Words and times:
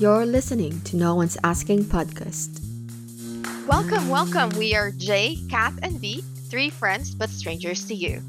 You're 0.00 0.24
listening 0.24 0.80
to 0.88 0.96
No 0.96 1.14
One's 1.14 1.36
Asking 1.44 1.84
podcast. 1.84 2.64
Welcome, 3.68 4.08
welcome. 4.08 4.48
We 4.56 4.74
are 4.74 4.92
Jay, 4.92 5.36
Kat, 5.50 5.74
and 5.82 6.00
V, 6.00 6.24
three 6.48 6.70
friends 6.70 7.14
but 7.14 7.28
strangers 7.28 7.84
to 7.88 7.94
you. 7.94 8.22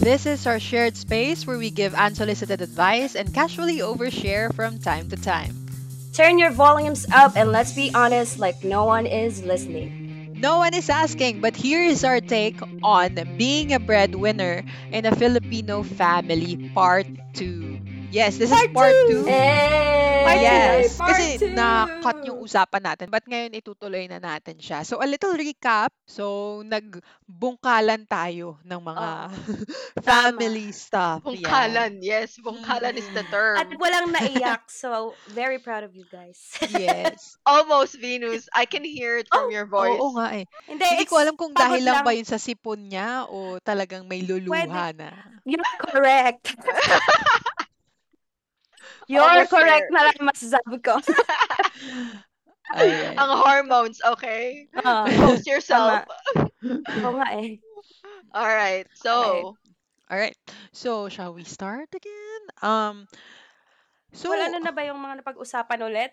This 0.00 0.26
is 0.26 0.44
our 0.44 0.58
shared 0.58 0.96
space 0.96 1.46
where 1.46 1.56
we 1.56 1.70
give 1.70 1.94
unsolicited 1.94 2.60
advice 2.60 3.14
and 3.14 3.32
casually 3.32 3.78
overshare 3.78 4.52
from 4.58 4.80
time 4.80 5.08
to 5.10 5.16
time. 5.16 5.54
Turn 6.14 6.36
your 6.36 6.50
volumes 6.50 7.06
up 7.14 7.36
and 7.36 7.52
let's 7.52 7.70
be 7.78 7.94
honest, 7.94 8.40
like 8.40 8.64
no 8.64 8.82
one 8.82 9.06
is 9.06 9.44
listening. 9.44 10.34
No 10.34 10.58
one 10.58 10.74
is 10.74 10.90
asking, 10.90 11.40
but 11.40 11.54
here 11.54 11.84
is 11.84 12.02
our 12.02 12.18
take 12.18 12.58
on 12.82 13.14
being 13.38 13.72
a 13.72 13.78
breadwinner 13.78 14.64
in 14.90 15.06
a 15.06 15.14
Filipino 15.14 15.84
family, 15.84 16.58
part 16.74 17.06
2. 17.34 17.71
Yes, 18.12 18.36
this 18.36 18.52
is 18.52 18.62
part 18.76 18.92
2. 19.08 19.24
Hey! 19.24 20.12
yes, 20.42 20.96
Part 20.98 21.14
kasi 21.14 21.38
two! 21.38 21.52
na-cut 21.52 22.18
yung 22.26 22.38
usapan 22.42 22.82
natin. 22.84 23.06
But 23.08 23.24
ngayon 23.26 23.56
itutuloy 23.56 24.04
na 24.08 24.18
natin 24.20 24.58
siya. 24.58 24.84
So 24.84 25.00
a 25.00 25.06
little 25.08 25.34
recap. 25.34 25.94
So 26.04 26.60
nagbungkalan 26.66 28.06
tayo 28.06 28.58
ng 28.64 28.80
mga 28.80 29.08
family 30.08 30.70
stuff. 30.74 31.24
Yeah. 31.24 31.48
Bungkalan, 31.48 31.92
yes. 32.04 32.36
Bungkalan 32.38 32.94
is 32.98 33.08
the 33.16 33.24
term. 33.28 33.56
At 33.58 33.70
walang 33.76 34.12
naiyak, 34.12 34.68
so 34.68 35.14
very 35.32 35.58
proud 35.58 35.84
of 35.86 35.94
you 35.96 36.04
guys. 36.08 36.38
Yes. 36.72 37.36
Almost 37.48 37.98
Venus. 37.98 38.48
I 38.52 38.66
can 38.68 38.84
hear 38.84 39.18
it 39.18 39.28
from 39.32 39.50
your 39.50 39.66
voice. 39.66 39.96
Oo 39.96 40.16
nga 40.18 40.36
eh. 40.36 40.44
Hindi, 40.68 40.84
Hindi 40.84 41.06
ko 41.08 41.16
alam 41.20 41.34
kung 41.38 41.52
dahil 41.56 41.82
lang 41.82 42.04
ba 42.04 42.12
lang. 42.12 42.22
yun 42.22 42.28
sa 42.28 42.38
sipon 42.38 42.92
niya 42.92 43.26
o 43.28 43.56
talagang 43.62 44.04
may 44.04 44.22
luluha 44.24 44.92
na. 44.94 45.10
You're 45.42 45.64
correct. 45.90 46.54
You're 49.08 49.22
Almost 49.22 49.50
correct 49.50 49.86
there. 49.86 49.90
na 49.90 50.00
lang 50.08 50.18
masasabi 50.22 50.78
ko. 50.82 50.98
Ayan. 52.74 53.14
Ang 53.18 53.30
hormones, 53.36 54.00
okay? 54.04 54.68
Post 55.18 55.46
yourself. 55.46 56.04
Oo 56.96 57.10
nga 57.18 57.28
eh. 57.36 57.60
All 58.34 58.46
right. 58.48 58.86
So, 58.94 59.56
Alright. 60.10 60.36
So, 60.72 61.08
shall 61.08 61.34
we 61.34 61.44
start 61.44 61.88
again? 61.94 62.42
Um, 62.62 63.08
so, 64.12 64.28
Wala 64.30 64.46
na 64.52 64.58
na 64.62 64.72
ba 64.76 64.82
yung 64.88 65.00
mga 65.04 65.20
napag-usapan 65.24 65.80
ulit? 65.88 66.12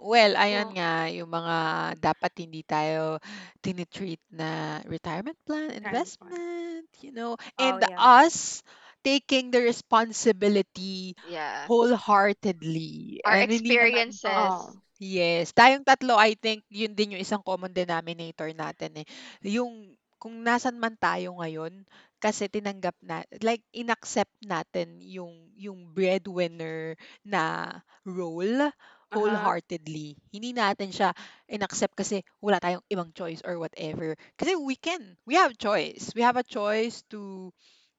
well, 0.00 0.32
ayan 0.36 0.68
No. 0.68 0.76
nga, 0.76 1.08
yung 1.12 1.28
mga 1.30 1.56
dapat 2.00 2.32
hindi 2.42 2.62
tayo 2.64 3.20
tinitreat 3.60 4.22
na 4.32 4.80
retirement 4.88 5.36
plan, 5.46 5.70
investment, 5.74 6.88
you 7.04 7.12
know, 7.12 7.36
Oh, 7.58 7.78
and 7.78 7.78
yeah. 7.78 8.00
us 8.00 8.62
taking 9.04 9.50
the 9.50 9.60
responsibility 9.62 11.14
yeah. 11.22 11.68
wholeheartedly. 11.68 13.20
Our 13.24 13.46
And 13.46 13.50
hindi 13.52 13.76
naman- 13.78 14.16
experiences. 14.16 14.26
Oo. 14.26 14.80
Yes, 15.00 15.52
tayong 15.56 15.84
tatlo, 15.84 16.14
I 16.16 16.36
think, 16.36 16.62
yun 16.68 16.92
din 16.92 17.16
yung 17.16 17.24
isang 17.24 17.40
common 17.40 17.72
denominator 17.72 18.52
natin 18.52 19.00
eh. 19.02 19.06
Yung, 19.44 19.96
kung 20.20 20.44
nasan 20.44 20.76
man 20.76 20.94
tayo 21.00 21.40
ngayon, 21.40 21.88
kasi 22.20 22.46
tinanggap 22.52 22.94
na, 23.00 23.24
like, 23.40 23.64
inaccept 23.72 24.32
natin 24.44 25.00
yung, 25.00 25.48
yung 25.56 25.88
breadwinner 25.96 26.94
na 27.24 27.72
role 28.04 28.68
wholeheartedly. 29.10 30.14
Hindi 30.30 30.52
natin 30.54 30.92
siya 30.92 31.10
inaccept 31.50 31.96
kasi 31.98 32.22
wala 32.38 32.60
tayong 32.62 32.84
ibang 32.92 33.10
choice 33.16 33.40
or 33.42 33.58
whatever. 33.58 34.14
Kasi 34.38 34.54
we 34.54 34.76
can, 34.76 35.16
we 35.26 35.34
have 35.34 35.56
choice. 35.58 36.12
We 36.14 36.22
have 36.22 36.36
a 36.38 36.46
choice 36.46 37.02
to, 37.10 37.50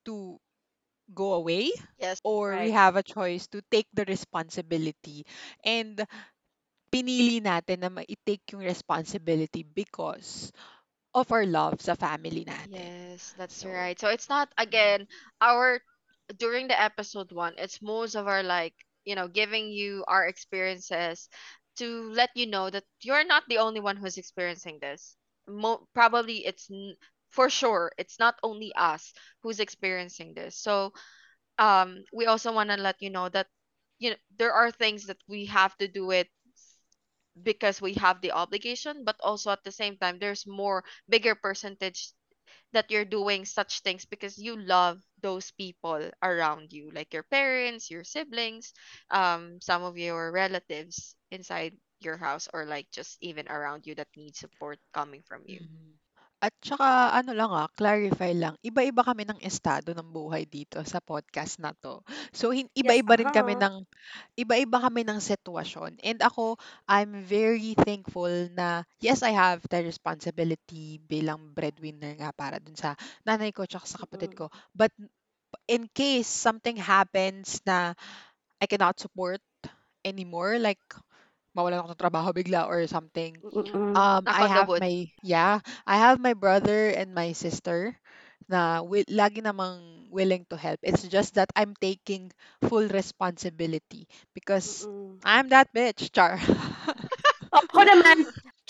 to 0.06 0.38
go 1.14 1.34
away 1.36 1.72
Yes. 1.98 2.22
or 2.24 2.58
we 2.58 2.70
Right. 2.70 2.72
have 2.72 2.96
a 2.96 3.04
choice 3.06 3.48
to 3.48 3.62
take 3.72 3.88
the 3.94 4.06
responsibility. 4.06 5.26
And 5.64 6.06
pinili 6.94 7.42
natin 7.44 7.84
na 7.84 7.90
ma-take 7.92 8.54
yung 8.56 8.64
responsibility 8.66 9.64
because 9.64 10.52
of 11.16 11.28
our 11.32 11.46
love 11.46 11.82
sa 11.82 11.96
family 11.96 12.44
natin. 12.46 12.92
Yes, 12.92 13.34
that's 13.38 13.66
So- 13.66 13.66
right. 13.66 14.00
So 14.00 14.10
it's 14.10 14.30
not 14.30 14.50
again 14.58 15.08
our 15.42 15.80
during 16.38 16.68
the 16.68 16.80
episode 16.80 17.32
one, 17.32 17.54
it's 17.58 17.82
most 17.82 18.16
of 18.16 18.28
our 18.28 18.44
like, 18.44 18.74
you 19.06 19.16
know, 19.16 19.28
giving 19.28 19.72
you 19.72 20.04
our 20.08 20.28
experiences 20.28 21.30
to 21.78 22.12
let 22.12 22.30
you 22.36 22.46
know 22.48 22.70
that 22.70 22.84
you're 23.02 23.26
not 23.26 23.44
the 23.48 23.58
only 23.60 23.80
one 23.80 23.98
who's 23.98 24.18
experiencing 24.18 24.80
this. 24.80 25.16
Mo- 25.48 25.88
probably 25.94 26.46
it's 26.46 26.70
n- 26.72 26.96
for 27.32 27.50
sure 27.50 27.92
it's 27.98 28.20
not 28.20 28.36
only 28.44 28.74
us 28.76 29.14
who's 29.44 29.60
experiencing 29.60 30.34
this. 30.36 30.58
So 30.58 30.94
um 31.60 32.04
we 32.14 32.26
also 32.26 32.54
want 32.54 32.70
to 32.70 32.78
let 32.78 33.02
you 33.02 33.10
know 33.10 33.30
that 33.30 33.48
you 34.00 34.12
know 34.12 34.18
there 34.38 34.54
are 34.54 34.72
things 34.72 35.08
that 35.08 35.20
we 35.28 35.46
have 35.46 35.76
to 35.78 35.88
do 35.88 36.12
it 36.12 36.30
because 37.44 37.82
we 37.82 37.94
have 37.94 38.22
the 38.22 38.32
obligation 38.32 39.04
but 39.06 39.16
also 39.22 39.52
at 39.52 39.64
the 39.64 39.72
same 39.72 39.98
time 39.98 40.18
there's 40.20 40.46
more 40.48 40.84
bigger 41.10 41.36
percentage 41.36 42.12
that 42.74 42.90
you're 42.92 43.06
doing 43.06 43.46
such 43.46 43.80
things 43.82 44.06
because 44.06 44.38
you 44.38 44.56
love 44.58 45.02
those 45.22 45.52
people 45.52 46.10
around 46.24 46.72
you 46.74 46.92
like 46.94 47.14
your 47.14 47.24
parents 47.24 47.90
your 47.92 48.04
siblings 48.04 48.74
um 49.12 49.60
some 49.62 49.84
of 49.84 49.98
your 49.98 50.32
relatives 50.32 51.16
inside 51.32 51.76
your 52.02 52.18
house 52.18 52.48
or 52.54 52.66
like 52.66 52.90
just 52.92 53.18
even 53.22 53.48
around 53.50 53.86
you 53.88 53.96
that 53.96 54.08
need 54.18 54.36
support 54.36 54.80
coming 54.94 55.22
from 55.28 55.42
you 55.46 55.60
Mhm. 55.60 56.01
At 56.42 56.54
saka 56.66 57.14
ano 57.14 57.32
lang 57.38 57.54
ah, 57.54 57.70
clarify 57.78 58.34
lang, 58.34 58.58
iba-iba 58.66 59.06
kami 59.06 59.30
ng 59.30 59.40
estado 59.46 59.94
ng 59.94 60.10
buhay 60.10 60.44
dito 60.50 60.82
sa 60.84 60.98
podcast 60.98 61.62
na 61.62 61.70
to. 61.78 62.02
So 62.34 62.50
hin- 62.50 62.72
iba-iba 62.74 63.14
rin 63.22 63.30
kami 63.30 63.54
aha. 63.54 63.62
ng 63.62 63.86
iba-iba 64.38 64.78
kami 64.82 65.06
ng 65.06 65.22
sitwasyon. 65.22 66.02
And 66.02 66.20
ako, 66.22 66.58
I'm 66.90 67.22
very 67.26 67.78
thankful 67.78 68.32
na 68.58 68.84
yes, 69.00 69.22
I 69.22 69.34
have 69.38 69.62
the 69.70 69.86
responsibility 69.86 70.98
bilang 71.06 71.54
breadwinner 71.54 72.18
nga 72.18 72.34
para 72.34 72.58
dun 72.58 72.76
sa 72.78 72.98
nanay 73.26 73.54
ko 73.54 73.66
tsaka 73.70 73.86
sa 73.86 74.02
kapatid 74.02 74.34
Mm. 74.34 74.38
ko. 74.38 74.50
But 74.74 74.92
in 75.68 75.88
case 75.94 76.28
something 76.28 76.78
happens 76.78 77.62
na 77.66 77.94
I 78.62 78.66
cannot 78.68 79.00
support 79.00 79.42
anymore, 80.06 80.58
like 80.60 80.82
mawalan 81.56 81.80
ako 81.84 81.90
ng 81.94 82.02
trabaho 82.02 82.30
bigla 82.36 82.68
or 82.70 82.86
something, 82.88 83.38
Mm-mm. 83.44 83.76
um, 83.96 84.28
I 84.32 84.46
have 84.46 84.70
Nakagabot. 84.70 84.82
my, 84.82 85.08
yeah, 85.22 85.60
I 85.86 85.98
have 85.98 86.20
my 86.20 86.34
brother 86.34 86.90
and 86.92 87.14
my 87.14 87.34
sister 87.34 87.96
na 88.50 88.82
wi- 88.84 89.08
lagi 89.10 89.42
namang 89.44 90.08
willing 90.12 90.46
to 90.50 90.58
help. 90.58 90.80
It's 90.84 91.04
just 91.08 91.36
that 91.36 91.50
I'm 91.56 91.74
taking 91.80 92.32
full 92.68 92.88
responsibility 92.90 94.08
because 94.34 94.88
Mm-mm. 94.88 95.22
I'm 95.24 95.50
that 95.50 95.74
bitch, 95.74 96.12
Char. 96.12 96.40
Ako 97.60 97.80
naman, 97.84 98.18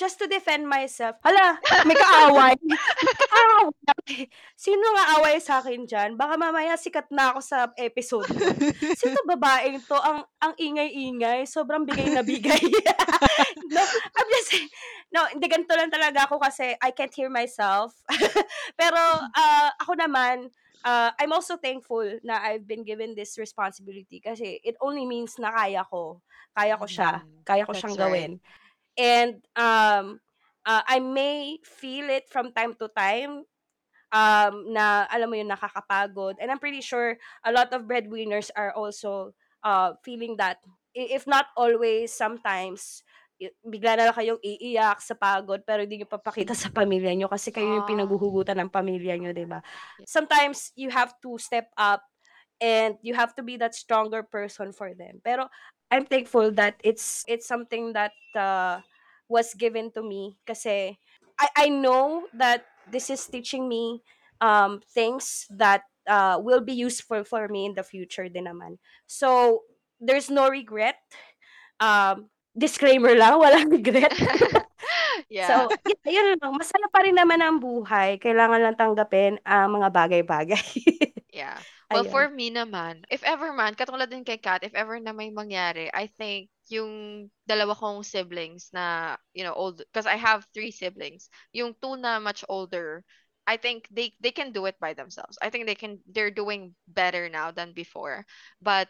just 0.02 0.18
to 0.18 0.26
defend 0.26 0.66
myself, 0.66 1.22
hala, 1.22 1.62
may 1.86 1.94
kaaway. 1.94 2.58
Kaaway. 3.30 4.26
Sino 4.58 4.82
nga 4.98 5.22
away 5.22 5.38
sa 5.38 5.62
akin 5.62 5.86
dyan? 5.86 6.18
Baka 6.18 6.42
mamaya 6.42 6.74
sikat 6.74 7.14
na 7.14 7.30
ako 7.30 7.40
sa 7.46 7.70
episode 7.78 8.26
1. 8.34 8.98
Sino 8.98 9.22
babaeng 9.38 9.78
to? 9.86 9.94
Ang, 9.94 10.26
ang 10.42 10.54
ingay-ingay. 10.58 11.46
Sobrang 11.46 11.86
bigay 11.86 12.18
na 12.18 12.26
bigay. 12.26 12.66
no, 13.78 13.82
I'm 14.18 14.30
just 14.34 14.50
saying, 14.50 14.74
no, 15.14 15.30
hindi 15.30 15.46
ganito 15.46 15.78
lang 15.78 15.94
talaga 15.94 16.26
ako 16.26 16.42
kasi 16.42 16.74
I 16.82 16.90
can't 16.98 17.14
hear 17.14 17.30
myself. 17.30 17.94
Pero 18.74 18.98
ah, 19.38 19.70
ako 19.86 20.02
naman, 20.02 20.50
uh, 20.82 21.14
I'm 21.22 21.30
also 21.30 21.62
thankful 21.62 22.18
na 22.26 22.42
I've 22.42 22.66
been 22.66 22.82
given 22.82 23.14
this 23.14 23.38
responsibility 23.38 24.18
kasi 24.18 24.58
it 24.66 24.82
only 24.82 25.06
means 25.06 25.38
na 25.38 25.54
kaya 25.54 25.86
ko. 25.86 26.26
Kaya 26.58 26.74
ko 26.74 26.90
siya. 26.90 27.22
Mhm. 27.22 27.46
Kaya 27.46 27.64
ko 27.70 27.74
That's 27.78 27.86
siyang 27.86 27.98
right. 28.02 28.06
gawin. 28.10 28.32
And 28.98 29.44
um, 29.56 30.20
uh, 30.66 30.84
I 30.88 31.00
may 31.00 31.60
feel 31.64 32.10
it 32.10 32.30
from 32.30 32.52
time 32.54 32.76
to 32.80 32.90
time 32.92 33.46
um, 34.12 34.54
na 34.74 35.08
alam 35.12 35.30
mo 35.32 35.36
yun, 35.36 35.50
nakakapagod. 35.50 36.38
And 36.42 36.52
I'm 36.52 36.60
pretty 36.60 36.82
sure 36.82 37.18
a 37.46 37.52
lot 37.52 37.74
of 37.74 37.88
breadwinners 37.88 38.52
are 38.56 38.74
also 38.74 39.34
uh, 39.64 39.94
feeling 40.04 40.38
that. 40.38 40.60
If 40.94 41.28
not 41.28 41.48
always, 41.56 42.12
sometimes 42.12 43.04
bigla 43.66 43.98
na 43.98 44.06
lang 44.12 44.18
kayong 44.18 44.42
iiyak 44.46 45.02
sa 45.02 45.18
pagod 45.18 45.66
pero 45.66 45.82
hindi 45.82 45.98
nyo 45.98 46.06
papakita 46.06 46.54
sa 46.54 46.70
pamilya 46.70 47.10
nyo 47.18 47.26
kasi 47.26 47.50
kayo 47.50 47.82
yung 47.82 47.82
Ah. 47.82 47.90
pinaguhugutan 47.90 48.54
ng 48.62 48.70
pamilya 48.70 49.18
nyo, 49.18 49.34
di 49.34 49.50
ba? 49.50 49.66
Sometimes 50.06 50.70
you 50.78 50.94
have 50.94 51.18
to 51.26 51.42
step 51.42 51.66
up 51.74 52.06
and 52.62 52.96
you 53.02 53.14
have 53.16 53.36
to 53.36 53.44
be 53.44 53.58
that 53.58 53.76
stronger 53.76 54.24
person 54.24 54.72
for 54.72 54.94
them. 54.94 55.20
Pero 55.26 55.50
I'm 55.92 56.06
thankful 56.06 56.52
that 56.56 56.80
it's 56.86 57.26
it's 57.28 57.48
something 57.48 57.94
that 57.94 58.14
uh, 58.38 58.80
was 59.28 59.54
given 59.58 59.92
to 59.98 60.02
me 60.06 60.38
kasi 60.48 60.96
I 61.42 61.48
I 61.58 61.70
know 61.70 62.30
that 62.38 62.64
this 62.88 63.10
is 63.10 63.26
teaching 63.28 63.68
me 63.68 64.02
um 64.40 64.82
things 64.94 65.46
that 65.52 65.84
uh, 66.08 66.40
will 66.42 66.62
be 66.62 66.74
useful 66.74 67.24
for 67.26 67.48
me 67.50 67.66
in 67.66 67.74
the 67.76 67.84
future 67.84 68.30
din 68.30 68.48
naman. 68.48 68.78
So 69.10 69.62
there's 70.00 70.30
no 70.32 70.48
regret. 70.50 70.98
Um 71.82 72.30
disclaimer 72.56 73.16
lang, 73.16 73.40
walang 73.44 73.72
regret. 73.72 74.12
yeah 75.30 75.48
So, 75.48 75.70
y- 75.88 75.98
yun 76.08 76.38
lang. 76.40 76.54
Masaya 76.58 76.88
pa 76.92 77.04
rin 77.06 77.16
naman 77.16 77.40
ang 77.42 77.58
buhay. 77.62 78.20
Kailangan 78.20 78.60
lang 78.62 78.76
tanggapin 78.78 79.40
ang 79.48 79.72
mga 79.80 79.90
bagay-bagay. 79.90 80.66
Yeah. 81.32 81.64
Well, 81.92 82.04
for 82.08 82.30
me 82.30 82.50
naman, 82.52 83.04
if 83.12 83.22
ever 83.24 83.52
man, 83.54 83.76
katulad 83.76 84.10
din 84.10 84.24
kay 84.24 84.40
Kat, 84.40 84.64
if 84.64 84.74
ever 84.74 84.96
na 85.00 85.12
may 85.12 85.30
mangyari, 85.30 85.92
I 85.94 86.08
think 86.08 86.48
yung 86.72 87.28
dalawa 87.46 87.76
kong 87.76 88.04
siblings 88.08 88.72
na, 88.72 89.18
you 89.36 89.44
know, 89.44 89.54
old, 89.54 89.84
because 89.84 90.08
I 90.08 90.16
have 90.16 90.48
three 90.56 90.72
siblings. 90.72 91.28
Yung 91.52 91.76
two 91.84 91.98
na 92.00 92.20
much 92.24 92.44
older, 92.48 93.04
I 93.46 93.58
think 93.60 93.92
they 93.92 94.16
they 94.24 94.32
can 94.32 94.56
do 94.56 94.66
it 94.72 94.80
by 94.80 94.94
themselves. 94.96 95.36
I 95.44 95.52
think 95.52 95.68
they 95.68 95.76
can 95.76 96.00
they're 96.08 96.32
doing 96.32 96.76
better 96.88 97.28
now 97.28 97.52
than 97.52 97.74
before. 97.76 98.24
But 98.64 98.88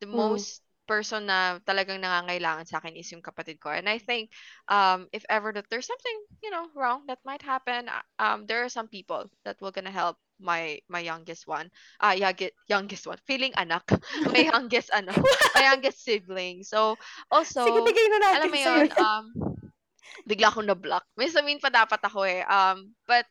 the 0.00 0.08
Mm. 0.12 0.12
most 0.12 0.63
person 0.86 1.26
na 1.28 1.58
talagang 1.64 2.00
nangangailangan 2.00 2.68
sa 2.68 2.78
akin 2.80 2.96
is 2.96 3.08
yung 3.12 3.24
kapatid 3.24 3.60
ko. 3.60 3.72
And 3.72 3.88
I 3.88 3.98
think 3.98 4.30
um 4.68 5.08
if 5.12 5.24
ever 5.28 5.52
that 5.56 5.68
there's 5.68 5.88
something, 5.88 6.18
you 6.44 6.50
know, 6.50 6.68
wrong 6.76 7.04
that 7.08 7.20
might 7.24 7.42
happen, 7.42 7.88
uh, 7.88 8.04
um 8.20 8.46
there 8.46 8.64
are 8.64 8.72
some 8.72 8.88
people 8.88 9.28
that 9.44 9.58
will 9.60 9.72
gonna 9.74 9.92
help 9.94 10.16
my 10.40 10.80
my 10.88 11.00
youngest 11.00 11.46
one. 11.46 11.70
Ah, 12.00 12.12
youngest 12.12 12.54
youngest 12.68 13.04
one. 13.06 13.18
Feeling 13.26 13.52
anak. 13.56 13.84
my 14.34 14.48
youngest 14.50 14.90
ano, 14.92 15.12
my 15.56 15.62
youngest 15.72 16.04
sibling. 16.04 16.62
So 16.64 16.96
also 17.30 17.64
Sige, 17.64 17.80
bigay 17.84 18.06
na 18.10 18.18
natin 18.20 18.34
alam 18.36 18.48
mo 18.50 18.58
yun, 18.58 18.86
um, 18.98 19.24
bigla 20.28 20.50
akong 20.52 20.68
na-block. 20.68 21.04
May 21.16 21.28
sabihin 21.30 21.62
pa 21.62 21.70
dapat 21.72 22.00
ako 22.02 22.26
eh. 22.26 22.42
Um, 22.44 22.92
but 23.08 23.26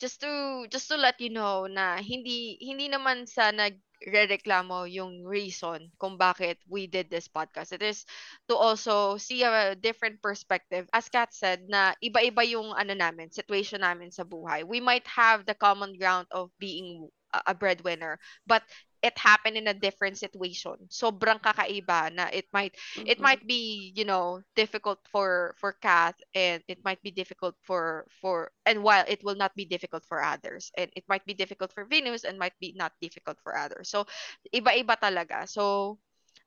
just 0.00 0.20
to 0.20 0.66
just 0.68 0.90
to 0.90 0.96
let 0.98 1.16
you 1.22 1.30
know 1.30 1.66
na 1.70 2.02
hindi 2.02 2.58
hindi 2.60 2.90
naman 2.90 3.24
sa 3.30 3.54
nagrereklamo 4.02 4.86
yung 4.90 5.22
reason 5.26 5.90
kung 6.00 6.16
bakit 6.18 6.58
we 6.68 6.86
did 6.86 7.08
this 7.10 7.28
podcast. 7.30 7.72
It 7.72 7.82
is 7.82 8.04
to 8.48 8.54
also 8.56 9.16
see 9.16 9.42
a 9.44 9.74
different 9.74 10.20
perspective. 10.22 10.88
As 10.92 11.08
Kat 11.08 11.32
said, 11.32 11.66
na 11.68 11.94
iba-iba 12.02 12.42
yung 12.46 12.74
ano 12.74 12.94
namin, 12.94 13.30
situation 13.30 13.80
namin 13.82 14.10
sa 14.10 14.24
buhay. 14.26 14.64
We 14.66 14.80
might 14.80 15.06
have 15.08 15.46
the 15.46 15.54
common 15.56 15.96
ground 15.98 16.26
of 16.32 16.50
being 16.58 17.08
a 17.34 17.54
breadwinner, 17.54 18.18
but 18.46 18.62
it 19.04 19.18
happened 19.20 19.56
in 19.60 19.68
a 19.68 19.76
different 19.76 20.16
situation. 20.16 20.88
Sobrang 20.88 21.36
kakaiba 21.44 22.08
na 22.16 22.32
it 22.32 22.48
might 22.56 22.72
it 23.04 23.20
Mm-mm. 23.20 23.20
might 23.20 23.44
be 23.46 23.92
you 23.94 24.04
know 24.08 24.40
difficult 24.56 24.98
for 25.12 25.54
for 25.60 25.76
Kath 25.76 26.16
and 26.34 26.64
it 26.68 26.80
might 26.84 27.02
be 27.04 27.12
difficult 27.12 27.54
for 27.62 28.08
for 28.22 28.50
and 28.64 28.82
while 28.82 29.04
it 29.08 29.20
will 29.24 29.36
not 29.36 29.52
be 29.54 29.66
difficult 29.68 30.04
for 30.08 30.22
others 30.24 30.72
and 30.78 30.90
it 30.96 31.04
might 31.08 31.24
be 31.26 31.34
difficult 31.36 31.72
for 31.72 31.84
Venus 31.84 32.24
and 32.24 32.38
might 32.40 32.56
be 32.60 32.72
not 32.76 32.92
difficult 33.00 33.38
for 33.44 33.56
others 33.56 33.90
so 33.92 34.06
iba-iba 34.54 34.96
talaga 34.98 35.44
so 35.48 35.96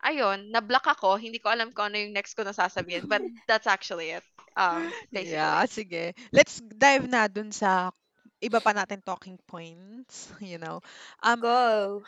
ayun 0.06 0.50
na-block 0.54 0.86
ako 0.88 1.18
hindi 1.20 1.40
ko 1.42 1.50
alam 1.54 1.72
kung 1.74 1.92
ano 1.94 1.98
yung 2.02 2.14
next 2.16 2.34
ko 2.38 2.44
na 2.44 2.54
sasabihin 2.56 3.06
but 3.10 3.24
that's 3.50 3.68
actually 3.70 4.14
it 4.16 4.26
um 4.58 4.94
basically 5.14 5.58
Yeah, 5.58 5.66
sige. 5.68 6.14
Let's 6.34 6.60
dive 6.62 7.08
na 7.10 7.28
dun 7.28 7.52
sa 7.52 7.92
iba 8.42 8.60
pa 8.62 8.72
natin 8.76 9.02
talking 9.04 9.38
points, 9.48 10.30
you 10.44 10.58
know. 10.60 10.82
Um, 11.24 11.42
Go. 11.42 12.04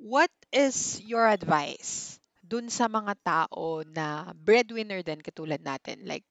What 0.00 0.32
is 0.52 1.00
your 1.02 1.26
advice 1.26 2.18
dun 2.46 2.70
sa 2.70 2.86
mga 2.86 3.14
tao 3.26 3.82
na 3.86 4.30
breadwinner 4.38 5.02
din 5.02 5.18
katulad 5.22 5.58
natin? 5.62 6.06
Like, 6.06 6.26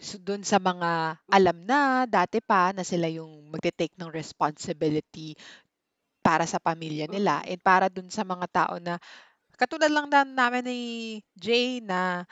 so 0.00 0.16
dun 0.20 0.42
sa 0.46 0.58
mga 0.60 1.20
alam 1.28 1.58
na 1.64 2.04
dati 2.08 2.40
pa 2.42 2.72
na 2.74 2.82
sila 2.86 3.08
yung 3.10 3.50
magte-take 3.52 3.94
ng 4.00 4.10
responsibility 4.12 5.36
para 6.24 6.48
sa 6.48 6.58
pamilya 6.62 7.06
nila 7.08 7.40
Mm-mm. 7.44 7.50
and 7.52 7.60
para 7.62 7.86
dun 7.92 8.08
sa 8.08 8.24
mga 8.24 8.46
tao 8.50 8.74
na 8.80 8.96
katulad 9.58 9.90
lang 9.92 10.08
na 10.10 10.24
namin 10.24 10.64
ni 10.66 10.80
Jay 11.36 11.80
na 11.84 12.24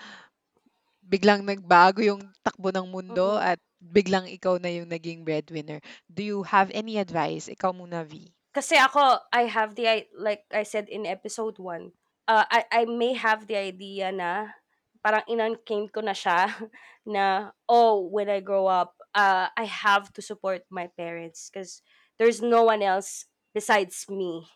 biglang 1.13 1.43
nagbago 1.47 2.01
yung 2.11 2.23
takbo 2.47 2.69
ng 2.75 2.87
mundo 2.95 3.29
at 3.51 3.59
biglang 3.97 4.27
ikaw 4.37 4.55
na 4.59 4.71
yung 4.77 4.89
naging 4.91 5.21
breadwinner. 5.27 5.79
Do 6.11 6.23
you 6.31 6.39
have 6.53 6.69
any 6.81 6.95
advice? 7.05 7.47
Ikaw 7.55 7.71
muna, 7.75 8.01
V. 8.11 8.13
Kasi 8.53 8.77
ako, 8.77 9.17
I 9.33 9.49
have 9.49 9.75
the, 9.75 10.05
like 10.13 10.45
I 10.53 10.63
said 10.63 10.89
in 10.93 11.09
episode 11.09 11.57
1, 11.57 11.93
uh, 12.29 12.45
I, 12.53 12.65
I 12.71 12.83
may 12.85 13.17
have 13.17 13.49
the 13.49 13.57
idea 13.57 14.13
na 14.13 14.53
parang 15.01 15.25
inancame 15.25 15.89
ko 15.89 16.05
na 16.05 16.13
siya 16.13 16.53
na, 17.09 17.51
oh, 17.69 18.05
when 18.13 18.29
I 18.29 18.41
grow 18.45 18.69
up, 18.69 18.95
uh, 19.17 19.49
I 19.57 19.65
have 19.65 20.13
to 20.15 20.23
support 20.23 20.63
my 20.71 20.87
parents 20.87 21.49
because 21.49 21.81
there's 22.19 22.41
no 22.41 22.63
one 22.65 22.83
else 22.83 23.25
besides 23.55 24.07
me 24.09 24.47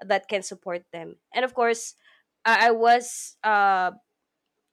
that 0.00 0.28
can 0.28 0.42
support 0.42 0.84
them. 0.92 1.16
And 1.32 1.44
of 1.44 1.54
course, 1.54 1.94
I, 2.44 2.68
I 2.68 2.70
was, 2.72 3.36
uh, 3.44 3.92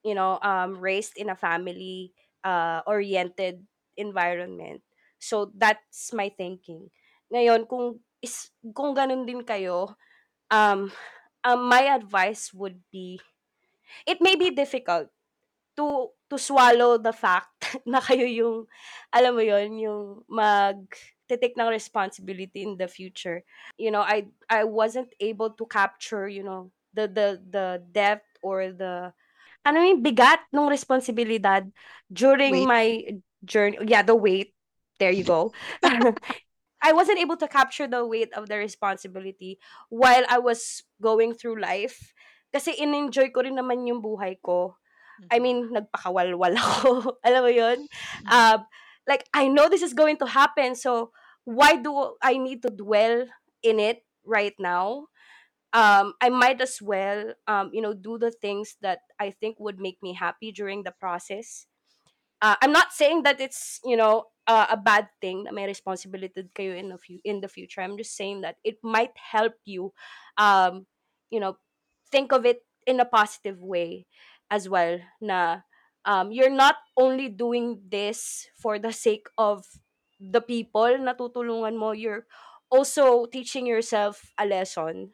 you 0.04 0.16
know, 0.16 0.40
um, 0.42 0.80
raised 0.80 1.14
in 1.18 1.30
a 1.30 1.36
family 1.36 2.14
uh, 2.44 2.82
oriented 2.88 3.68
environment. 3.98 4.82
So 5.20 5.52
that's 5.56 6.14
my 6.14 6.32
thinking. 6.34 6.90
Ngayon, 7.32 7.70
kung 7.70 8.00
is 8.22 8.54
kung 8.74 8.94
ganun 8.94 9.26
din 9.26 9.42
kayo, 9.42 9.98
um, 10.54 10.90
um 11.42 11.60
my 11.66 11.90
advice 11.90 12.54
would 12.54 12.78
be 12.94 13.18
it 14.06 14.22
may 14.22 14.38
be 14.38 14.54
difficult 14.54 15.10
to 15.76 16.14
to 16.30 16.38
swallow 16.38 16.96
the 16.96 17.12
fact 17.12 17.76
na 17.90 18.00
kayo 18.00 18.24
yung 18.24 18.58
alam 19.12 19.36
mo 19.36 19.44
yon 19.44 19.76
yung 19.82 20.24
mag 20.30 20.80
take 21.32 21.56
ng 21.56 21.72
responsibility 21.72 22.60
in 22.68 22.76
the 22.76 22.92
future. 22.92 23.40
You 23.80 23.92
know, 23.92 24.04
I 24.04 24.28
I 24.52 24.68
wasn't 24.68 25.16
able 25.24 25.56
to 25.56 25.64
capture, 25.64 26.28
you 26.28 26.44
know, 26.44 26.76
the 26.92 27.08
the 27.08 27.40
the 27.40 27.68
depth 27.88 28.28
or 28.44 28.76
the 28.76 29.16
ano 29.64 29.78
yung 29.80 30.04
bigat 30.04 30.44
ng 30.52 30.68
responsibilidad 30.68 31.64
during 32.12 32.52
Wait. 32.52 32.68
my 32.68 32.86
journey. 33.48 33.80
Yeah, 33.88 34.04
the 34.04 34.16
weight. 34.16 34.52
There 35.00 35.16
you 35.16 35.24
go. 35.24 35.56
I 36.82 36.94
wasn't 36.94 37.20
able 37.20 37.38
to 37.38 37.48
capture 37.48 37.88
the 37.88 38.06
weight 38.06 38.34
of 38.34 38.50
the 38.50 38.58
responsibility 38.58 39.60
while 39.90 40.26
I 40.30 40.40
was 40.40 40.84
going 41.02 41.34
through 41.34 41.62
life. 41.62 42.14
Kasi 42.52 42.76
in-enjoy 42.76 43.32
ko 43.32 43.42
rin 43.48 43.56
naman 43.56 43.88
yung 43.88 44.02
buhay 44.04 44.42
ko. 44.44 44.76
I 45.32 45.40
Mhm. 45.40 45.42
mean, 45.42 45.72
nagpakawalwal 45.74 46.56
ako. 46.64 47.18
Alam 47.24 47.42
mo 47.48 47.52
yun? 47.52 47.80
Mhm. 48.14 48.32
Um, 48.32 48.68
like, 49.08 49.26
I 49.34 49.48
know 49.48 49.70
this 49.70 49.82
is 49.84 49.94
going 49.94 50.18
to 50.20 50.28
happen. 50.28 50.76
So, 50.76 51.12
why 51.46 51.78
do 51.78 52.18
I 52.22 52.38
need 52.38 52.62
to 52.64 52.72
dwell 52.72 53.28
in 53.64 53.80
it 53.80 54.06
right 54.26 54.56
now? 54.60 55.08
Um, 55.74 56.16
I 56.22 56.30
might 56.30 56.60
as 56.62 56.82
well, 56.82 57.34
um, 57.48 57.72
you 57.74 57.82
know, 57.82 57.94
do 57.94 58.18
the 58.18 58.32
things 58.32 58.76
that 58.82 59.02
I 59.20 59.32
think 59.32 59.60
would 59.60 59.80
make 59.80 60.00
me 60.04 60.14
happy 60.14 60.52
during 60.52 60.84
the 60.84 60.92
process. 60.92 61.68
Uh, 62.42 62.56
I'm 62.62 62.72
not 62.72 62.94
saying 62.94 63.24
that 63.24 63.40
it's, 63.40 63.80
you 63.86 63.96
know, 63.96 64.31
uh, 64.48 64.68
a 64.70 64.78
bad 64.78 65.10
thing 65.22 65.44
na 65.46 65.52
may 65.52 65.66
responsibility 65.66 66.44
kayo 66.56 66.78
in 66.78 66.90
the, 66.90 66.98
fu- 66.98 67.24
in 67.24 67.42
the 67.42 67.48
future. 67.48 67.82
I'm 67.82 67.98
just 67.98 68.16
saying 68.16 68.42
that 68.42 68.58
it 68.64 68.78
might 68.84 69.14
help 69.16 69.54
you, 69.66 69.94
um, 70.38 70.86
you 71.30 71.40
know, 71.40 71.58
think 72.12 72.32
of 72.32 72.46
it 72.46 72.66
in 72.86 73.00
a 73.00 73.06
positive 73.06 73.62
way 73.62 74.08
as 74.50 74.68
well 74.68 75.00
na 75.22 75.62
um, 76.06 76.32
you're 76.32 76.52
not 76.54 76.76
only 76.98 77.30
doing 77.30 77.80
this 77.88 78.48
for 78.58 78.80
the 78.80 78.92
sake 78.92 79.28
of 79.38 79.66
the 80.20 80.42
people 80.42 80.98
na 81.00 81.14
tutulungan 81.14 81.78
mo, 81.78 81.92
you're 81.92 82.26
also 82.70 83.26
teaching 83.26 83.66
yourself 83.66 84.34
a 84.38 84.46
lesson, 84.46 85.12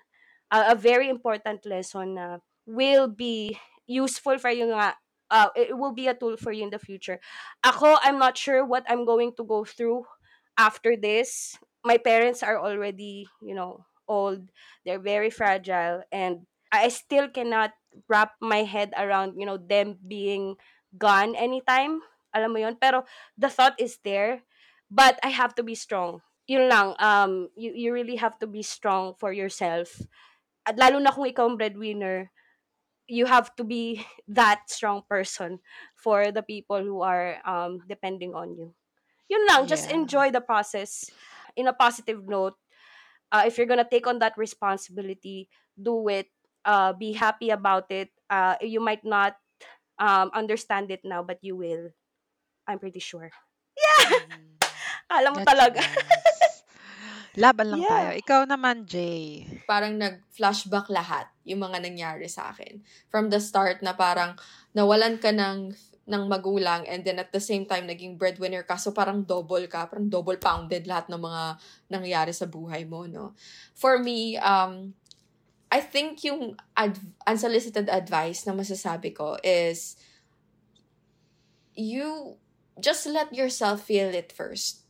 a, 0.51 0.73
a 0.73 0.75
very 0.75 1.09
important 1.09 1.65
lesson 1.65 2.15
na 2.15 2.37
will 2.65 3.07
be 3.07 3.57
useful 3.87 4.37
for 4.37 4.51
you 4.51 4.67
nga, 4.67 4.95
uh, 5.29 5.49
it 5.55 5.77
will 5.77 5.93
be 5.93 6.07
a 6.07 6.13
tool 6.13 6.37
for 6.37 6.51
you 6.51 6.63
in 6.63 6.69
the 6.69 6.79
future. 6.79 7.19
Ako, 7.63 7.97
I'm 8.01 8.19
not 8.19 8.37
sure 8.37 8.65
what 8.65 8.85
I'm 8.87 9.05
going 9.05 9.33
to 9.37 9.43
go 9.43 9.65
through 9.65 10.05
after 10.57 10.95
this. 10.95 11.57
My 11.83 11.97
parents 11.97 12.43
are 12.43 12.59
already, 12.59 13.27
you 13.41 13.55
know, 13.55 13.85
old. 14.07 14.49
They're 14.85 14.99
very 14.99 15.29
fragile 15.29 16.03
and 16.11 16.47
I 16.71 16.89
still 16.89 17.29
cannot 17.29 17.71
wrap 18.09 18.35
my 18.41 18.63
head 18.63 18.93
around, 18.97 19.39
you 19.39 19.45
know, 19.45 19.57
them 19.57 19.97
being 20.07 20.55
gone 20.97 21.35
anytime. 21.35 22.01
Alam 22.35 22.53
mo 22.53 22.59
yon 22.59 22.75
Pero 22.75 23.03
the 23.37 23.49
thought 23.49 23.79
is 23.79 23.99
there. 24.03 24.43
But 24.87 25.19
I 25.23 25.35
have 25.35 25.55
to 25.59 25.63
be 25.63 25.75
strong. 25.75 26.23
Yun 26.47 26.71
lang, 26.71 26.95
um, 27.03 27.51
you, 27.59 27.75
you 27.75 27.91
really 27.91 28.15
have 28.15 28.39
to 28.39 28.47
be 28.47 28.63
strong 28.63 29.19
for 29.19 29.35
yourself. 29.35 29.99
At 30.63 30.79
lalo 30.79 30.99
na 30.99 31.11
kung 31.11 31.27
ikaw 31.27 31.43
ang 31.43 31.59
breadwinner, 31.59 32.31
you 33.07 33.25
have 33.25 33.55
to 33.57 33.63
be 33.63 34.05
that 34.27 34.69
strong 34.69 35.03
person 35.09 35.59
for 35.95 36.31
the 36.31 36.43
people 36.43 36.81
who 36.83 37.01
are 37.01 37.39
um, 37.45 37.81
depending 37.87 38.33
on 38.35 38.55
you. 38.55 38.73
Yun 39.29 39.45
lang, 39.47 39.67
just 39.67 39.87
Yeah. 39.87 39.91
enjoy 39.91 40.31
the 40.31 40.41
process 40.41 41.09
in 41.55 41.67
a 41.67 41.73
positive 41.73 42.27
note. 42.27 42.55
Uh, 43.31 43.43
if 43.45 43.57
you're 43.57 43.67
gonna 43.69 43.87
take 43.87 44.07
on 44.07 44.19
that 44.19 44.37
responsibility, 44.37 45.49
do 45.81 46.07
it. 46.09 46.27
Uh, 46.65 46.93
be 46.93 47.13
happy 47.13 47.49
about 47.49 47.89
it. 47.91 48.09
Uh, 48.29 48.55
you 48.61 48.79
might 48.79 49.03
not 49.05 49.35
um, 49.99 50.31
understand 50.33 50.91
it 50.91 51.01
now, 51.03 51.23
but 51.23 51.39
you 51.41 51.55
will. 51.55 51.89
I'm 52.67 52.79
pretty 52.79 52.99
sure. 52.99 53.31
Mhm. 53.97 54.59
Alam 55.11 55.33
mo 55.37 55.41
That's 55.41 55.45
talaga. 55.45 55.81
nice. 55.81 56.46
Laban 57.37 57.69
lang 57.69 57.83
tayo. 57.85 58.09
Yeah. 58.11 58.21
Ikaw 58.25 58.41
naman, 58.49 58.89
Jay. 58.89 59.45
parang 59.69 59.93
nag-flashback 59.95 60.89
lahat 60.89 61.29
yung 61.45 61.61
mga 61.61 61.85
nangyari 61.85 62.25
sa 62.25 62.49
akin. 62.49 62.81
From 63.13 63.29
the 63.29 63.37
start 63.37 63.85
na 63.85 63.93
parang 63.93 64.33
nawalan 64.73 65.21
ka 65.21 65.29
ng 65.29 65.71
ng 66.07 66.23
magulang 66.31 66.87
and 66.87 67.03
then 67.03 67.19
at 67.19 67.35
the 67.35 67.43
same 67.43 67.67
time 67.67 67.83
naging 67.83 68.15
breadwinner 68.15 68.63
ka 68.63 68.79
so 68.79 68.95
parang 68.95 69.27
double 69.27 69.67
ka 69.67 69.91
parang 69.91 70.07
double 70.07 70.39
pounded 70.39 70.87
lahat 70.87 71.11
ng 71.11 71.19
mga 71.19 71.43
nangyari 71.91 72.31
sa 72.31 72.47
buhay 72.47 72.87
mo 72.87 73.03
no 73.11 73.35
for 73.75 73.99
me 73.99 74.39
um 74.39 74.95
I 75.67 75.83
think 75.83 76.23
yung 76.23 76.55
ad- 76.79 77.11
unsolicited 77.27 77.91
advice 77.91 78.47
na 78.47 78.55
masasabi 78.55 79.11
ko 79.11 79.35
is 79.43 79.99
you 81.75 82.39
just 82.79 83.03
let 83.05 83.35
yourself 83.35 83.83
feel 83.83 84.07
it 84.07 84.31
first. 84.31 84.86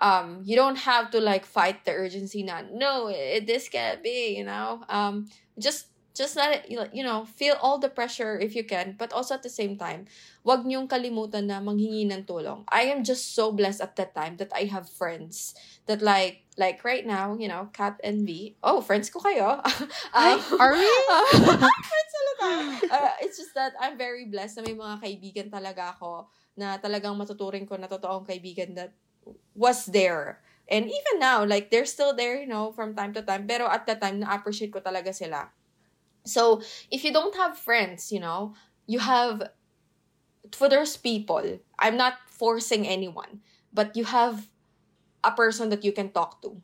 Um, 0.00 0.40
you 0.44 0.56
don't 0.56 0.78
have 0.80 1.10
to 1.12 1.20
like 1.20 1.44
fight 1.44 1.84
the 1.84 1.92
urgency 1.92 2.42
na, 2.42 2.62
no, 2.72 3.08
it, 3.12 3.46
this 3.46 3.68
can't 3.68 4.02
be, 4.02 4.36
you 4.36 4.44
know? 4.44 4.80
Um, 4.88 5.28
just 5.60 5.86
just 6.16 6.34
let 6.36 6.52
it, 6.52 6.62
you- 6.68 7.04
know, 7.04 7.24
feel 7.24 7.54
all 7.62 7.78
the 7.78 7.88
pressure 7.88 8.36
if 8.38 8.56
you 8.56 8.64
can, 8.64 8.96
but 8.98 9.12
also 9.12 9.34
at 9.34 9.42
the 9.44 9.48
same 9.52 9.78
time, 9.78 10.04
wag 10.44 10.64
niyong 10.66 10.88
kalimutan 10.88 11.46
na 11.46 11.60
manghingi 11.62 12.04
ng 12.10 12.24
tulong. 12.26 12.64
I 12.68 12.90
am 12.92 13.04
just 13.04 13.32
so 13.32 13.52
blessed 13.52 13.80
at 13.80 13.94
that 13.96 14.12
time 14.14 14.36
that 14.36 14.50
I 14.52 14.64
have 14.68 14.88
friends 14.90 15.54
that 15.86 16.02
like, 16.02 16.44
like 16.58 16.84
right 16.84 17.06
now, 17.06 17.36
you 17.38 17.46
know, 17.48 17.68
Kat 17.72 18.00
and 18.04 18.26
V. 18.26 18.56
Oh, 18.60 18.80
friends 18.80 19.08
ko 19.08 19.20
kayo. 19.20 19.60
Ay, 20.16 20.34
Um, 20.36 20.60
are 20.60 20.74
we? 20.74 20.84
friends 21.88 22.10
sila 22.12 22.32
tayo. 22.40 22.58
Uh, 22.90 23.12
it's 23.22 23.38
just 23.38 23.54
that 23.54 23.72
I'm 23.80 23.96
very 23.96 24.26
blessed 24.26 24.60
na 24.60 24.62
may 24.66 24.76
mga 24.76 24.96
kaibigan 25.00 25.48
talaga 25.48 25.94
ako 25.96 26.28
na 26.58 26.76
talagang 26.82 27.16
matuturing 27.16 27.64
ko 27.64 27.76
na 27.78 27.86
totoong 27.88 28.26
kaibigan 28.26 28.74
that 28.76 28.92
was 29.60 29.84
there. 29.92 30.40
And 30.72 30.88
even 30.88 31.20
now, 31.20 31.44
like, 31.44 31.68
they're 31.68 31.84
still 31.84 32.16
there, 32.16 32.40
you 32.40 32.48
know, 32.48 32.72
from 32.72 32.96
time 32.96 33.12
to 33.12 33.20
time. 33.20 33.44
Pero 33.44 33.68
at 33.68 33.84
that 33.84 34.00
time, 34.00 34.24
na-appreciate 34.24 34.72
ko 34.72 34.80
talaga 34.80 35.12
sila. 35.12 35.52
So, 36.24 36.64
if 36.88 37.04
you 37.04 37.12
don't 37.12 37.36
have 37.36 37.60
friends, 37.60 38.08
you 38.08 38.24
know, 38.24 38.56
you 38.88 39.04
have, 39.04 39.52
for 40.56 40.72
those 40.72 40.96
people, 40.96 41.60
I'm 41.76 42.00
not 42.00 42.24
forcing 42.32 42.88
anyone, 42.88 43.44
but 43.68 43.92
you 43.92 44.08
have 44.08 44.48
a 45.20 45.36
person 45.36 45.68
that 45.68 45.84
you 45.84 45.92
can 45.92 46.08
talk 46.08 46.40
to. 46.40 46.62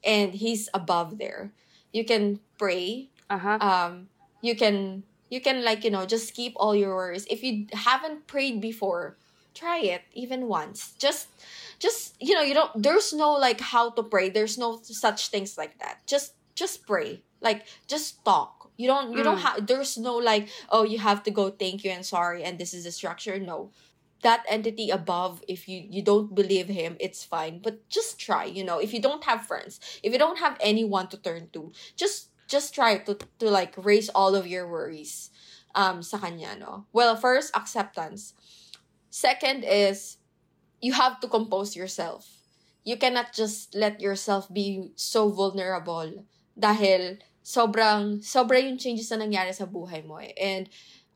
And 0.00 0.32
he's 0.32 0.72
above 0.72 1.18
there. 1.18 1.52
You 1.92 2.08
can 2.08 2.40
pray. 2.56 3.10
Aha. 3.28 3.58
Um, 3.60 4.08
you 4.40 4.56
can, 4.56 5.04
you 5.28 5.40
can 5.40 5.62
like, 5.62 5.84
you 5.84 5.90
know, 5.90 6.06
just 6.06 6.34
keep 6.34 6.54
all 6.56 6.74
your 6.74 6.94
worries. 6.94 7.26
If 7.28 7.42
you 7.42 7.66
haven't 7.74 8.26
prayed 8.26 8.60
before, 8.60 9.18
try 9.54 9.78
it 9.78 10.02
even 10.12 10.48
once. 10.48 10.94
Just, 10.98 11.28
just, 11.78 12.14
you 12.20 12.34
know, 12.34 12.42
you 12.42 12.54
don't, 12.54 12.70
there's 12.82 13.12
no 13.12 13.32
like 13.32 13.60
how 13.60 13.90
to 13.90 14.02
pray. 14.02 14.28
There's 14.28 14.58
no 14.58 14.80
such 14.82 15.28
things 15.28 15.58
like 15.58 15.78
that. 15.78 16.06
Just, 16.06 16.34
just 16.54 16.86
pray. 16.86 17.22
Like, 17.40 17.66
just 17.88 18.24
talk. 18.24 18.70
You 18.76 18.86
don't, 18.88 19.12
you 19.16 19.22
don't 19.22 19.38
Mm. 19.38 19.42
have, 19.42 19.66
there's 19.66 19.98
no 19.98 20.16
like, 20.16 20.48
oh, 20.70 20.84
you 20.84 20.98
have 20.98 21.22
to 21.24 21.30
go 21.30 21.50
thank 21.50 21.84
you 21.84 21.90
and 21.90 22.04
sorry 22.06 22.42
and 22.42 22.58
this 22.58 22.72
is 22.74 22.84
the 22.84 22.92
structure. 22.92 23.38
No. 23.38 23.70
That 24.22 24.46
entity 24.48 24.90
above, 24.90 25.42
if 25.48 25.68
you, 25.68 25.82
you 25.82 26.00
don't 26.00 26.32
believe 26.34 26.68
him, 26.68 26.96
it's 27.00 27.24
fine. 27.24 27.58
But 27.58 27.88
just 27.90 28.20
try, 28.20 28.44
you 28.44 28.62
know, 28.62 28.78
if 28.78 28.94
you 28.94 29.02
don't 29.02 29.24
have 29.24 29.46
friends, 29.46 29.80
if 30.02 30.12
you 30.12 30.18
don't 30.18 30.38
have 30.38 30.56
anyone 30.60 31.08
to 31.08 31.16
turn 31.16 31.48
to, 31.54 31.72
just, 31.96 32.30
just 32.46 32.72
try 32.72 32.98
to, 32.98 33.18
to 33.40 33.50
like 33.50 33.74
raise 33.76 34.08
all 34.10 34.36
of 34.36 34.46
your 34.46 34.68
worries 34.70 35.30
um, 35.74 36.02
sa 36.02 36.18
kanya, 36.18 36.54
no? 36.54 36.86
Well, 36.92 37.16
first, 37.16 37.50
acceptance. 37.56 38.34
Second 39.12 39.60
is, 39.68 40.16
you 40.80 40.96
have 40.96 41.20
to 41.20 41.28
compose 41.28 41.76
yourself. 41.76 42.24
You 42.80 42.96
cannot 42.96 43.36
just 43.36 43.76
let 43.76 44.00
yourself 44.00 44.48
be 44.48 44.96
so 44.96 45.28
vulnerable 45.28 46.24
dahil 46.56 47.20
sobrang 47.44 48.24
sobra 48.24 48.56
yung 48.56 48.80
changes 48.80 49.12
na 49.12 49.20
nangyari 49.20 49.52
sa 49.52 49.68
buhay 49.68 50.00
mo 50.08 50.16
eh. 50.16 50.32
And 50.40 50.64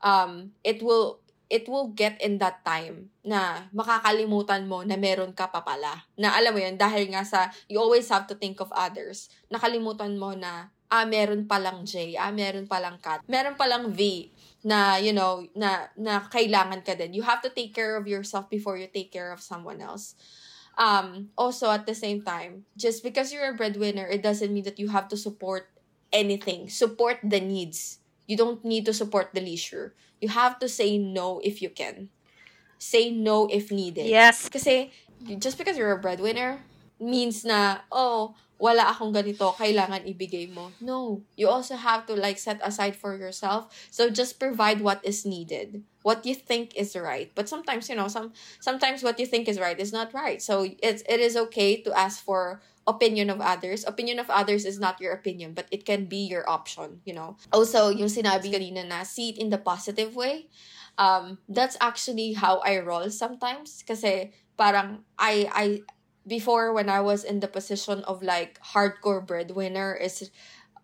um 0.05 0.53
it 0.61 0.85
will 0.85 1.25
it 1.49 1.65
will 1.65 1.89
get 1.95 2.19
in 2.21 2.37
that 2.37 2.61
time 2.63 3.09
na 3.23 3.71
makakalimutan 3.71 4.67
mo 4.67 4.83
na 4.83 4.99
meron 4.99 5.33
ka 5.33 5.47
pa 5.49 5.63
pala. 5.63 6.05
Na 6.19 6.35
alam 6.35 6.51
mo 6.51 6.59
yun, 6.59 6.75
dahil 6.75 7.07
nga 7.07 7.23
sa, 7.23 7.47
you 7.71 7.79
always 7.79 8.07
have 8.11 8.27
to 8.27 8.35
think 8.35 8.59
of 8.59 8.67
others. 8.75 9.31
Nakalimutan 9.47 10.19
mo 10.19 10.35
na, 10.35 10.67
ah, 10.91 11.07
meron 11.07 11.47
palang 11.47 11.87
J, 11.87 12.19
ah, 12.19 12.35
meron 12.35 12.67
palang 12.67 12.99
Kat, 12.99 13.23
meron 13.31 13.55
palang 13.55 13.95
V, 13.95 14.27
na, 14.63 14.97
you 14.97 15.13
know, 15.13 15.47
na, 15.55 15.87
na 15.97 16.19
kailangan 16.21 16.85
ka 16.85 16.95
din. 16.95 17.13
You 17.13 17.23
have 17.23 17.41
to 17.41 17.49
take 17.49 17.73
care 17.73 17.95
of 17.95 18.07
yourself 18.07 18.49
before 18.49 18.77
you 18.77 18.87
take 18.87 19.11
care 19.11 19.31
of 19.31 19.41
someone 19.41 19.81
else. 19.81 20.15
Um, 20.77 21.29
also, 21.37 21.71
at 21.71 21.85
the 21.85 21.95
same 21.95 22.21
time, 22.21 22.65
just 22.77 23.01
because 23.01 23.33
you're 23.33 23.49
a 23.49 23.57
breadwinner, 23.57 24.05
it 24.05 24.21
doesn't 24.21 24.53
mean 24.53 24.63
that 24.63 24.79
you 24.79 24.89
have 24.89 25.07
to 25.09 25.17
support 25.17 25.69
anything. 26.13 26.69
Support 26.69 27.19
the 27.23 27.39
needs. 27.39 27.99
You 28.27 28.37
don't 28.37 28.63
need 28.63 28.85
to 28.85 28.93
support 28.93 29.33
the 29.33 29.41
leisure. 29.41 29.95
You 30.21 30.29
have 30.29 30.59
to 30.59 30.69
say 30.69 30.97
no 30.97 31.41
if 31.43 31.61
you 31.61 31.69
can. 31.69 32.09
Say 32.77 33.09
no 33.09 33.47
if 33.49 33.71
needed. 33.71 34.05
Yes. 34.05 34.49
Kasi, 34.49 34.91
just 35.39 35.57
because 35.57 35.77
you're 35.77 35.91
a 35.91 36.01
breadwinner, 36.01 36.61
means 36.99 37.45
na, 37.45 37.77
oh, 37.91 38.35
wala 38.57 38.89
akong 38.89 39.13
ganito, 39.13 39.53
kailangan 39.53 40.05
ibigay 40.05 40.49
mo. 40.49 40.73
No. 40.81 41.21
You 41.37 41.49
also 41.49 41.77
have 41.77 42.05
to 42.09 42.15
like 42.17 42.37
set 42.37 42.59
aside 42.65 42.95
for 42.95 43.15
yourself. 43.17 43.69
So 43.91 44.09
just 44.09 44.39
provide 44.39 44.81
what 44.81 45.01
is 45.05 45.25
needed. 45.25 45.83
What 46.01 46.25
you 46.25 46.33
think 46.33 46.75
is 46.75 46.95
right. 46.97 47.31
But 47.35 47.49
sometimes, 47.49 47.89
you 47.89 47.95
know, 47.95 48.07
some 48.07 48.33
sometimes 48.59 49.03
what 49.03 49.19
you 49.19 49.25
think 49.25 49.47
is 49.47 49.59
right 49.59 49.77
is 49.77 49.93
not 49.93 50.13
right. 50.13 50.41
So 50.41 50.65
it's 50.81 51.03
it 51.05 51.19
is 51.19 51.37
okay 51.49 51.81
to 51.85 51.93
ask 51.93 52.23
for 52.23 52.61
opinion 52.87 53.29
of 53.29 53.41
others. 53.41 53.85
Opinion 53.85 54.17
of 54.17 54.29
others 54.29 54.65
is 54.65 54.79
not 54.79 54.99
your 55.01 55.13
opinion, 55.13 55.53
but 55.53 55.67
it 55.69 55.85
can 55.85 56.05
be 56.05 56.25
your 56.25 56.47
option, 56.49 57.01
you 57.05 57.13
know. 57.13 57.35
Also, 57.51 57.89
yung 57.89 58.09
sinabi 58.09 58.49
kanina 58.49 58.87
na 58.87 59.03
see 59.03 59.35
it 59.35 59.37
in 59.37 59.51
the 59.51 59.59
positive 59.59 60.15
way. 60.15 60.47
Um, 60.97 61.37
that's 61.45 61.77
actually 61.79 62.33
how 62.33 62.57
I 62.65 62.79
roll 62.79 63.11
sometimes. 63.11 63.83
Kasi 63.85 64.31
parang 64.57 65.05
I 65.19 65.45
I 65.53 65.65
before 66.27 66.73
when 66.73 66.89
I 66.89 67.01
was 67.01 67.23
in 67.23 67.39
the 67.39 67.47
position 67.47 68.03
of 68.03 68.21
like 68.21 68.59
hardcore 68.75 69.25
breadwinner 69.25 69.95
is 69.95 70.29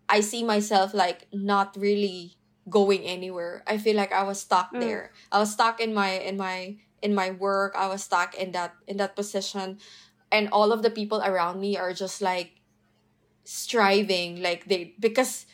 I 0.08 0.20
see 0.20 0.42
myself 0.44 0.94
like 0.94 1.28
not 1.32 1.76
really 1.76 2.36
going 2.68 3.04
anywhere. 3.04 3.62
I 3.68 3.76
feel 3.78 3.96
like 3.96 4.12
I 4.12 4.24
was 4.24 4.40
stuck 4.40 4.72
Mm. 4.72 4.80
there. 4.80 5.04
I 5.30 5.38
was 5.38 5.52
stuck 5.52 5.80
in 5.80 5.92
my 5.92 6.16
in 6.18 6.36
my 6.40 6.76
in 7.04 7.14
my 7.14 7.30
work. 7.30 7.76
I 7.76 7.86
was 7.88 8.02
stuck 8.02 8.34
in 8.34 8.52
that 8.56 8.74
in 8.88 8.96
that 8.98 9.16
position 9.16 9.78
and 10.32 10.48
all 10.50 10.72
of 10.72 10.82
the 10.82 10.90
people 10.90 11.20
around 11.22 11.60
me 11.60 11.76
are 11.76 11.92
just 11.92 12.24
like 12.24 12.58
striving 13.44 14.40
like 14.42 14.64
they 14.66 14.94
because 14.98 15.46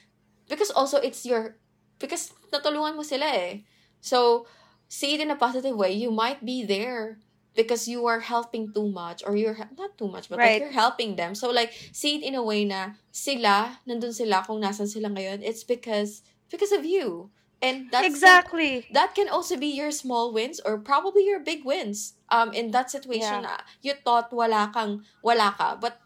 because 0.48 0.70
also 0.70 0.98
it's 0.98 1.26
your 1.26 1.58
because 1.98 2.32
natulungan 2.54 2.94
mo 2.96 3.02
sila 3.02 3.26
eh. 3.26 3.66
So 4.00 4.46
see 4.88 5.14
it 5.14 5.20
in 5.20 5.30
a 5.30 5.36
positive 5.36 5.76
way. 5.76 5.92
You 5.92 6.10
might 6.10 6.44
be 6.46 6.62
there 6.64 7.18
because 7.54 7.88
you 7.88 8.06
are 8.06 8.20
helping 8.20 8.72
too 8.72 8.88
much 8.90 9.22
or 9.26 9.36
you're 9.36 9.58
not 9.76 9.98
too 9.98 10.08
much 10.08 10.28
but 10.28 10.38
Right. 10.38 10.54
like 10.54 10.60
you're 10.62 10.74
helping 10.76 11.16
them. 11.16 11.34
So 11.34 11.50
like 11.50 11.72
see 11.92 12.16
it 12.16 12.22
in 12.22 12.34
a 12.34 12.42
way 12.42 12.64
na 12.64 12.94
sila 13.10 13.80
nandun 13.88 14.14
sila 14.14 14.44
kung 14.46 14.62
nasan 14.62 14.86
sila 14.88 15.10
ngayon. 15.10 15.42
It's 15.42 15.64
because 15.64 16.22
because 16.50 16.72
of 16.72 16.84
you. 16.84 17.30
And 17.60 17.92
that's 17.92 18.08
exactly. 18.08 18.88
that 18.96 19.12
can 19.12 19.28
also 19.28 19.52
be 19.60 19.68
your 19.68 19.92
small 19.92 20.32
wins 20.32 20.64
or 20.64 20.80
probably 20.80 21.28
your 21.28 21.44
big 21.44 21.60
wins 21.60 22.16
um 22.32 22.56
in 22.56 22.72
that 22.72 22.88
situation 22.88 23.44
Yeah. 23.44 23.52
na 23.52 23.54
you 23.84 23.92
thought 24.00 24.32
wala 24.32 24.72
kang 24.72 25.04
wala 25.20 25.52
ka 25.52 25.76
but 25.76 26.00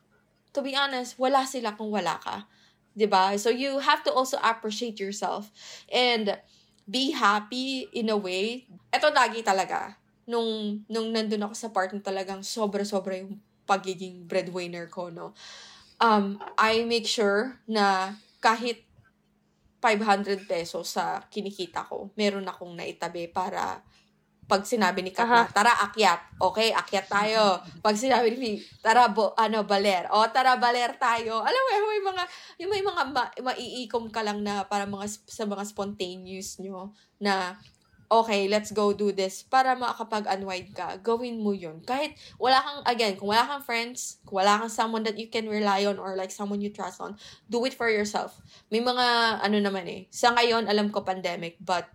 to 0.50 0.66
be 0.66 0.74
honest 0.74 1.14
wala 1.14 1.46
sila 1.46 1.78
kung 1.78 1.94
wala 1.94 2.18
ka 2.18 2.50
'di 2.98 3.06
ba 3.06 3.38
so 3.38 3.50
you 3.50 3.78
have 3.78 4.02
to 4.02 4.10
also 4.10 4.38
appreciate 4.42 4.98
yourself 4.98 5.50
and 5.90 6.34
be 6.90 7.14
happy 7.14 7.86
in 7.94 8.10
a 8.10 8.18
way 8.18 8.66
eto 8.90 9.10
lagi 9.14 9.42
talaga 9.42 9.98
nung 10.24 10.82
nung 10.88 11.12
nandun 11.12 11.44
ako 11.44 11.54
sa 11.56 11.72
part 11.72 11.92
na 11.92 12.00
talagang 12.00 12.40
sobra-sobra 12.40 13.20
yung 13.20 13.40
pagiging 13.64 14.28
breadwinner 14.28 14.88
ko 14.92 15.08
no 15.08 15.32
um 16.00 16.36
I 16.56 16.84
make 16.84 17.08
sure 17.08 17.60
na 17.68 18.16
kahit 18.44 18.84
500 19.84 20.48
pesos 20.48 20.96
sa 20.96 21.20
kinikita 21.28 21.84
ko, 21.84 22.08
meron 22.16 22.48
akong 22.48 22.72
naitabi 22.72 23.28
para 23.28 23.84
pag 24.44 24.64
sinabi 24.64 25.04
ni 25.04 25.12
Kat 25.12 25.28
na, 25.28 25.44
tara, 25.48 25.72
akyat. 25.88 26.40
Okay, 26.40 26.72
akyat 26.72 27.08
tayo. 27.08 27.60
Pag 27.84 27.96
sinabi 27.96 28.32
ni 28.32 28.36
Fee, 28.36 28.58
tara, 28.80 29.08
bo, 29.12 29.36
ano, 29.36 29.64
baler. 29.64 30.08
O, 30.12 30.24
tara, 30.32 30.56
baler 30.56 30.96
tayo. 31.00 31.40
Alam 31.40 31.60
mo, 31.64 31.88
may 31.88 32.02
mga, 32.04 32.22
yung 32.60 32.70
may 32.72 32.82
mga 32.84 33.02
ma, 33.12 33.24
maiikom 33.40 34.08
ka 34.12 34.20
lang 34.20 34.44
na 34.44 34.64
para 34.64 34.84
mga, 34.84 35.04
sa 35.24 35.44
mga 35.48 35.64
spontaneous 35.64 36.60
nyo 36.60 36.92
na, 37.20 37.56
okay, 38.10 38.46
let's 38.48 38.70
go 38.70 38.92
do 38.92 39.10
this 39.10 39.42
para 39.42 39.74
makakapag-unwind 39.74 40.76
ka. 40.76 41.00
Gawin 41.00 41.40
mo 41.40 41.52
yun. 41.52 41.80
Kahit 41.82 42.14
wala 42.36 42.60
kang, 42.60 42.80
again, 42.86 43.16
kung 43.16 43.32
wala 43.32 43.44
kang 43.48 43.64
friends, 43.64 44.20
kung 44.28 44.44
wala 44.44 44.60
kang 44.60 44.72
someone 44.72 45.02
that 45.02 45.18
you 45.18 45.28
can 45.28 45.48
rely 45.48 45.84
on 45.88 45.98
or 45.98 46.14
like 46.14 46.30
someone 46.30 46.60
you 46.60 46.70
trust 46.70 47.00
on, 47.00 47.16
do 47.48 47.64
it 47.64 47.74
for 47.74 47.88
yourself. 47.88 48.38
May 48.70 48.84
mga, 48.84 49.40
ano 49.42 49.56
naman 49.58 49.88
eh, 49.88 50.00
sa 50.12 50.32
ngayon, 50.36 50.68
alam 50.68 50.92
ko 50.92 51.02
pandemic, 51.02 51.56
but 51.60 51.88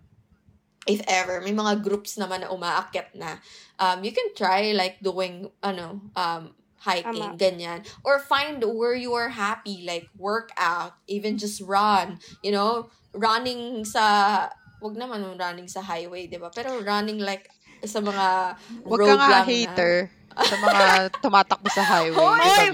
if 0.89 0.99
ever, 1.05 1.41
may 1.41 1.53
mga 1.53 1.85
groups 1.85 2.17
naman 2.17 2.41
na 2.41 2.49
umaakyat 2.49 3.13
na, 3.13 3.37
um, 3.77 4.01
you 4.01 4.11
can 4.11 4.33
try 4.33 4.73
like 4.73 4.97
doing, 4.99 5.47
ano, 5.61 6.01
um, 6.17 6.51
hiking, 6.79 7.35
Tama. 7.35 7.39
ganyan. 7.39 7.79
Or 8.07 8.19
find 8.23 8.63
where 8.63 8.95
you 8.95 9.13
are 9.13 9.29
happy, 9.29 9.83
like 9.85 10.07
work 10.15 10.49
out, 10.55 10.95
even 11.07 11.37
just 11.37 11.59
run, 11.59 12.23
you 12.39 12.51
know, 12.51 12.87
running 13.11 13.83
sa, 13.83 14.47
wag 14.79 14.95
naman 14.95 15.23
running 15.35 15.67
sa 15.67 15.79
highway, 15.79 16.25
di 16.25 16.35
ba? 16.35 16.49
Pero 16.49 16.79
running 16.79 17.19
like 17.19 17.47
sa 17.81 17.99
mga 17.99 18.55
Huwag 18.83 18.99
road 18.99 19.07
ka 19.07 19.15
nga 19.15 19.27
lang 19.29 19.39
na. 19.39 19.47
hater 19.47 19.93
sa 20.39 20.55
mga 20.55 20.83
tumatakbo 21.19 21.67
sa 21.69 21.83
highway. 21.83 22.15
Hoy! 22.15 22.67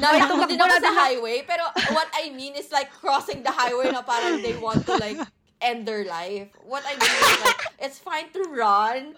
Natakbo 0.00 0.44
din 0.44 0.56
ako 0.56 0.76
sa 0.78 0.92
highway, 0.94 1.38
pero 1.44 1.64
what 1.92 2.08
I 2.12 2.28
mean 2.30 2.56
is 2.56 2.68
like 2.68 2.88
crossing 2.94 3.40
the 3.40 3.52
highway 3.52 3.88
na 3.88 4.00
parang 4.00 4.40
they 4.40 4.56
want 4.56 4.84
to 4.84 4.96
like 4.96 5.20
end 5.60 5.84
their 5.84 6.08
life. 6.08 6.48
What 6.64 6.84
I 6.88 6.96
mean 6.96 7.12
is 7.12 7.40
like, 7.44 7.60
it's 7.78 7.98
fine 8.00 8.32
to 8.32 8.40
run. 8.48 9.12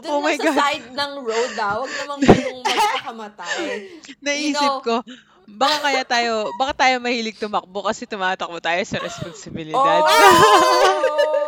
Doon 0.00 0.08
Oh 0.10 0.20
my 0.24 0.36
sa 0.36 0.48
God. 0.48 0.56
side 0.56 0.86
ng 0.88 1.12
road 1.20 1.52
ah. 1.58 1.74
Huwag 1.76 1.92
naman 1.92 2.18
kayong 2.24 2.60
magpakamatay. 2.64 3.64
Naisip 4.24 4.56
know- 4.56 4.80
ko, 4.80 4.94
baka 5.46 5.76
kaya 5.80 6.02
tayo, 6.02 6.50
baka 6.58 6.86
tayo 6.86 6.98
mahilig 6.98 7.38
tumakbo 7.38 7.86
kasi 7.86 8.04
tumatakbo 8.04 8.58
tayo 8.58 8.82
sa 8.82 8.98
responsibilidad. 8.98 10.02
Oh! 10.02 10.06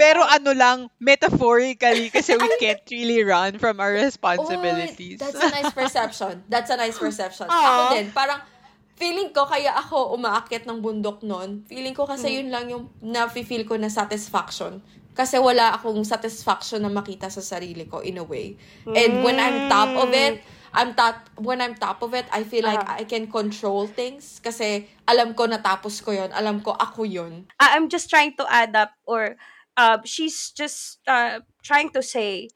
Pero 0.00 0.24
ano 0.24 0.56
lang, 0.56 0.88
metaphorically, 0.96 2.08
kasi 2.08 2.32
we 2.32 2.48
can't 2.56 2.80
really 2.88 3.20
run 3.20 3.60
from 3.60 3.84
our 3.84 3.92
responsibilities. 3.92 5.20
Oy, 5.20 5.20
that's 5.20 5.36
a 5.36 5.52
nice 5.52 5.74
perception. 5.74 6.32
That's 6.48 6.70
a 6.72 6.78
nice 6.80 6.96
perception. 6.96 7.52
Aw. 7.52 7.52
Ako 7.52 7.82
din, 8.00 8.06
parang 8.08 8.40
feeling 8.96 9.28
ko 9.32 9.44
kaya 9.44 9.76
ako 9.76 10.16
umaakyat 10.16 10.64
ng 10.64 10.80
bundok 10.80 11.20
noon. 11.20 11.68
Feeling 11.68 11.92
ko 11.92 12.08
Hmm. 12.08 12.16
kasi 12.16 12.40
yun 12.40 12.48
lang 12.48 12.72
yung 12.72 12.88
na-feel 13.04 13.68
ko 13.68 13.76
na 13.76 13.92
satisfaction. 13.92 14.80
Kasi 15.12 15.36
wala 15.36 15.76
akong 15.76 16.00
satisfaction 16.06 16.80
na 16.80 16.88
makita 16.88 17.28
sa 17.28 17.44
sarili 17.44 17.84
ko 17.84 18.00
in 18.00 18.16
a 18.16 18.24
way. 18.24 18.56
And 18.86 19.20
when 19.20 19.36
I'm 19.36 19.68
top 19.68 19.90
of 20.00 20.08
it, 20.16 20.40
I'm 20.70 20.94
top 20.94 21.26
when 21.40 21.58
I'm 21.60 21.74
top 21.74 22.02
of 22.02 22.14
it, 22.14 22.26
I 22.30 22.46
feel 22.46 22.62
like 22.62 22.82
Ah. 22.86 23.02
I 23.02 23.04
can 23.04 23.26
control 23.26 23.90
things 23.90 24.38
kasi 24.38 24.86
alam 25.06 25.34
ko 25.34 25.50
natapos 25.50 25.98
ko 26.02 26.14
'yon. 26.14 26.30
Alam 26.30 26.62
ko 26.62 26.72
ako 26.78 27.02
'yon. 27.04 27.50
I'm 27.58 27.90
just 27.90 28.06
trying 28.08 28.38
to 28.38 28.46
add 28.46 28.74
up 28.78 28.94
or 29.06 29.34
uh, 29.74 29.98
she's 30.06 30.50
just 30.54 31.02
uh, 31.10 31.42
trying 31.66 31.90
to 31.94 32.02
say 32.02 32.48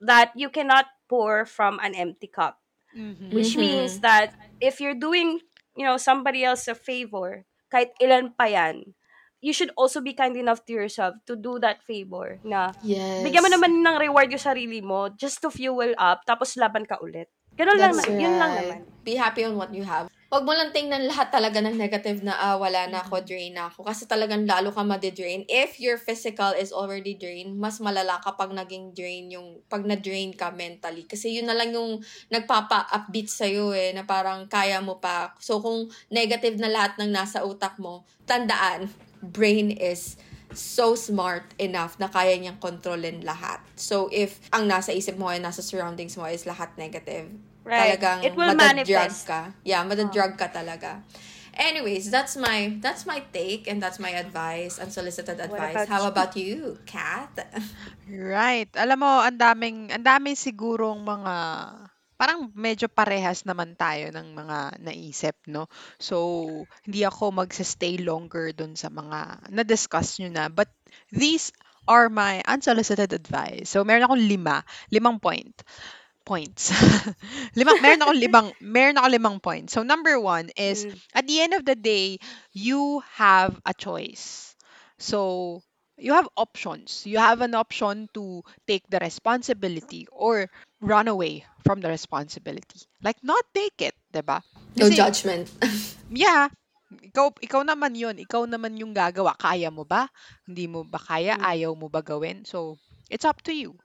that 0.00 0.32
you 0.34 0.48
cannot 0.48 0.88
pour 1.08 1.44
from 1.44 1.78
an 1.84 1.92
empty 1.94 2.26
cup 2.26 2.58
Mhm. 2.96 3.32
which 3.32 3.54
Mhm. 3.56 3.60
means 3.60 3.92
that 4.00 4.32
if 4.60 4.80
you're 4.80 4.96
doing 4.98 5.40
you 5.76 5.84
know 5.84 5.96
somebody 5.96 6.44
else 6.44 6.68
a 6.68 6.76
favor 6.76 7.44
kahit 7.72 7.92
ilan 8.00 8.32
pa 8.36 8.48
yan 8.48 8.92
you 9.40 9.52
should 9.56 9.72
also 9.80 10.00
be 10.04 10.12
kind 10.12 10.36
enough 10.36 10.64
to 10.68 10.72
yourself 10.76 11.16
to 11.24 11.34
do 11.36 11.56
that 11.58 11.80
favor 11.84 12.36
na 12.44 12.72
Yes. 12.84 13.24
bigyan 13.24 13.42
mo 13.44 13.50
naman 13.50 13.72
ng 13.80 13.96
reward 14.00 14.28
yung 14.32 14.40
sarili 14.42 14.80
mo 14.84 15.08
just 15.16 15.40
to 15.40 15.48
fuel 15.48 15.92
up 15.96 16.22
tapos 16.28 16.56
laban 16.60 16.84
ka 16.84 17.00
ulit 17.00 17.28
ganun 17.56 17.78
lang 17.78 17.92
na, 17.94 18.02
yun 18.08 18.34
lang 18.38 18.52
right. 18.52 18.60
naman 18.64 18.92
Be 19.02 19.18
happy 19.18 19.42
on 19.42 19.58
what 19.58 19.74
you 19.74 19.82
have. 19.82 20.06
Huwag 20.32 20.48
mo 20.48 20.56
lang 20.56 20.72
tingnan 20.72 21.04
lahat 21.10 21.28
talaga 21.28 21.60
ng 21.60 21.76
negative 21.76 22.24
na, 22.24 22.38
ah, 22.38 22.56
wala 22.56 22.88
na 22.88 23.04
ako, 23.04 23.20
drain 23.20 23.52
na 23.52 23.68
ako. 23.68 23.84
Kasi 23.84 24.08
talagang 24.08 24.48
lalo 24.48 24.72
ka 24.72 24.80
madidrain. 24.80 25.44
If 25.44 25.76
your 25.76 26.00
physical 26.00 26.56
is 26.56 26.72
already 26.72 27.18
drained, 27.18 27.52
mas 27.58 27.82
malala 27.84 28.16
kapag 28.24 28.54
naging 28.54 28.96
drain 28.96 29.28
yung, 29.28 29.60
pag 29.68 29.84
na-drain 29.84 30.32
ka 30.32 30.48
mentally. 30.48 31.04
Kasi 31.04 31.36
yun 31.36 31.50
na 31.50 31.52
lang 31.52 31.76
yung 31.76 32.00
nagpapa-upbeat 32.32 33.28
sa'yo 33.28 33.76
eh, 33.76 33.92
na 33.92 34.08
parang 34.08 34.48
kaya 34.48 34.80
mo 34.80 35.02
pa. 35.02 35.36
So, 35.36 35.60
kung 35.60 35.92
negative 36.08 36.56
na 36.56 36.72
lahat 36.72 36.96
ng 36.96 37.12
nasa 37.12 37.44
utak 37.44 37.76
mo, 37.76 38.08
tandaan, 38.24 38.88
brain 39.20 39.68
is 39.68 40.16
so 40.56 40.94
smart 40.94 41.54
enough 41.58 41.96
na 41.98 42.08
kaya 42.08 42.36
niyang 42.36 42.58
kontrolin 42.58 43.22
lahat. 43.24 43.60
So, 43.76 44.08
if 44.12 44.38
ang 44.52 44.68
nasa 44.68 44.92
isip 44.92 45.16
mo 45.16 45.28
ay 45.28 45.38
nasa 45.40 45.60
surroundings 45.64 46.16
mo 46.16 46.24
is 46.26 46.44
lahat 46.44 46.74
negative, 46.76 47.30
Right. 47.62 47.94
talagang 47.94 48.26
It 48.26 48.34
will 48.34 48.50
madadrug 48.50 48.82
manifest. 48.82 49.26
ka. 49.30 49.54
Yeah, 49.62 49.86
madadrug 49.86 50.34
ka 50.34 50.50
talaga. 50.50 51.06
Anyways, 51.52 52.08
that's 52.08 52.34
my 52.34 52.80
that's 52.80 53.04
my 53.04 53.20
take 53.30 53.68
and 53.68 53.76
that's 53.78 54.00
my 54.00 54.10
advice, 54.16 54.80
unsolicited 54.80 55.36
advice. 55.36 55.84
about 55.84 55.88
How 55.92 56.02
you? 56.02 56.08
about 56.08 56.32
you, 56.34 56.56
Kat? 56.88 57.32
Right. 58.08 58.68
Alam 58.74 58.98
mo, 59.06 59.12
ang 59.22 59.38
daming, 59.38 59.88
ang 59.94 60.02
daming 60.02 60.34
sigurong 60.34 61.00
mga, 61.06 61.34
parang 62.22 62.54
medyo 62.54 62.86
parehas 62.86 63.42
naman 63.42 63.74
tayo 63.74 64.14
ng 64.14 64.28
mga 64.38 64.58
naisip, 64.78 65.34
no? 65.50 65.66
So, 65.98 66.18
hindi 66.86 67.02
ako 67.02 67.34
magsa-stay 67.34 67.98
longer 67.98 68.54
dun 68.54 68.78
sa 68.78 68.94
mga 68.94 69.50
na-discuss 69.50 70.22
nyo 70.22 70.30
na. 70.30 70.46
But 70.46 70.70
these 71.10 71.50
are 71.90 72.06
my 72.06 72.46
unsolicited 72.46 73.10
advice. 73.10 73.74
So, 73.74 73.82
meron 73.82 74.06
akong 74.06 74.22
lima. 74.22 74.62
Limang 74.94 75.18
point. 75.18 75.54
Points. 76.22 76.70
limang, 77.58 77.82
meron 77.82 78.02
akong 78.06 78.20
limang, 78.24 78.48
meron 78.62 78.98
akong 78.98 79.14
limang 79.18 79.38
points. 79.42 79.74
So, 79.74 79.82
number 79.82 80.14
one 80.20 80.54
is, 80.54 80.86
Mm. 80.86 80.98
at 81.14 81.26
the 81.26 81.38
end 81.42 81.54
of 81.58 81.64
the 81.66 81.74
day, 81.74 82.18
you 82.54 83.02
have 83.18 83.58
a 83.66 83.74
choice. 83.74 84.54
So, 84.98 85.62
you 85.98 86.14
have 86.14 86.28
options. 86.38 87.06
You 87.06 87.18
have 87.18 87.42
an 87.42 87.54
option 87.54 88.08
to 88.14 88.42
take 88.66 88.86
the 88.88 88.98
responsibility 89.02 90.06
or 90.14 90.46
run 90.82 91.06
away 91.06 91.46
from 91.62 91.78
the 91.78 91.88
responsibility. 91.88 92.82
Like, 93.00 93.22
not 93.22 93.46
take 93.54 93.78
it, 93.80 93.94
'di 94.10 94.22
ba? 94.26 94.42
No 94.74 94.90
Kasi, 94.90 94.98
judgment. 94.98 95.46
yeah, 96.10 96.50
ikaw, 97.00 97.32
ikaw 97.40 97.62
naman 97.64 97.96
yun. 97.96 98.18
Ikaw 98.20 98.44
naman 98.44 98.76
yung 98.76 98.92
gagawa. 98.92 99.32
Kaya 99.38 99.72
mo 99.72 99.86
ba? 99.86 100.10
Hindi 100.44 100.68
mo 100.68 100.84
ba 100.84 101.00
kaya? 101.00 101.40
Mm. 101.40 101.44
Ayaw 101.46 101.72
mo 101.72 101.88
ba 101.88 102.04
gawin? 102.04 102.44
So, 102.44 102.76
it's 103.08 103.24
up 103.24 103.40
to 103.48 103.54
you. 103.54 103.78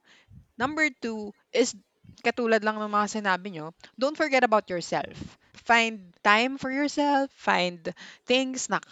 Number 0.58 0.90
two 1.00 1.32
is, 1.54 1.72
katulad 2.20 2.60
lang 2.66 2.76
ng 2.76 2.90
mga 2.90 3.22
sinabi 3.22 3.54
nyo, 3.54 3.72
don't 3.96 4.18
forget 4.18 4.42
about 4.42 4.68
yourself. 4.68 5.14
Find 5.54 6.12
time 6.26 6.58
for 6.58 6.68
yourself. 6.68 7.30
Find 7.32 7.80
things 8.26 8.68
na 8.68 8.82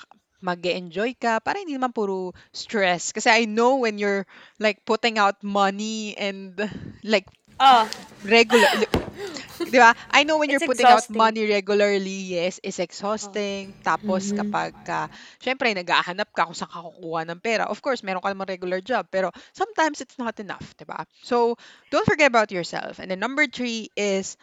mag 0.45 0.61
enjoy 0.63 1.17
ka 1.17 1.41
para 1.41 1.59
hindi 1.59 1.75
naman 1.75 1.97
puro 1.97 2.37
stress. 2.53 3.11
Kasi 3.11 3.33
I 3.33 3.49
know 3.49 3.83
when 3.83 3.97
you're 3.97 4.29
like 4.61 4.85
putting 4.85 5.17
out 5.17 5.41
money 5.43 6.13
and 6.15 6.55
like 7.03 7.27
oh 7.61 7.91
regular 8.25 8.69
Di 9.73 9.79
ba? 9.83 9.95
I 10.11 10.25
know 10.25 10.39
when 10.39 10.49
It's 10.49 10.63
you're 10.63 10.65
putting 10.65 10.91
out 10.91 11.07
exhausting. 11.07 11.15
money 11.15 11.47
regularly, 11.49 12.39
yes, 12.39 12.61
it's 12.63 12.79
exhausting. 12.79 13.75
Tapos 13.83 14.31
Mhm. 14.31 14.37
kapag 14.37 14.75
ka, 14.85 15.11
syempre, 15.43 15.75
nag-ahanap 15.75 16.31
ka 16.35 16.47
kung 16.47 16.55
saan 16.57 16.71
ka 16.71 16.87
kukuha 16.87 17.27
ng 17.27 17.41
pera. 17.43 17.65
Of 17.67 17.83
course, 17.83 18.03
meron 18.07 18.23
ka 18.23 18.31
namang 18.31 18.51
regular 18.51 18.79
job, 18.81 19.11
pero 19.11 19.31
sometimes 19.53 20.01
it's 20.01 20.19
not 20.21 20.39
enough, 20.39 20.77
di 20.79 20.87
ba? 20.87 21.03
So, 21.23 21.57
don't 21.91 22.07
forget 22.07 22.31
about 22.31 22.55
yourself. 22.55 22.99
And 23.03 23.11
then 23.11 23.19
number 23.19 23.47
three 23.51 23.91
is, 23.99 24.37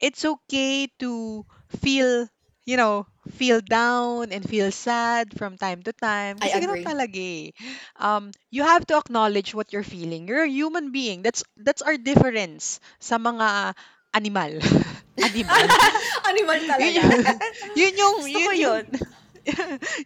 it's 0.00 0.24
okay 0.24 0.88
to 1.00 1.44
feel, 1.82 2.26
you 2.64 2.76
know, 2.76 3.06
feel 3.36 3.60
down 3.60 4.32
and 4.32 4.44
feel 4.48 4.70
sad 4.72 5.32
from 5.36 5.56
time 5.56 5.82
to 5.84 5.92
time. 5.92 6.40
I 6.40 6.48
Kasi 6.48 6.58
ganun 6.60 6.80
agree. 6.80 6.84
talaga 6.84 7.16
eh. 7.18 7.52
Um, 7.96 8.30
you 8.50 8.62
have 8.64 8.86
to 8.88 8.96
acknowledge 8.98 9.54
what 9.54 9.72
you're 9.72 9.86
feeling. 9.86 10.28
You're 10.28 10.44
a 10.44 10.50
human 10.50 10.92
being. 10.92 11.22
That's 11.22 11.44
that's 11.56 11.82
our 11.82 11.96
difference 11.96 12.80
sa 13.00 13.16
mga 13.18 13.74
animal. 14.14 14.58
animal. 15.22 15.68
Animal 16.30 16.58
yun, 16.78 16.94
talaga. 16.94 17.02
yun 17.78 17.92
yung, 17.96 18.18
Gusto 18.18 18.28
yun 18.28 18.52
yung, 18.54 18.78
yun. 18.80 18.84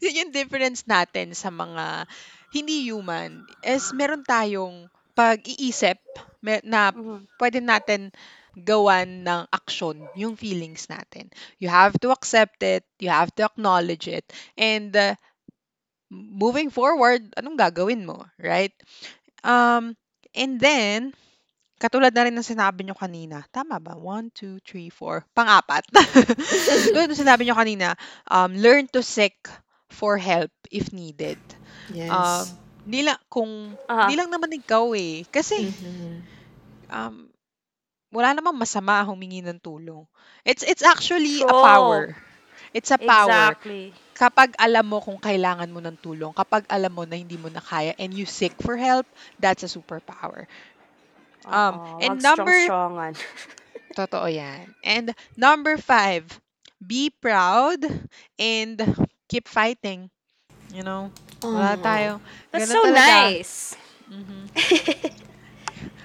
yun 0.03 0.19
yung 0.25 0.33
difference 0.35 0.85
natin 0.89 1.33
sa 1.35 1.49
mga 1.53 2.07
hindi 2.53 2.89
human 2.91 3.45
is 3.63 3.93
meron 3.95 4.25
tayong 4.25 4.89
pag-iisip 5.15 5.99
me- 6.43 6.65
na 6.65 6.93
Mhm. 6.95 7.29
pwede 7.41 7.59
natin 7.63 8.11
gawan 8.57 9.25
ng 9.27 9.43
aksyon 9.53 10.09
yung 10.15 10.37
feelings 10.37 10.87
natin. 10.89 11.29
You 11.61 11.69
have 11.69 11.97
to 12.05 12.11
accept 12.13 12.63
it, 12.63 12.85
you 13.01 13.11
have 13.11 13.33
to 13.37 13.45
acknowledge 13.49 14.09
it, 14.09 14.25
and 14.57 14.95
uh, 14.97 15.15
moving 16.11 16.71
forward, 16.71 17.33
anong 17.37 17.59
gagawin 17.59 18.05
mo, 18.05 18.25
right? 18.41 18.73
Um, 19.45 19.97
and 20.35 20.61
then, 20.61 21.13
katulad 21.81 22.13
na 22.15 22.25
rin 22.27 22.35
ng 22.37 22.47
sinabi 22.47 22.85
nyo 22.87 22.97
kanina, 22.97 23.45
tama 23.53 23.79
ba? 23.83 23.95
One, 23.97 24.31
two, 24.35 24.59
three, 24.65 24.89
four, 24.91 25.25
pang-apat. 25.37 25.85
Tulad 26.93 27.09
ng 27.11 27.19
sinabi 27.21 27.47
nyo 27.49 27.57
kanina, 27.57 27.95
um, 28.29 28.55
learn 28.57 28.87
to 28.93 29.03
seek 29.03 29.37
for 29.91 30.17
help 30.19 30.53
if 30.71 30.93
needed. 30.93 31.41
yes. 31.89 32.53
Um, 32.53 32.61
lang, 32.87 33.19
kung, 33.31 33.77
Aha. 33.89 34.05
hindi 34.05 34.15
lang 34.19 34.31
naman 34.33 34.53
ikaw 34.55 34.93
eh. 34.97 35.27
Kasi, 35.29 35.57
Mhm. 35.57 36.29
um, 36.91 37.28
wala 38.13 38.33
namang 38.37 38.57
masama 38.59 39.01
humingi 39.05 39.43
ng 39.45 39.61
tulong. 39.61 40.05
It's 40.45 40.63
it's 40.65 40.83
actually 40.85 41.45
a 41.47 41.55
True. 41.55 41.57
power. 41.57 42.17
It's 42.75 42.91
a 42.93 43.01
power. 43.01 43.57
Exactly. 43.57 43.95
Kapag 44.17 44.55
alam 44.59 44.87
mo 44.89 44.99
kung 45.01 45.19
kailangan 45.21 45.71
mo 45.73 45.81
ng 45.81 45.97
tulong, 46.03 46.33
kapag 46.37 46.67
alam 46.69 46.93
mo 46.93 47.05
na 47.07 47.17
hindi 47.17 47.37
mo 47.39 47.49
na 47.49 47.63
kaya 47.63 47.95
and 47.99 48.13
you 48.13 48.27
seek 48.27 48.55
for 48.61 48.77
help, 48.77 49.07
that's 49.41 49.63
a 49.65 49.71
superpower. 49.71 50.47
Um, 51.51 51.81
Oo, 51.81 52.01
and 52.01 52.23
number. 52.23 52.71
Totoo 53.97 54.27
yan. 54.31 54.75
And 54.85 55.15
number 55.37 55.77
five, 55.79 56.25
be 56.81 57.11
proud 57.11 57.83
and 58.39 58.77
keep 59.29 59.49
fighting. 59.49 60.11
You 60.73 60.83
know, 60.85 61.11
wala 61.53 61.77
Aw. 61.77 61.81
tayo. 61.81 62.21
That's 62.53 62.67
ganun 62.67 62.71
so 62.71 62.81
talaga. 62.83 63.33
nice. 63.33 63.77
Mhm. 64.11 64.49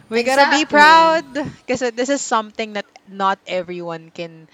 We 0.10 0.24
gotta 0.24 0.50
be 0.52 0.64
Exactly. 0.64 0.66
proud 0.66 1.26
kasi 1.68 1.92
this 1.92 2.10
is 2.10 2.22
something 2.22 2.74
that 2.76 2.86
not 3.08 3.40
everyone 3.48 4.12
can, 4.12 4.48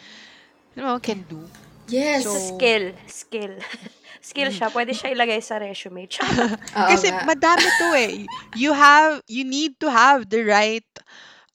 you 0.75 0.81
know, 0.83 0.99
can 0.99 1.23
do. 1.25 1.51
Yes. 1.87 2.25
So- 2.25 2.57
Skill. 2.57 2.93
Skill. 3.07 3.53
skill 4.21 4.49
siya, 4.51 4.69
pwede 4.71 4.91
siya 4.93 5.15
ilagay 5.15 5.39
sa 5.41 5.57
resume. 5.57 6.05
Kasi 6.91 7.07
nga. 7.09 7.23
madami 7.25 7.67
to 7.79 7.87
eh. 7.95 8.27
You 8.53 8.75
have, 8.75 9.23
you 9.27 9.43
need 9.47 9.79
to 9.81 9.89
have 9.89 10.27
the 10.29 10.43
right, 10.43 10.87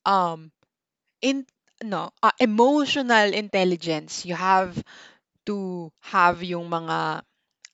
um, 0.04 0.50
in, 1.22 1.44
no, 1.84 2.10
uh, 2.22 2.34
emotional 2.40 3.32
intelligence. 3.34 4.24
You 4.24 4.34
have 4.34 4.74
to 5.46 5.90
have 6.00 6.42
yung 6.42 6.68
mga, 6.72 7.22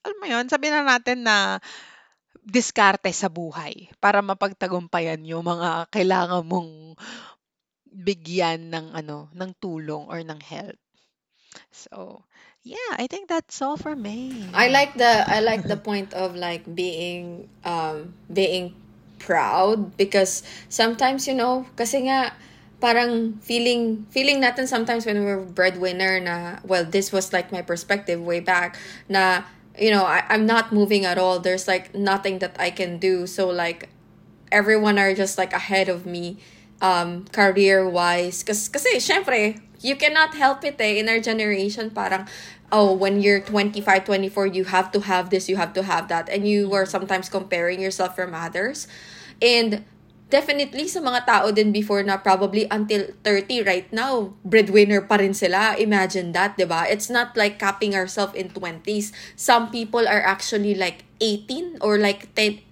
alam 0.05 0.17
mo 0.19 0.25
yun, 0.27 0.45
sabihin 0.51 0.75
na 0.75 0.97
natin 0.97 1.23
na 1.23 1.59
diskarte 2.39 3.11
sa 3.13 3.29
buhay 3.29 3.91
para 4.01 4.23
mapagtagumpayan 4.23 5.21
yung 5.27 5.45
mga 5.45 5.91
kailangan 5.91 6.43
mong 6.47 6.97
bigyan 7.91 8.71
ng 8.71 8.95
ano, 8.95 9.27
ng 9.35 9.51
tulong 9.59 10.07
or 10.07 10.23
ng 10.23 10.39
help. 10.39 10.79
So, 11.71 12.23
yeah, 12.63 12.95
I 12.95 13.07
think 13.11 13.27
that's 13.27 13.59
all 13.61 13.75
for 13.75 13.95
me. 13.95 14.47
I 14.55 14.71
like 14.71 14.95
the 14.95 15.27
I 15.27 15.43
like 15.43 15.67
the 15.67 15.75
point 15.75 16.15
of 16.15 16.35
like 16.35 16.63
being 16.63 17.51
um 17.67 18.15
being 18.31 18.75
proud 19.19 19.97
because 19.99 20.41
sometimes 20.71 21.27
you 21.27 21.35
know 21.35 21.67
kasi 21.75 22.07
nga 22.07 22.33
parang 22.81 23.37
feeling 23.45 24.09
feeling 24.09 24.41
natin 24.41 24.65
sometimes 24.65 25.05
when 25.05 25.21
we're 25.21 25.45
breadwinner 25.45 26.17
na 26.17 26.57
well 26.65 26.81
this 26.81 27.13
was 27.13 27.29
like 27.29 27.53
my 27.53 27.61
perspective 27.61 28.17
way 28.17 28.41
back 28.41 28.73
na 29.05 29.45
you 29.79 29.91
know 29.91 30.03
I, 30.03 30.23
I'm 30.29 30.45
not 30.45 30.71
moving 30.71 31.05
at 31.05 31.17
all. 31.17 31.39
There's 31.39 31.67
like 31.67 31.95
nothing 31.95 32.39
that 32.39 32.55
I 32.59 32.71
can 32.71 32.97
do. 32.97 33.27
So 33.27 33.49
like 33.49 33.89
everyone 34.51 34.99
are 34.99 35.13
just 35.13 35.37
like 35.37 35.53
ahead 35.53 35.89
of 35.89 36.05
me 36.05 36.37
um 36.81 37.25
career 37.31 37.87
wise 37.87 38.41
because 38.41 38.67
kasi 38.67 38.99
you 39.81 39.95
cannot 39.95 40.35
help 40.35 40.63
it 40.63 40.75
eh 40.79 40.99
in 40.99 41.09
our 41.09 41.19
generation. 41.19 41.89
Parang 41.89 42.27
oh 42.71 42.93
when 42.93 43.21
you're 43.21 43.41
25 43.41 44.05
24 44.05 44.47
you 44.47 44.65
have 44.65 44.91
to 44.91 45.01
have 45.01 45.29
this 45.29 45.49
you 45.49 45.55
have 45.55 45.73
to 45.73 45.83
have 45.83 46.07
that. 46.09 46.29
And 46.29 46.47
you 46.47 46.73
are 46.73 46.85
sometimes 46.85 47.29
comparing 47.29 47.79
yourself 47.79 48.15
from 48.15 48.33
others. 48.33 48.87
And 49.41 49.83
definitely 50.31 50.87
sa 50.87 51.03
mga 51.03 51.27
tao 51.27 51.51
din 51.51 51.75
before 51.75 52.01
na 52.01 52.17
probably 52.17 52.65
until 52.71 53.11
30 53.27 53.67
right 53.67 53.91
now 53.91 54.31
breadwinner 54.47 55.03
pa 55.03 55.19
rin 55.19 55.35
sila. 55.35 55.75
Imagine 55.75 56.31
that 56.31 56.55
'di 56.55 56.65
ba? 56.65 56.87
It's 56.87 57.11
not 57.11 57.35
like 57.35 57.59
capping 57.59 57.93
ourselves 57.93 58.33
in 58.33 58.49
20s 58.55 59.11
some 59.35 59.69
people 59.69 60.07
are 60.07 60.23
actually 60.23 60.73
like 60.73 61.03
18 61.19 61.83
or 61.83 61.99
like 61.99 62.31
10 62.33 62.63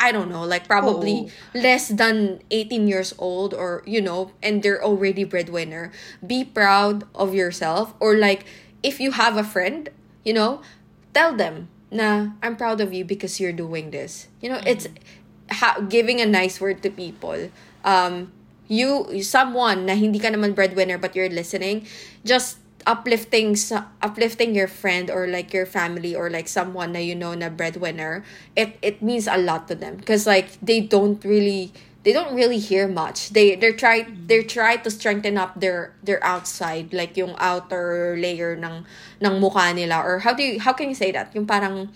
I 0.00 0.12
don't 0.16 0.32
know, 0.32 0.48
like 0.48 0.64
probably 0.64 1.28
oh. 1.28 1.60
less 1.60 1.92
than 1.92 2.40
18 2.50 2.88
years 2.88 3.12
old 3.20 3.52
or, 3.52 3.84
you 3.84 4.00
know, 4.00 4.32
and 4.40 4.62
they're 4.64 4.80
already 4.80 5.28
breadwinner. 5.28 5.92
Be 6.24 6.40
proud 6.40 7.04
of 7.12 7.36
yourself 7.36 7.92
or 8.00 8.16
like 8.16 8.48
if 8.82 8.96
you 8.96 9.12
have 9.12 9.36
a 9.36 9.44
friend, 9.44 9.92
you 10.24 10.32
know, 10.32 10.64
tell 11.12 11.36
them 11.36 11.68
na 11.92 12.32
I'm 12.42 12.56
proud 12.56 12.80
of 12.80 12.94
you 12.94 13.04
because 13.04 13.38
you're 13.38 13.52
doing 13.52 13.90
this. 13.90 14.28
You 14.40 14.56
know, 14.56 14.60
it's 14.64 14.86
mm-hmm. 14.86 15.04
Ha- 15.50 15.80
giving 15.88 16.20
a 16.20 16.26
nice 16.26 16.60
word 16.60 16.82
to 16.82 16.90
people. 16.90 17.50
Um 17.84 18.32
you 18.70 19.22
someone 19.26 19.86
na 19.90 19.98
hindi 19.98 20.22
ka 20.22 20.30
naman 20.30 20.54
breadwinner 20.54 20.96
but 20.96 21.18
you're 21.18 21.28
listening, 21.28 21.86
just 22.24 22.58
uplifting 22.86 23.56
uplifting 24.00 24.54
your 24.54 24.68
friend 24.68 25.10
or 25.10 25.26
like 25.26 25.52
your 25.52 25.66
family 25.66 26.14
or 26.14 26.30
like 26.30 26.48
someone 26.48 26.92
that 26.92 27.04
you 27.04 27.14
know 27.14 27.34
na 27.34 27.50
breadwinner 27.50 28.24
it 28.56 28.78
it 28.80 29.02
means 29.02 29.26
a 29.26 29.36
lot 29.36 29.68
to 29.68 29.74
them. 29.74 29.96
Because 29.96 30.26
like 30.26 30.54
they 30.62 30.80
don't 30.80 31.22
really 31.24 31.72
they 32.02 32.12
don't 32.12 32.34
really 32.34 32.58
hear 32.58 32.88
much. 32.88 33.30
They 33.30 33.56
they're 33.56 33.76
try 33.76 34.06
they're 34.08 34.46
try 34.46 34.76
to 34.76 34.90
strengthen 34.90 35.36
up 35.36 35.60
their 35.60 35.92
their 36.02 36.22
outside 36.24 36.94
like 36.94 37.16
yung 37.16 37.34
outer 37.38 38.16
layer 38.16 38.56
ng 38.56 38.86
ng 39.20 39.34
mukha 39.40 39.74
nila. 39.74 40.00
Or 40.00 40.20
how 40.20 40.32
do 40.32 40.42
you 40.42 40.60
how 40.60 40.72
can 40.72 40.88
you 40.88 40.96
say 40.96 41.12
that? 41.12 41.34
Yung 41.34 41.44
parang 41.44 41.90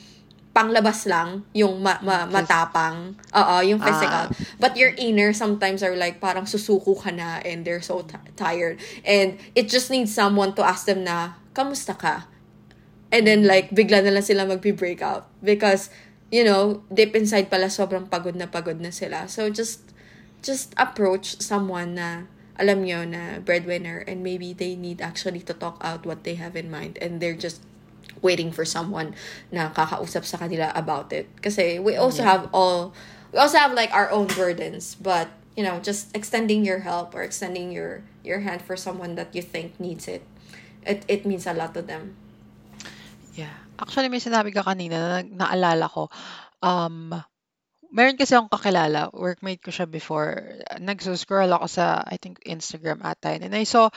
panglabas 0.55 1.05
lang 1.11 1.43
yung 1.51 1.83
ma, 1.83 1.99
ma, 1.99 2.31
matapang. 2.31 3.19
Oo 3.35 3.55
yung 3.67 3.83
physical. 3.83 4.31
But 4.62 4.79
your 4.79 4.95
inner 4.95 5.35
sometimes 5.35 5.83
are 5.83 5.99
like 5.99 6.23
parang 6.23 6.47
susuko 6.47 6.95
ka 6.95 7.11
na 7.11 7.43
and 7.43 7.67
they're 7.67 7.83
so 7.83 8.07
ti- 8.07 8.23
tired. 8.38 8.79
And 9.03 9.43
it 9.59 9.67
just 9.67 9.90
needs 9.90 10.14
someone 10.14 10.55
to 10.55 10.62
ask 10.62 10.87
them 10.87 11.03
na 11.03 11.43
kamusta 11.59 11.99
ka? 11.99 12.31
And 13.11 13.27
then 13.27 13.43
like 13.51 13.75
bigla 13.75 14.07
na 14.07 14.14
lang 14.14 14.23
sila 14.23 14.47
magbe-break 14.47 15.03
out. 15.03 15.27
Because 15.43 15.90
you 16.31 16.47
know 16.47 16.87
deep 16.87 17.19
inside 17.19 17.51
pala 17.51 17.67
sobrang 17.67 18.07
pagod 18.07 18.38
na 18.38 18.47
pagod 18.47 18.79
na 18.79 18.95
sila. 18.95 19.27
So 19.27 19.51
just 19.51 19.90
just 20.47 20.71
approach 20.79 21.43
someone 21.43 21.99
na 21.99 22.31
alam 22.55 22.87
nyo 22.87 23.03
na 23.03 23.43
breadwinner 23.43 24.07
and 24.07 24.23
maybe 24.23 24.55
they 24.55 24.79
need 24.79 25.03
actually 25.03 25.43
to 25.43 25.51
talk 25.51 25.83
out 25.83 26.07
what 26.07 26.23
they 26.23 26.38
have 26.38 26.55
in 26.55 26.71
mind 26.71 26.95
and 27.03 27.19
they're 27.19 27.35
just 27.35 27.59
waiting 28.25 28.49
for 28.49 28.65
someone 28.65 29.13
na 29.53 29.69
kakausap 29.69 30.25
sa 30.25 30.41
kanila 30.41 30.73
about 30.73 31.13
it. 31.13 31.29
Kasi 31.45 31.79
we 31.79 31.95
also 32.01 32.25
have 32.25 32.49
all, 32.57 32.97
we 33.31 33.39
also 33.39 33.61
have 33.61 33.77
like 33.77 33.93
our 33.93 34.09
own 34.09 34.27
burdens, 34.33 34.97
but 34.97 35.29
you 35.55 35.63
know, 35.63 35.79
just 35.79 36.11
extending 36.17 36.65
your 36.65 36.81
help 36.81 37.15
or 37.15 37.23
extending 37.23 37.71
your 37.71 38.03
your 38.27 38.41
hand 38.41 38.63
for 38.63 38.75
someone 38.75 39.15
that 39.15 39.31
you 39.37 39.43
think 39.43 39.79
needs 39.79 40.09
it, 40.09 40.27
it 40.83 41.05
it 41.07 41.23
means 41.23 41.47
a 41.47 41.55
lot 41.55 41.75
to 41.75 41.83
them. 41.83 42.17
Yeah. 43.35 43.55
Actually, 43.79 44.11
may 44.11 44.23
sinabi 44.23 44.55
ka 44.55 44.63
kanina 44.63 45.23
na 45.27 45.47
naalala 45.47 45.87
ko. 45.91 46.11
Um, 46.63 47.11
meron 47.91 48.19
kasi 48.19 48.35
akong 48.35 48.51
kakilala, 48.51 49.11
workmate 49.15 49.63
ko 49.63 49.71
siya 49.71 49.87
before. 49.87 50.63
Nagsuscroll 50.79 51.51
ako 51.51 51.67
sa, 51.71 52.03
I 52.03 52.19
think, 52.19 52.43
Instagram 52.47 53.03
ata. 53.03 53.35
And 53.35 53.55
I 53.55 53.67
saw 53.67 53.91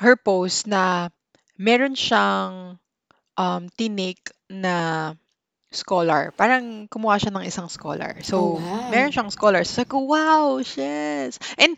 her 0.00 0.16
post 0.16 0.68
na 0.68 1.12
meron 1.56 1.96
siyang 1.96 2.80
um, 3.42 3.66
tinake 3.74 4.30
na 4.46 5.10
scholar. 5.72 6.30
Parang 6.36 6.86
kumuha 6.86 7.18
siya 7.18 7.32
ng 7.34 7.46
isang 7.48 7.66
scholar. 7.68 8.20
Oh, 8.30 8.30
So, 8.30 8.54
wow. 8.56 8.82
meron 8.86 9.10
siyang 9.12 9.32
scholar. 9.32 9.64
So, 9.66 9.82
ko, 9.88 10.04
wow, 10.06 10.60
yes. 10.62 11.38
And 11.58 11.74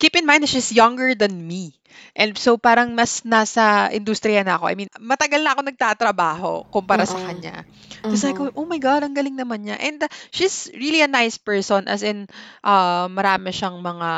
keep 0.00 0.16
in 0.18 0.26
mind 0.26 0.42
na 0.44 0.50
she's 0.50 0.72
younger 0.74 1.14
than 1.14 1.46
me. 1.46 1.76
And 2.16 2.34
so 2.36 2.56
parang 2.58 2.96
mas 2.96 3.22
nasa 3.22 3.88
industriya 3.94 4.42
na 4.42 4.58
ako. 4.58 4.64
I 4.66 4.74
mean, 4.76 4.90
matagal 4.98 5.40
na 5.44 5.52
ako 5.54 5.60
nagtatrabaho 5.68 6.52
kumpara 6.72 7.06
sa 7.06 7.16
Oo. 7.16 7.22
kanya. 7.22 7.62
Tapos 8.08 8.22
like, 8.26 8.40
Mhm. 8.40 8.50
oh 8.56 8.66
my 8.66 8.80
God, 8.80 9.04
ang 9.06 9.14
galing 9.14 9.36
naman 9.38 9.64
niya. 9.68 9.76
And 9.78 10.02
uh, 10.02 10.10
she's 10.34 10.68
really 10.74 11.00
a 11.04 11.10
nice 11.10 11.38
person 11.38 11.86
as 11.86 12.02
in 12.02 12.26
uh, 12.64 13.06
marami 13.12 13.52
siyang 13.54 13.78
mga 13.80 14.10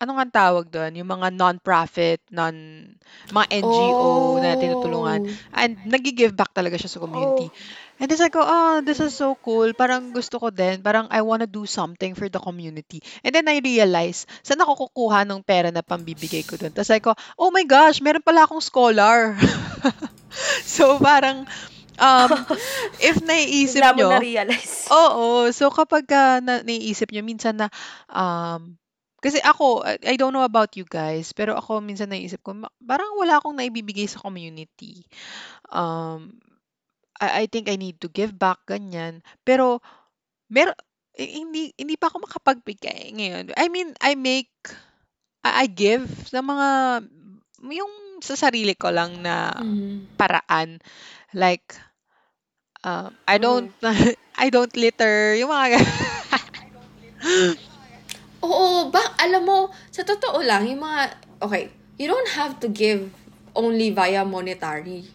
ano 0.00 0.10
nga 0.16 0.24
ang 0.24 0.34
tawag 0.34 0.66
doon? 0.72 0.98
Yung 0.98 1.10
mga 1.10 1.28
non-profit, 1.34 2.24
non, 2.32 2.54
mga 3.30 3.46
NGO 3.60 4.40
na 4.40 4.56
tinutulungan. 4.56 5.20
Oh. 5.28 5.56
And 5.56 5.76
nag-give 5.84 6.32
back 6.32 6.56
talaga 6.56 6.80
siya 6.80 6.90
sa 6.90 7.02
community. 7.02 7.52
And 8.02 8.10
it's 8.10 8.18
like, 8.18 8.34
oh, 8.34 8.82
this 8.82 8.98
is 8.98 9.14
so 9.14 9.38
cool. 9.38 9.70
Parang 9.78 10.10
gusto 10.10 10.42
ko 10.42 10.50
din. 10.50 10.82
Parang 10.82 11.06
I 11.12 11.22
wanna 11.22 11.46
do 11.46 11.70
something 11.70 12.18
for 12.18 12.26
the 12.26 12.42
community. 12.42 12.98
And 13.22 13.30
then 13.30 13.46
I 13.46 13.62
realize, 13.62 14.26
saan 14.42 14.58
ako 14.58 14.90
kukuha 14.90 15.22
ng 15.22 15.46
pera 15.46 15.70
na 15.70 15.86
pambibigay 15.86 16.42
ko 16.42 16.58
doon? 16.58 16.74
Tapos 16.74 16.90
like, 16.90 17.06
oh 17.38 17.50
my 17.54 17.62
gosh, 17.62 18.02
meron 18.02 18.24
pala 18.24 18.42
akong 18.42 18.64
scholar. 18.64 19.38
so 20.66 20.98
parang, 20.98 21.46
um, 22.02 22.30
if 23.06 23.22
naiisip 23.22 23.78
Bigla 23.78 23.94
mo 23.94 24.18
na-realize. 24.18 24.90
Oo. 24.90 25.46
So, 25.54 25.70
kapag 25.70 26.10
ah, 26.10 26.42
na, 26.42 26.58
naiisip 26.66 27.14
nyo, 27.14 27.22
minsan 27.22 27.54
na, 27.54 27.70
um, 28.10 28.74
kasi 29.22 29.38
ako, 29.40 29.86
I, 29.86 29.96
I 30.02 30.14
don't 30.18 30.34
know 30.34 30.44
about 30.44 30.74
you 30.74 30.84
guys, 30.84 31.30
pero 31.32 31.54
ako 31.54 31.78
minsan 31.78 32.10
naiisip 32.10 32.42
ko, 32.42 32.58
ma- 32.58 32.74
parang 32.82 33.14
wala 33.16 33.38
akong 33.38 33.54
naibibigay 33.56 34.10
sa 34.10 34.18
community. 34.18 35.06
Um, 35.70 36.36
I, 37.22 37.44
I 37.44 37.50
think 37.50 37.70
I 37.70 37.78
need 37.78 38.02
to 38.02 38.10
give 38.10 38.34
back, 38.34 38.66
ganyan. 38.66 39.22
Pero, 39.46 39.80
mer 40.50 40.74
eh, 41.16 41.30
hindi, 41.40 41.72
hindi 41.76 41.96
pa 41.96 42.08
ako 42.10 42.26
makapagbigay 42.26 43.14
ngayon. 43.14 43.54
I 43.56 43.66
mean, 43.70 43.94
I 44.02 44.16
make, 44.18 44.52
I, 45.44 45.64
I 45.64 45.66
give 45.70 46.08
sa 46.28 46.42
mga, 46.42 46.68
yung 47.62 47.92
sa 48.22 48.34
sarili 48.38 48.74
ko 48.74 48.90
lang 48.90 49.22
na 49.22 49.54
Mhm. 49.56 50.18
paraan. 50.18 50.78
Like, 51.34 51.74
um, 52.84 53.14
I 53.26 53.38
don't, 53.38 53.72
I 54.42 54.50
don't 54.50 54.74
litter, 54.76 55.34
yung 55.38 55.50
mga 55.50 55.66
gan- 55.78 55.86
Oo, 58.42 58.90
ba, 58.90 59.02
alam 59.22 59.46
mo, 59.46 59.70
sa 59.94 60.02
totoo 60.02 60.42
lang, 60.42 60.66
yung 60.66 60.82
mga, 60.82 61.14
okay, 61.38 61.70
you 61.94 62.10
don't 62.10 62.34
have 62.34 62.58
to 62.58 62.66
give 62.66 63.06
only 63.54 63.94
via 63.94 64.26
monetary 64.26 65.06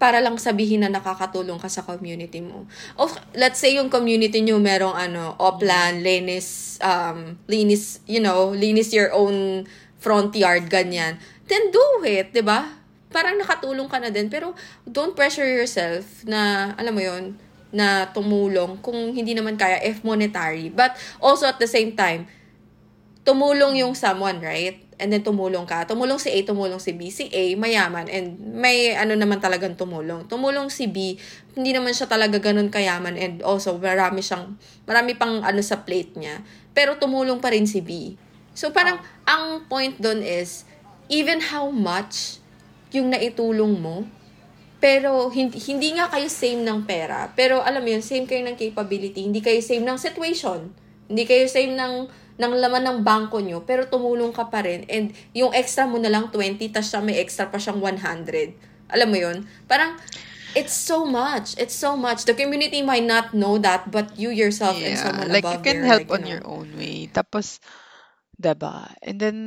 para 0.00 0.20
lang 0.20 0.36
sabihin 0.36 0.82
na 0.84 0.90
nakakatulong 0.90 1.60
ka 1.60 1.68
sa 1.70 1.84
community 1.84 2.40
mo. 2.40 2.66
O, 2.96 3.08
let's 3.36 3.60
say 3.60 3.76
yung 3.76 3.88
community 3.92 4.40
nyo 4.42 4.58
merong 4.58 4.96
ano, 4.96 5.36
oplan, 5.38 6.00
linis, 6.00 6.80
um, 6.80 7.36
linis, 7.48 8.00
you 8.08 8.20
know, 8.20 8.52
linis 8.52 8.90
your 8.92 9.12
own 9.12 9.68
front 10.00 10.36
yard, 10.36 10.68
ganyan. 10.68 11.16
Then 11.48 11.72
do 11.72 12.04
it, 12.04 12.36
'di 12.36 12.44
ba? 12.44 12.68
Parang 13.08 13.40
nakatulong 13.40 13.88
ka 13.88 13.96
na 13.96 14.12
din, 14.12 14.28
pero 14.28 14.52
don't 14.84 15.16
pressure 15.16 15.46
yourself 15.46 16.04
na, 16.28 16.72
alam 16.76 16.92
mo 16.92 17.00
yon 17.00 17.38
na 17.72 18.06
tumulong 18.12 18.78
kung 18.84 19.16
hindi 19.16 19.32
naman 19.32 19.56
kaya 19.56 19.80
if 19.80 20.04
monetary. 20.04 20.68
But 20.68 21.00
also 21.22 21.48
at 21.48 21.56
the 21.56 21.70
same 21.70 21.96
time, 21.96 22.28
tumulong 23.24 23.80
yung 23.80 23.96
someone, 23.96 24.38
right? 24.38 24.84
and 24.98 25.10
then 25.10 25.22
tumulong 25.22 25.66
ka. 25.66 25.86
Tumulong 25.86 26.18
si 26.22 26.30
A, 26.30 26.38
tumulong 26.46 26.78
si 26.78 26.94
B. 26.94 27.10
Si 27.10 27.26
A, 27.30 27.54
mayaman, 27.58 28.06
and 28.06 28.38
may 28.38 28.94
ano 28.94 29.18
naman 29.18 29.42
talagang 29.42 29.74
tumulong. 29.74 30.26
Tumulong 30.30 30.70
si 30.70 30.86
B, 30.86 31.18
hindi 31.58 31.70
naman 31.74 31.94
siya 31.94 32.06
talaga 32.06 32.38
ganun 32.38 32.70
kayaman, 32.70 33.18
and 33.18 33.42
also 33.42 33.78
marami 33.78 34.22
siyang, 34.22 34.54
marami 34.86 35.18
pang 35.18 35.42
ano 35.42 35.60
sa 35.62 35.82
plate 35.82 36.14
niya. 36.18 36.42
Pero 36.74 36.98
tumulong 36.98 37.42
pa 37.42 37.50
rin 37.50 37.66
si 37.66 37.82
B. 37.82 38.14
So 38.54 38.70
parang, 38.70 39.02
ang 39.26 39.66
point 39.66 39.98
doon 39.98 40.22
is, 40.22 40.66
even 41.10 41.42
how 41.42 41.70
much 41.70 42.38
yung 42.94 43.10
naitulong 43.10 43.74
mo, 43.78 44.06
pero 44.78 45.32
hindi, 45.32 45.58
hindi 45.64 45.96
nga 45.96 46.12
kayo 46.12 46.28
same 46.28 46.60
ng 46.62 46.84
pera. 46.84 47.32
Pero 47.32 47.64
alam 47.64 47.80
mo 47.80 47.88
yun, 47.88 48.04
same 48.04 48.28
kayo 48.28 48.44
ng 48.44 48.54
capability. 48.54 49.24
Hindi 49.24 49.40
kayo 49.40 49.56
same 49.64 49.80
ng 49.80 49.96
situation. 49.96 50.76
Hindi 51.08 51.24
kayo 51.24 51.48
same 51.48 51.72
ng, 51.72 52.04
ng 52.34 52.52
laman 52.58 52.82
ng 52.82 52.98
bangko 53.06 53.38
nyo. 53.42 53.62
Pero 53.62 53.86
tumulong 53.86 54.34
ka 54.34 54.50
pa 54.50 54.62
rin. 54.66 54.86
And 54.90 55.14
yung 55.34 55.54
extra 55.54 55.86
mo 55.86 55.98
na 55.98 56.10
lang 56.10 56.30
20, 56.30 56.58
tas 56.74 56.90
siya 56.90 57.00
may 57.02 57.18
extra 57.22 57.46
pa 57.46 57.58
siyang 57.58 57.78
100. 57.78 58.90
Alam 58.90 59.08
mo 59.10 59.18
yun? 59.18 59.46
Parang, 59.66 59.96
it's 60.54 60.74
so 60.74 61.02
much. 61.06 61.58
It's 61.58 61.74
so 61.74 61.98
much. 61.98 62.26
The 62.26 62.34
community 62.34 62.82
might 62.82 63.06
not 63.06 63.34
know 63.34 63.58
that, 63.62 63.90
but 63.90 64.14
you 64.14 64.30
yourself 64.30 64.78
and 64.78 64.98
someone 64.98 65.30
like 65.30 65.42
above 65.42 65.62
you 65.62 65.66
can 65.66 65.78
there, 65.82 65.90
help 65.90 66.06
like, 66.06 66.10
you 66.10 66.14
on 66.14 66.22
know. 66.22 66.32
your 66.32 66.44
own 66.46 66.68
way. 66.78 67.10
Tapos, 67.10 67.58
'di 68.38 68.54
ba? 68.58 68.90
And 69.02 69.18
then 69.18 69.38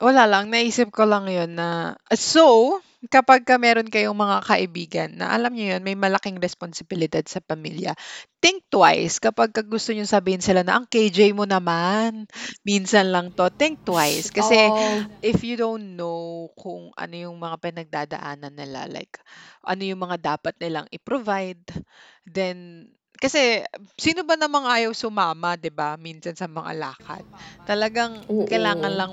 wala 0.00 0.24
lang 0.24 0.48
naisip 0.48 0.92
ko 0.92 1.04
lang 1.04 1.28
'yon 1.28 1.56
na 1.56 1.96
so 2.16 2.78
kapag 3.08 3.48
ka 3.48 3.56
meron 3.56 3.88
kayong 3.88 4.16
mga 4.16 4.38
kaibigan 4.44 5.10
na 5.16 5.32
alam 5.32 5.54
niyo 5.56 5.72
'yun, 5.76 5.82
may 5.86 5.96
malaking 5.96 6.36
responsibilidad 6.42 7.24
sa 7.24 7.40
pamilya. 7.40 7.96
Think 8.44 8.68
twice 8.68 9.16
kapag 9.22 9.56
ka 9.56 9.64
gusto 9.64 9.96
niyo 9.96 10.04
sabihin 10.04 10.44
sila 10.44 10.60
na 10.66 10.76
ang 10.76 10.84
KJ 10.88 11.32
mo 11.32 11.48
naman. 11.48 12.28
Minsan 12.66 13.08
lang 13.14 13.32
'to. 13.32 13.48
Think 13.56 13.80
twice 13.88 14.28
kasi 14.28 14.68
Oh, 14.68 15.06
if 15.24 15.40
you 15.44 15.56
don't 15.56 15.96
know 15.96 16.48
kung 16.56 16.92
ano 16.96 17.14
yung 17.16 17.36
mga 17.40 17.56
pinagdadaanan 17.60 18.52
nila, 18.56 18.84
like 18.90 19.16
ano 19.64 19.82
yung 19.84 20.00
mga 20.04 20.36
dapat 20.36 20.54
nilang 20.60 20.86
i-provide, 20.92 21.64
then 22.28 22.88
kasi 23.20 23.60
sino 24.00 24.24
ba 24.24 24.36
namang 24.40 24.64
ayaw 24.64 24.92
sumama, 24.96 25.56
'di 25.60 25.68
ba? 25.72 25.96
Minsan 26.00 26.32
sa 26.36 26.48
mga 26.48 26.72
lakad. 26.76 27.24
Talagang 27.68 28.24
kailangan 28.48 28.92
oo. 28.92 28.96
lang 28.96 29.12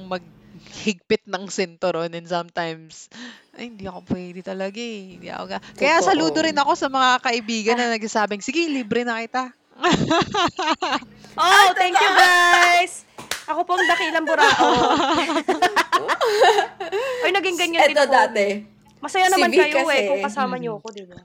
maghigpit 0.60 1.24
ng 1.24 1.44
sinturon 1.48 2.10
and 2.10 2.26
sometimes 2.26 3.06
ay 3.54 3.68
hindi 3.68 3.84
ako 3.84 4.00
pwede 4.08 4.40
talaga 4.42 4.76
eh. 4.76 5.16
Hindi 5.16 5.28
ako 5.28 5.44
ga- 5.48 5.64
Kaya 5.74 6.00
saludo 6.00 6.40
rin 6.40 6.52
Totoo. 6.52 6.68
ako 6.68 6.72
sa 6.76 6.88
mga 6.88 7.10
kaibigan 7.22 7.76
na 7.76 7.90
nagsasabing, 7.90 8.40
sige, 8.40 8.66
libre 8.66 9.02
na 9.02 9.20
kita. 9.20 9.52
Oh, 11.38 11.70
thank 11.72 11.94
you 11.94 12.10
guys! 12.10 13.06
Ako 13.46 13.62
pong 13.62 13.78
dakilang 13.86 14.26
burao. 14.26 14.68
Ay, 17.22 17.30
naging 17.30 17.56
ganyan 17.56 17.86
din 17.86 17.96
ako. 17.96 18.10
dati. 18.10 18.46
Masaya 18.98 19.28
Si 19.28 19.32
naman 19.32 19.48
V 19.48 19.56
kayo 19.56 19.86
eh, 19.86 19.86
kasi. 19.86 20.08
kung 20.10 20.22
kasama 20.26 20.56
niyo 20.58 20.82
ako, 20.82 20.88
di 20.90 21.06
ba? 21.06 21.16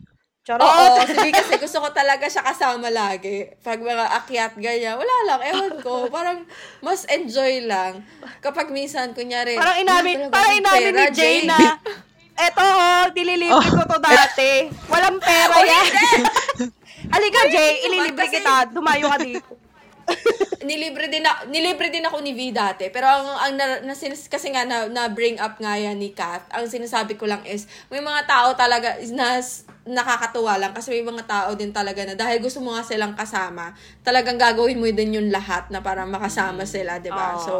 Charot! 0.42 0.66
Oo, 0.66 0.98
sabi 1.06 1.30
kasi 1.30 1.54
gusto 1.54 1.78
ko 1.78 1.88
talaga 1.94 2.26
siya 2.26 2.42
kasama 2.42 2.90
lagi. 2.90 3.46
Pag 3.62 3.78
mga 3.78 4.06
akyat, 4.18 4.52
ganyan. 4.58 4.98
Wala 4.98 5.16
lang, 5.22 5.40
ewan 5.46 5.74
ko. 5.78 6.10
Parang 6.10 6.42
mas 6.82 7.06
enjoy 7.06 7.62
lang. 7.62 8.02
Kapag 8.42 8.74
minsan, 8.74 9.14
kunyari, 9.14 9.54
Parang 9.54 9.78
inamin, 9.78 10.26
"Wala 10.26 10.26
talaga 10.26 10.34
parang 10.34 10.58
inamin 10.58 10.92
ni 10.92 11.06
Jay 11.14 11.36
na, 11.46 11.78
eto 12.34 12.58
oh, 12.58 13.04
dililibre 13.14 13.70
ko 13.70 13.82
to 13.86 13.98
dati. 14.02 14.66
Walang 14.90 15.22
pera 15.22 15.56
yan. 15.70 15.86
Halika, 17.06 17.40
Jay, 17.46 17.86
ililibre 17.86 18.26
Kasi- 18.26 18.42
kita. 18.42 18.66
Dumayo 18.66 19.14
ka 19.14 19.18
dito. 19.22 19.61
nilibre 20.68 21.10
din 21.10 21.22
na, 21.26 21.42
nilibre 21.50 21.90
din 21.90 22.06
ako 22.06 22.22
ni 22.22 22.32
V 22.32 22.54
dati. 22.54 22.88
Pero 22.88 23.06
ang, 23.10 23.26
ang 23.26 23.52
na, 23.58 23.66
na, 23.82 23.94
kasi 23.94 24.46
nga 24.54 24.62
na, 24.62 24.86
na 24.86 25.10
bring 25.10 25.36
up 25.42 25.58
nga 25.58 25.74
yan 25.74 25.98
ni 25.98 26.14
Kat, 26.14 26.46
ang 26.54 26.70
sinasabi 26.70 27.18
ko 27.18 27.26
lang 27.26 27.42
is, 27.44 27.66
may 27.90 28.00
mga 28.00 28.22
tao 28.26 28.48
talaga 28.54 28.98
is 29.02 29.10
na 29.10 29.42
nakakatuwa 29.82 30.62
lang 30.62 30.70
kasi 30.70 30.94
may 30.94 31.02
mga 31.02 31.26
tao 31.26 31.50
din 31.58 31.74
talaga 31.74 32.06
na 32.06 32.14
dahil 32.14 32.38
gusto 32.38 32.62
mo 32.62 32.70
nga 32.70 32.86
silang 32.86 33.18
kasama, 33.18 33.74
talagang 34.06 34.38
gagawin 34.38 34.78
mo 34.78 34.86
din 34.86 35.18
yung 35.18 35.28
lahat 35.34 35.66
na 35.74 35.82
para 35.82 36.06
makasama 36.06 36.62
sila, 36.62 37.02
'di 37.02 37.10
ba? 37.10 37.34
Oo. 37.34 37.42
So, 37.42 37.52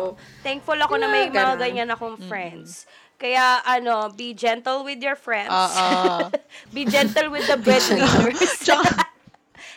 Thankful 0.46 0.78
ako 0.78 1.02
na 1.02 1.10
may 1.10 1.26
mga 1.26 1.58
ganyan 1.58 1.90
akong 1.90 2.22
friends. 2.30 2.86
Kaya, 3.18 3.62
ano, 3.62 4.10
be 4.10 4.34
gentle 4.34 4.82
with 4.82 4.98
your 4.98 5.14
friends. 5.14 5.50
Oo. 5.50 6.30
be 6.74 6.82
gentle 6.86 7.30
with 7.30 7.46
the 7.46 7.58
breadwinners. 7.66 8.66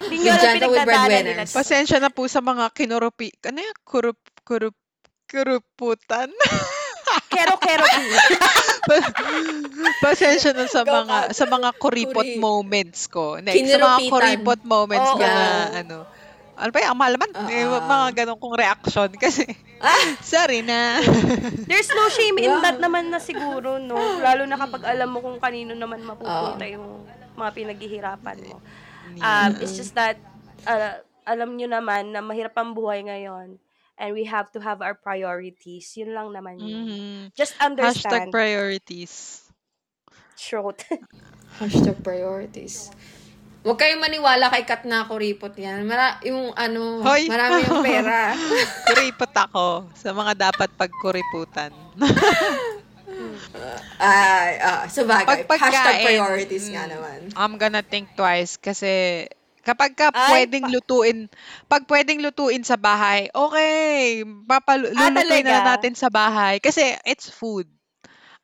Hindi 0.02 0.16
nyo 0.28 0.32
alam 0.36 0.54
pinagdadaanan 0.60 1.24
nila. 1.24 1.44
Pasensya 1.48 1.98
na 2.02 2.12
po 2.12 2.28
sa 2.28 2.44
mga 2.44 2.68
kinurupi, 2.76 3.32
ano 3.48 3.60
yung 3.64 3.80
kurup, 3.88 4.20
kurup, 4.44 4.76
kuruputan? 5.30 6.30
Kero-kero. 7.32 7.86
Pasensya 10.04 10.52
na 10.52 10.66
sa 10.66 10.82
mga 10.84 11.32
sa 11.32 11.46
mga 11.46 11.70
kuripot 11.78 12.26
Kuri- 12.26 12.42
moments 12.42 13.08
ko. 13.08 13.38
Next, 13.40 13.56
sa 13.62 13.80
mga 13.80 14.00
kuripot 14.10 14.62
moments 14.66 15.10
Oo. 15.14 15.20
ko 15.20 15.24
na 15.24 15.46
ano. 15.72 15.98
Ano 16.56 16.70
pa 16.72 16.80
yung 16.80 16.92
ang 16.96 17.02
malaman? 17.02 17.30
Oo. 17.36 17.52
Yung 17.52 17.72
mga 17.84 18.08
ganong 18.24 18.40
kong 18.40 18.56
reaction 18.56 19.10
kasi 19.20 19.44
sorry 20.24 20.64
na. 20.64 21.04
There's 21.68 21.92
no 21.92 22.08
shame 22.10 22.40
in 22.40 22.52
that 22.64 22.80
naman 22.80 23.12
na 23.12 23.20
siguro, 23.20 23.78
no? 23.78 24.00
Lalo 24.24 24.48
na 24.48 24.56
kapag 24.56 24.88
alam 24.88 25.12
mo 25.12 25.20
kung 25.20 25.38
kanino 25.38 25.76
naman 25.76 26.02
mapupunta 26.02 26.64
yung 26.68 27.04
mga 27.36 27.52
pinaghihirapan 27.52 28.38
mo. 28.48 28.64
Um, 29.22 29.52
it's 29.62 29.76
just 29.78 29.94
that, 29.96 30.18
uh, 30.66 31.02
alam 31.26 31.58
nyo 31.58 31.68
naman 31.70 32.14
na 32.14 32.22
mahirap 32.22 32.54
ang 32.58 32.78
buhay 32.78 33.02
ngayon 33.06 33.58
and 33.98 34.10
we 34.14 34.28
have 34.28 34.52
to 34.52 34.60
have 34.60 34.84
our 34.84 34.94
priorities. 34.94 35.96
Yun 35.96 36.12
lang 36.14 36.28
naman 36.32 36.60
yun. 36.60 36.72
Mhm. 36.86 37.20
Just 37.34 37.56
Hashtag 37.58 37.66
understand. 37.66 38.30
priorities. 38.32 39.46
Short. 40.36 40.84
hashtag 41.60 42.04
priorities. 42.04 42.92
Huwag 43.66 43.82
kayong 43.82 43.98
maniwala 43.98 44.54
kay 44.54 44.62
Kat 44.62 44.86
na 44.86 45.10
kuripot 45.10 45.58
yan. 45.58 45.90
Mara, 45.90 46.22
yung 46.22 46.54
ano, 46.54 47.02
Hoy! 47.02 47.26
marami 47.26 47.66
yung 47.66 47.82
pera. 47.82 48.38
Kuripot 48.94 49.34
ako 49.34 49.90
sa 49.98 50.14
mga 50.14 50.38
dapat 50.38 50.70
pagkuriputan. 50.78 51.74
Ay, 54.00 54.60
ah, 54.60 54.84
sabagay. 54.88 55.48
Pag 55.48 55.60
Hashtag 55.60 55.96
priorities 56.04 56.66
nga 56.70 56.84
mm, 56.88 56.92
naman. 56.92 57.18
I'm 57.36 57.56
gonna 57.56 57.84
think 57.84 58.12
twice 58.16 58.60
kasi 58.60 59.26
kapag 59.66 59.98
ka 59.98 60.14
Ay, 60.14 60.46
pwedeng 60.46 60.70
pa- 60.70 60.74
lutuin, 60.78 61.20
pag 61.66 61.84
pwedeng 61.90 62.22
lutuin 62.22 62.62
sa 62.62 62.78
bahay, 62.78 63.28
okay, 63.34 64.22
papalulutuin 64.46 65.46
na 65.48 65.64
talaga? 65.64 65.76
natin 65.76 65.94
sa 65.98 66.08
bahay 66.14 66.62
kasi 66.62 66.94
it's 67.04 67.28
food. 67.28 67.66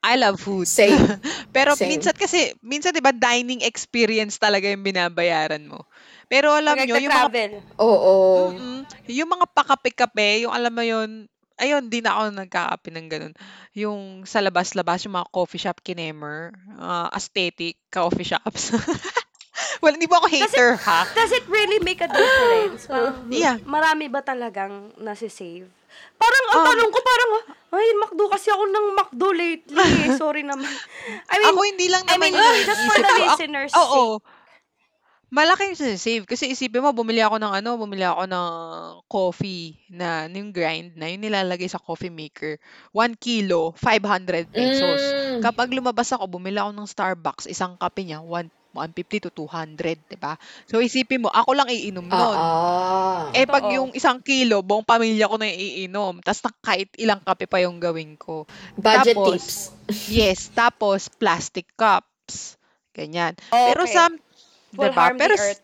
I 0.02 0.18
love 0.18 0.42
food. 0.42 0.66
Same. 0.66 0.98
Pero 1.56 1.78
Same. 1.78 1.94
minsan 1.94 2.18
kasi, 2.18 2.58
minsan 2.66 2.90
'di 2.90 3.06
ba 3.06 3.14
dining 3.14 3.62
experience 3.62 4.42
talaga 4.42 4.66
yung 4.66 4.82
binabayaran 4.82 5.62
mo. 5.70 5.86
Pero 6.26 6.58
alam 6.58 6.74
Pag 6.74 6.90
nyo, 6.90 6.98
yung 6.98 7.14
mga 7.14 7.30
Oo. 7.78 8.14
Mm, 8.58 8.82
yung 9.14 9.30
mga 9.30 9.46
pakape-kape, 9.54 10.48
yung 10.48 10.54
alam 10.56 10.74
mo 10.74 10.82
yun, 10.82 11.30
ayun, 11.62 11.88
di 11.88 12.02
na 12.02 12.18
ako 12.18 12.24
nagkakape 12.34 12.90
ng 12.90 13.08
ganun. 13.08 13.34
Yung 13.74 14.00
sa 14.24 14.42
labas-labas, 14.42 15.06
yung 15.06 15.16
mga 15.16 15.30
coffee 15.30 15.62
shop 15.62 15.80
kinemer, 15.80 16.50
ah, 16.76 17.08
aesthetic 17.12 17.78
coffee 17.88 18.26
shops. 18.26 18.74
well, 19.82 19.94
hindi 19.94 20.06
po 20.06 20.18
ako 20.18 20.28
hater, 20.28 20.76
ha? 20.76 21.06
Does 21.12 21.32
it 21.32 21.46
really 21.46 21.78
make 21.80 22.02
a 22.02 22.10
difference? 22.10 22.86
Parang, 22.86 23.30
Yeah. 23.30 23.62
Marami 23.62 24.10
ba 24.10 24.20
talagang 24.20 24.98
nasisave? 24.98 25.70
Parang, 26.16 26.44
ang 26.50 26.62
Um, 26.62 26.68
tanong 26.68 26.90
ko, 26.90 27.00
parang, 27.00 27.32
ay, 27.72 27.88
McDo 27.96 28.26
kasi 28.28 28.48
ako 28.48 28.64
ng 28.64 28.88
McDo 28.96 29.28
lately. 29.30 29.86
eh. 30.02 30.16
Sorry 30.16 30.42
naman. 30.42 30.66
I 31.32 31.36
mean, 31.38 31.48
ako 31.48 31.60
hindi 31.64 31.88
lang 31.88 32.04
I 32.06 32.16
naman 32.16 32.32
mean, 32.32 32.34
yung 32.36 32.58
just 32.64 32.82
for 32.82 32.96
iniisip 32.96 33.04
the 33.04 33.06
ko. 33.06 33.12
Ako- 33.22 33.30
listeners' 33.38 33.76
Oo. 33.76 34.04
Malaki 34.18 34.41
yung 35.88 35.96
save. 35.96 36.28
Kasi 36.28 36.52
isipin 36.52 36.84
mo, 36.84 36.92
bumili 36.92 37.24
ako 37.24 37.40
ng 37.40 37.54
ano, 37.56 37.80
bumili 37.80 38.04
ako 38.04 38.28
ng 38.28 38.48
coffee 39.08 39.80
na, 39.88 40.28
yung 40.28 40.52
grind 40.52 41.00
na, 41.00 41.08
yung 41.08 41.24
nilalagay 41.24 41.72
sa 41.72 41.80
coffee 41.80 42.12
maker. 42.12 42.60
1 42.92 43.16
kilo, 43.16 43.72
500 43.80 44.52
pesos. 44.52 45.00
Mm. 45.00 45.40
Kapag 45.40 45.72
lumabas 45.72 46.12
ako, 46.12 46.28
bumili 46.28 46.60
ako 46.60 46.76
ng 46.76 46.84
Starbucks, 46.84 47.48
isang 47.48 47.80
kape 47.80 48.04
niya, 48.04 48.20
1, 48.20 48.52
150 48.76 49.32
to 49.32 49.32
200, 49.48 50.04
di 50.12 50.20
ba? 50.20 50.36
So, 50.68 50.84
isipin 50.84 51.24
mo, 51.24 51.32
ako 51.32 51.56
lang 51.56 51.72
iinom 51.72 52.08
nun. 52.12 52.36
Ah. 52.36 53.32
Eh, 53.32 53.48
pag 53.48 53.68
Totoo. 53.68 53.76
yung 53.76 53.92
isang 53.96 54.20
kilo, 54.20 54.60
buong 54.64 54.84
pamilya 54.84 55.32
ko 55.32 55.40
na 55.40 55.48
iinom. 55.48 56.20
Tapos, 56.20 56.44
kahit 56.60 56.92
ilang 57.00 57.24
kape 57.24 57.48
pa 57.48 57.64
yung 57.64 57.80
gawin 57.80 58.20
ko. 58.20 58.44
Budget 58.76 59.16
Tapos, 59.16 59.32
tips. 59.32 59.56
Yes, 60.12 60.52
tapos, 60.52 61.08
plastic 61.08 61.72
cups. 61.80 62.60
Ganyan. 62.92 63.40
Pero 63.48 63.88
Okay. 63.88 63.96
some, 63.96 64.20
will 64.74 64.90
diba? 64.90 64.98
harm 64.98 65.18
Pero, 65.18 65.36
the 65.36 65.42
earth. 65.42 65.62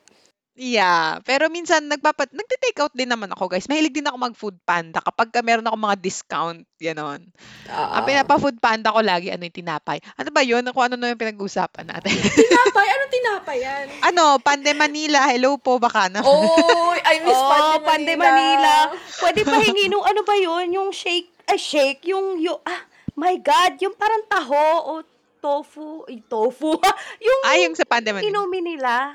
yeah. 0.54 1.22
Pero 1.22 1.48
minsan, 1.48 1.86
nagpapat, 1.86 2.34
nagte-take 2.34 2.82
out 2.82 2.92
din 2.92 3.08
naman 3.08 3.30
ako, 3.30 3.48
guys. 3.48 3.70
Mahilig 3.70 3.94
din 3.94 4.06
ako 4.06 4.18
mag-food 4.18 4.58
panda 4.64 4.98
kapag 5.00 5.30
ka 5.30 5.40
meron 5.42 5.66
ako 5.66 5.78
mga 5.78 5.98
discount, 5.98 6.66
gano'n. 6.78 7.22
Ah. 7.70 8.02
Ang 8.02 8.06
pinapa-food 8.06 8.58
panda 8.58 8.90
ko 8.90 9.00
lagi, 9.00 9.30
ano 9.30 9.46
yung 9.46 9.54
tinapay. 9.54 10.02
Ano 10.18 10.30
ba 10.34 10.42
yun? 10.42 10.66
Kung 10.74 10.86
ano 10.88 10.96
na 10.98 11.14
yung 11.14 11.22
pinag-uusapan 11.22 11.86
natin. 11.88 12.10
tinapay? 12.42 12.88
Anong 12.90 13.14
tinapay 13.14 13.58
yan? 13.62 13.86
ano, 14.04 14.24
Pande 14.42 14.72
Manila. 14.74 15.30
Hello 15.30 15.62
po, 15.62 15.78
baka 15.78 16.10
na. 16.10 16.26
Oh, 16.26 16.92
I 16.98 17.22
miss 17.22 17.38
Oh, 17.38 17.48
Pande 17.48 17.78
Pande 17.86 18.14
Manila. 18.18 18.92
Manila. 18.92 18.98
Pwede 19.22 19.42
pahingi 19.46 19.88
nung 19.88 20.04
ano 20.04 20.26
ba 20.26 20.36
yun? 20.36 20.74
Yung 20.74 20.90
shake, 20.90 21.30
ay 21.48 21.56
shake, 21.56 22.04
yung, 22.10 22.42
yung, 22.42 22.58
ah, 22.66 22.82
My 23.18 23.34
God, 23.42 23.82
yung 23.82 23.98
parang 23.98 24.30
taho 24.30 24.54
o 24.86 25.02
tofu, 25.38 26.04
ay, 26.04 26.22
tofu, 26.22 26.76
yung 27.26 27.42
Ay, 27.44 27.64
yung 27.64 27.74
sa 27.74 27.84
Pandaman. 27.84 28.22
inumin 28.22 28.66
nila 28.68 29.14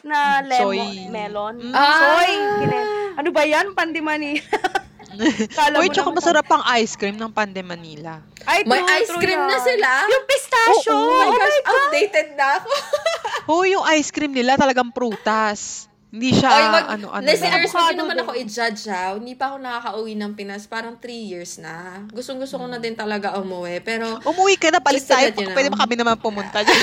na 0.00 0.38
lemon, 0.40 0.70
Soy. 0.70 1.08
melon. 1.08 1.54
Mm. 1.60 1.74
Soy. 1.74 2.32
Ah! 2.70 3.18
Ano 3.18 3.28
ba 3.30 3.42
yan? 3.42 3.72
Pandemani. 3.72 4.38
Kala 5.58 5.82
Uy, 5.82 5.90
tsaka 5.90 6.08
masarap 6.08 6.46
ang 6.48 6.62
ice 6.78 6.94
cream 6.94 7.18
ng 7.18 7.28
Pande 7.28 7.60
Manila. 7.60 8.22
Ay, 8.46 8.62
May 8.62 8.78
ice 8.96 9.10
true 9.10 9.18
cream 9.18 9.42
na 9.42 9.58
yan. 9.58 9.66
sila? 9.66 9.90
Yung 10.06 10.24
pistachio. 10.24 10.94
Oh, 10.94 11.10
my 11.10 11.26
Oh, 11.26 11.34
gosh, 11.34 11.42
my 11.42 11.60
God. 11.60 11.74
outdated 11.74 12.28
na 12.34 12.46
ako. 12.56 12.70
Oh, 13.50 13.66
yung 13.66 13.82
ice 13.90 14.14
cream 14.14 14.30
nila 14.30 14.54
talagang 14.54 14.94
prutas. 14.94 15.89
Hindi 16.10 16.34
siya 16.34 16.50
Oy, 16.50 16.64
mag, 16.68 16.86
ano 16.90 17.06
ano. 17.08 17.22
listeners, 17.22 17.40
lang. 17.70 17.70
wag 17.70 17.86
Avocado 17.86 17.98
naman 18.02 18.16
ako 18.18 18.30
i-judge 18.34 18.82
ha. 18.86 19.14
Hindi 19.14 19.34
pa 19.34 19.44
ako 19.48 19.56
nakaka-uwi 19.58 20.12
ng 20.14 20.32
Pinas. 20.34 20.66
Parang 20.66 20.98
three 20.98 21.22
years 21.24 21.56
na. 21.56 22.02
Gustong 22.10 22.36
gusto 22.36 22.58
ko 22.58 22.66
na 22.66 22.76
din 22.76 22.92
talaga 22.92 23.38
umuwi. 23.38 23.78
Pero, 23.80 24.18
Umuwi 24.20 24.58
ka 24.58 24.68
na, 24.68 24.82
palit 24.82 25.06
tayo. 25.06 25.30
you 25.30 25.46
know. 25.46 25.54
Pwede 25.54 25.70
ba 25.70 25.78
kami 25.78 25.94
naman 25.94 26.18
pumunta 26.18 26.60
dyan? 26.66 26.82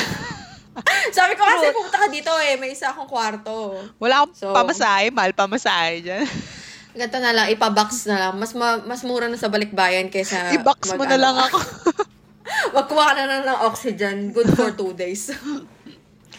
sabi 1.10 1.34
ko 1.34 1.42
kasi 1.42 1.74
pumunta 1.74 1.98
ka 1.98 2.08
dito 2.08 2.32
eh. 2.40 2.56
May 2.56 2.72
isa 2.72 2.88
akong 2.88 3.06
kwarto. 3.06 3.76
Wala 4.00 4.24
akong 4.24 4.32
So- 4.34 4.56
pamasahe, 4.56 5.12
mahal 5.12 5.36
pamasahe 5.36 6.00
dyan. 6.02 6.24
Ganito 6.96 7.20
na 7.20 7.30
lang, 7.30 7.46
ipabox 7.52 8.08
na 8.08 8.18
lang. 8.18 8.34
Mas 8.34 8.56
ma- 8.56 8.82
mas 8.82 9.04
mura 9.04 9.28
na 9.28 9.36
sa 9.36 9.52
balikbayan 9.52 10.08
kaysa... 10.08 10.56
I-box 10.56 10.96
mo 10.96 11.04
na 11.04 11.14
ano 11.14 11.22
lang 11.22 11.36
ako. 11.46 11.58
Magkuha 12.80 13.04
ka 13.06 13.14
na 13.14 13.26
lang 13.28 13.42
ng 13.44 13.60
oxygen. 13.62 14.16
Good 14.32 14.56
for 14.56 14.72
two 14.72 14.96
days. 14.96 15.30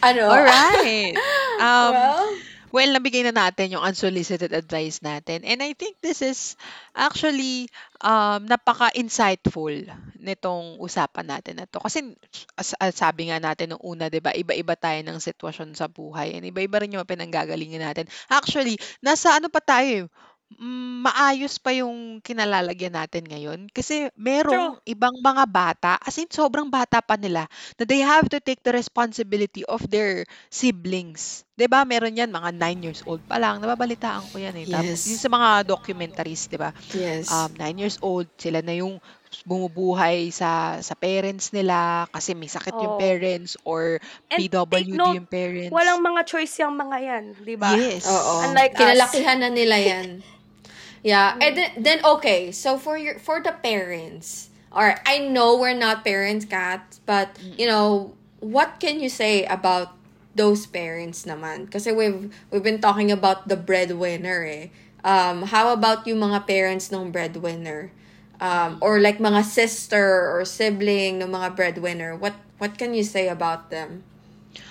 ano? 0.01 0.23
Alright. 0.27 1.15
Um, 1.59 1.93
Well, 1.93 2.27
Well, 2.69 2.93
nabigay 2.93 3.25
na 3.25 3.33
natin 3.33 3.73
yung 3.73 3.85
unsolicited 3.85 4.53
advice 4.53 5.01
natin. 5.01 5.41
And 5.45 5.65
I 5.65 5.73
think 5.73 6.01
this 6.05 6.21
is 6.21 6.53
actually 6.93 7.73
um, 8.05 8.45
napaka-insightful 8.45 9.89
nitong 10.21 10.77
usapan 10.77 11.27
natin 11.33 11.61
na 11.61 11.67
to. 11.71 11.81
Kasi 11.81 12.13
as, 12.61 12.77
as 12.77 12.93
sabi 12.93 13.33
nga 13.33 13.41
natin 13.41 13.73
nung 13.73 13.85
una, 13.85 14.13
'di 14.13 14.21
ba, 14.21 14.37
iba-iba 14.37 14.77
tayo 14.77 15.01
ng 15.01 15.17
sitwasyon 15.17 15.73
sa 15.73 15.89
buhay 15.89 16.37
and 16.37 16.45
iba-iba 16.45 16.77
rin 16.85 16.93
yung 16.93 17.09
pinanggagalingan 17.09 17.85
natin. 17.89 18.05
Actually, 18.29 18.77
nasa 19.01 19.33
ano 19.41 19.49
pa 19.49 19.65
tayo, 19.65 20.13
maayos 20.57 21.61
pa 21.61 21.77
yung 21.77 22.25
kinalalagyan 22.25 22.97
natin 22.97 23.29
ngayon 23.29 23.69
kasi 23.69 24.09
merong 24.17 24.81
ibang 24.89 25.13
mga 25.21 25.45
bata, 25.45 25.93
as 26.01 26.17
in 26.17 26.27
sobrang 26.33 26.73
bata 26.73 27.05
pa 27.05 27.21
nila, 27.21 27.45
na 27.77 27.85
they 27.85 28.01
have 28.01 28.27
to 28.33 28.41
take 28.41 28.65
the 28.65 28.73
responsibility 28.73 29.61
of 29.69 29.85
their 29.93 30.25
siblings. 30.49 31.45
'Di 31.53 31.69
ba? 31.69 31.85
Meron 31.85 32.17
'yan 32.17 32.33
mga 32.33 32.51
9 32.57 32.81
years 32.81 33.05
old 33.05 33.21
pa 33.29 33.37
lang. 33.37 33.61
Nababalitaan 33.61 34.33
ko 34.33 34.41
'yan 34.41 34.57
eh. 34.57 34.67
Tapos 34.67 35.05
Yes. 35.05 35.05
yun 35.05 35.21
sa 35.21 35.29
mga 35.29 35.49
documentaries, 35.69 36.49
'di 36.49 36.57
ba? 36.59 36.73
yes. 36.97 37.29
Um 37.29 37.53
9 37.53 37.77
years 37.77 38.01
old, 38.01 38.27
sila 38.41 38.65
na 38.65 38.73
yung 38.73 38.97
bumubuhay 39.45 40.33
sa 40.33 40.81
sa 40.81 40.97
parents 40.97 41.53
nila 41.53 42.09
kasi 42.09 42.33
may 42.33 42.49
sakit 42.49 42.73
yung 42.81 42.97
Oo. 42.97 43.03
parents 43.03 43.61
or 43.69 44.01
And 44.33 44.41
take 44.41 44.49
PWD 44.49 44.97
note, 44.97 45.17
yung 45.21 45.29
parents. 45.29 45.71
Walang 45.71 46.01
mga 46.01 46.21
choice 46.25 46.55
yung 46.65 46.75
mga 46.75 46.97
yan, 47.05 47.25
di 47.45 47.55
ba? 47.61 47.77
Yes. 47.77 48.09
Oo. 48.09 48.49
Unlike 48.49 48.73
us. 48.75 48.81
Kinalakihan 48.81 49.39
na 49.45 49.51
nila 49.53 49.77
yan. 49.77 50.25
Yeah. 51.03 51.37
And 51.41 51.57
then, 51.57 51.71
then 51.79 51.99
okay. 52.05 52.53
So 52.53 52.79
for 52.79 52.99
your 52.99 53.19
for 53.19 53.41
the 53.41 53.53
parents, 53.53 54.51
or 54.73 54.95
I 55.07 55.19
know 55.19 55.57
we're 55.59 55.77
not 55.77 56.05
parents, 56.05 56.45
Kat, 56.45 56.99
but 57.07 57.37
you 57.57 57.67
know, 57.67 58.15
what 58.41 58.81
can 58.81 59.01
you 59.01 59.09
say 59.09 59.45
about 59.45 59.95
those 60.35 60.67
parents 60.67 61.25
naman? 61.25 61.71
Kasi 61.71 61.93
we've 61.93 62.31
we've 62.51 62.63
been 62.63 62.81
talking 62.81 63.11
about 63.11 63.49
the 63.49 63.57
breadwinner 63.57 64.45
eh. 64.45 64.71
Um, 65.05 65.47
how 65.47 65.73
about 65.73 66.07
yung 66.07 66.19
mga 66.19 66.47
parents 66.47 66.91
ng 66.91 67.11
breadwinner? 67.11 67.91
Um, 68.39 68.79
or 68.81 69.03
like 69.03 69.19
mga 69.19 69.43
sister 69.43 70.31
or 70.31 70.47
sibling 70.47 71.19
ng 71.19 71.31
mga 71.31 71.59
breadwinner. 71.59 72.15
What 72.15 72.39
what 72.59 72.79
can 72.79 72.95
you 72.95 73.03
say 73.03 73.27
about 73.27 73.71
them? 73.71 74.07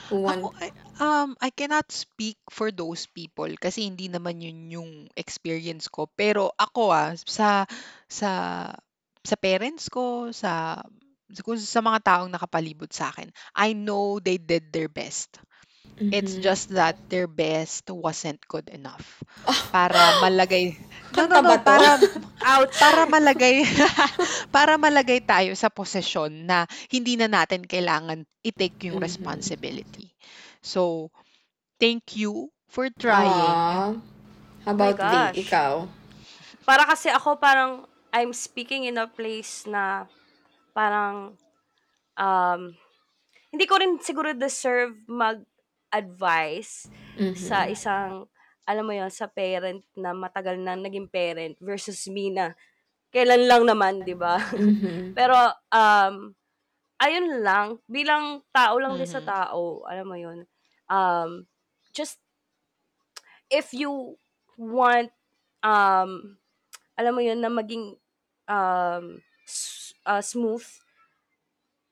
Who 0.08 0.24
want 0.24 0.40
Ako, 0.40 0.56
I, 0.60 0.72
um, 1.00 1.36
I 1.42 1.50
cannot 1.52 1.92
speak 1.92 2.38
for 2.50 2.72
those 2.72 3.06
people 3.08 3.50
kasi 3.60 3.86
hindi 3.88 4.08
naman 4.10 4.42
yun 4.44 4.60
yung 4.72 4.92
experience 5.18 5.88
ko. 5.90 6.10
Pero 6.14 6.52
ako 6.58 6.84
ah, 6.94 7.12
sa, 7.16 7.66
sa, 8.10 8.32
sa 9.24 9.36
parents 9.40 9.90
ko, 9.92 10.32
sa, 10.32 10.82
kung 11.44 11.60
sa 11.60 11.82
mga 11.84 12.00
taong 12.04 12.32
nakapalibot 12.32 12.90
sa 12.92 13.12
akin, 13.12 13.30
I 13.56 13.74
know 13.76 14.20
they 14.20 14.38
did 14.40 14.72
their 14.72 14.90
best. 14.92 15.40
It's 16.12 16.36
Mhm. 16.36 16.42
just 16.42 16.72
that 16.76 16.98
their 17.10 17.28
best 17.28 17.90
wasn't 17.92 18.40
good 18.48 18.70
enough 18.72 19.24
Ah. 19.46 19.64
para 19.72 20.14
malagay 20.16 20.76
no, 21.18 21.26
Kanta 21.28 21.40
no, 21.40 21.42
no, 21.42 21.54
ba 21.54 21.58
to? 21.60 21.72
para 21.72 22.00
Ouch. 22.46 22.80
para 22.82 23.06
malagay 23.10 23.64
para 24.56 24.76
malagay 24.82 25.22
tayo 25.24 25.54
sa 25.54 25.70
posisyon 25.70 26.46
na 26.50 26.66
hindi 26.90 27.16
na 27.20 27.30
natin 27.30 27.64
kailangan 27.66 28.26
i-take 28.44 28.90
yung 28.90 29.00
Mhm. 29.00 29.04
responsibility. 29.04 30.17
So, 30.68 31.12
thank 31.80 32.16
you 32.20 32.52
for 32.68 32.92
trying. 32.92 33.56
Aw. 33.56 33.96
How 34.68 34.72
about 34.76 35.00
gosh. 35.00 35.40
Lee? 35.40 35.48
Ikaw? 35.48 35.88
Para 36.68 36.84
kasi 36.84 37.08
ako 37.08 37.40
parang 37.40 37.88
I'm 38.12 38.36
speaking 38.36 38.84
in 38.84 39.00
a 39.00 39.08
place 39.08 39.64
na 39.64 40.08
parang 40.76 41.40
um 42.20 42.62
hindi 43.54 43.66
ko 43.66 43.80
rin 43.80 43.98
siguro 44.04 44.36
deserve 44.36 44.96
mag-advise 45.08 46.92
Mhm. 47.16 47.36
sa 47.48 47.66
isang 47.72 48.28
alam 48.68 48.84
mo 48.84 48.92
yon 48.92 49.08
sa 49.14 49.32
parent 49.32 49.80
na 49.96 50.12
matagal 50.12 50.60
na 50.60 50.76
naging 50.76 51.08
parent 51.08 51.56
versus 51.64 52.04
me 52.12 52.28
na 52.30 52.52
kailan 53.16 53.48
lang 53.48 53.64
naman, 53.64 54.04
'di 54.04 54.16
ba? 54.20 54.36
Mhm. 54.52 55.14
Pero 55.18 55.36
um 55.72 56.36
ayun 57.00 57.42
lang, 57.46 57.80
bilang 57.88 58.44
tao 58.52 58.76
lang 58.82 58.98
din 59.00 59.08
sa 59.10 59.22
Mhm. 59.22 59.28
tao, 59.28 59.86
alam 59.88 60.08
mo 60.08 60.18
yun. 60.20 60.44
Um 60.90 61.48
just 61.94 62.20
if 63.50 63.74
you 63.74 64.18
want 64.58 65.12
um 65.64 66.38
alam 66.98 67.14
mo 67.16 67.22
yun 67.24 67.40
na 67.42 67.50
maging 67.52 67.96
um 68.50 69.22
uh, 70.06 70.22
smooth 70.24 70.64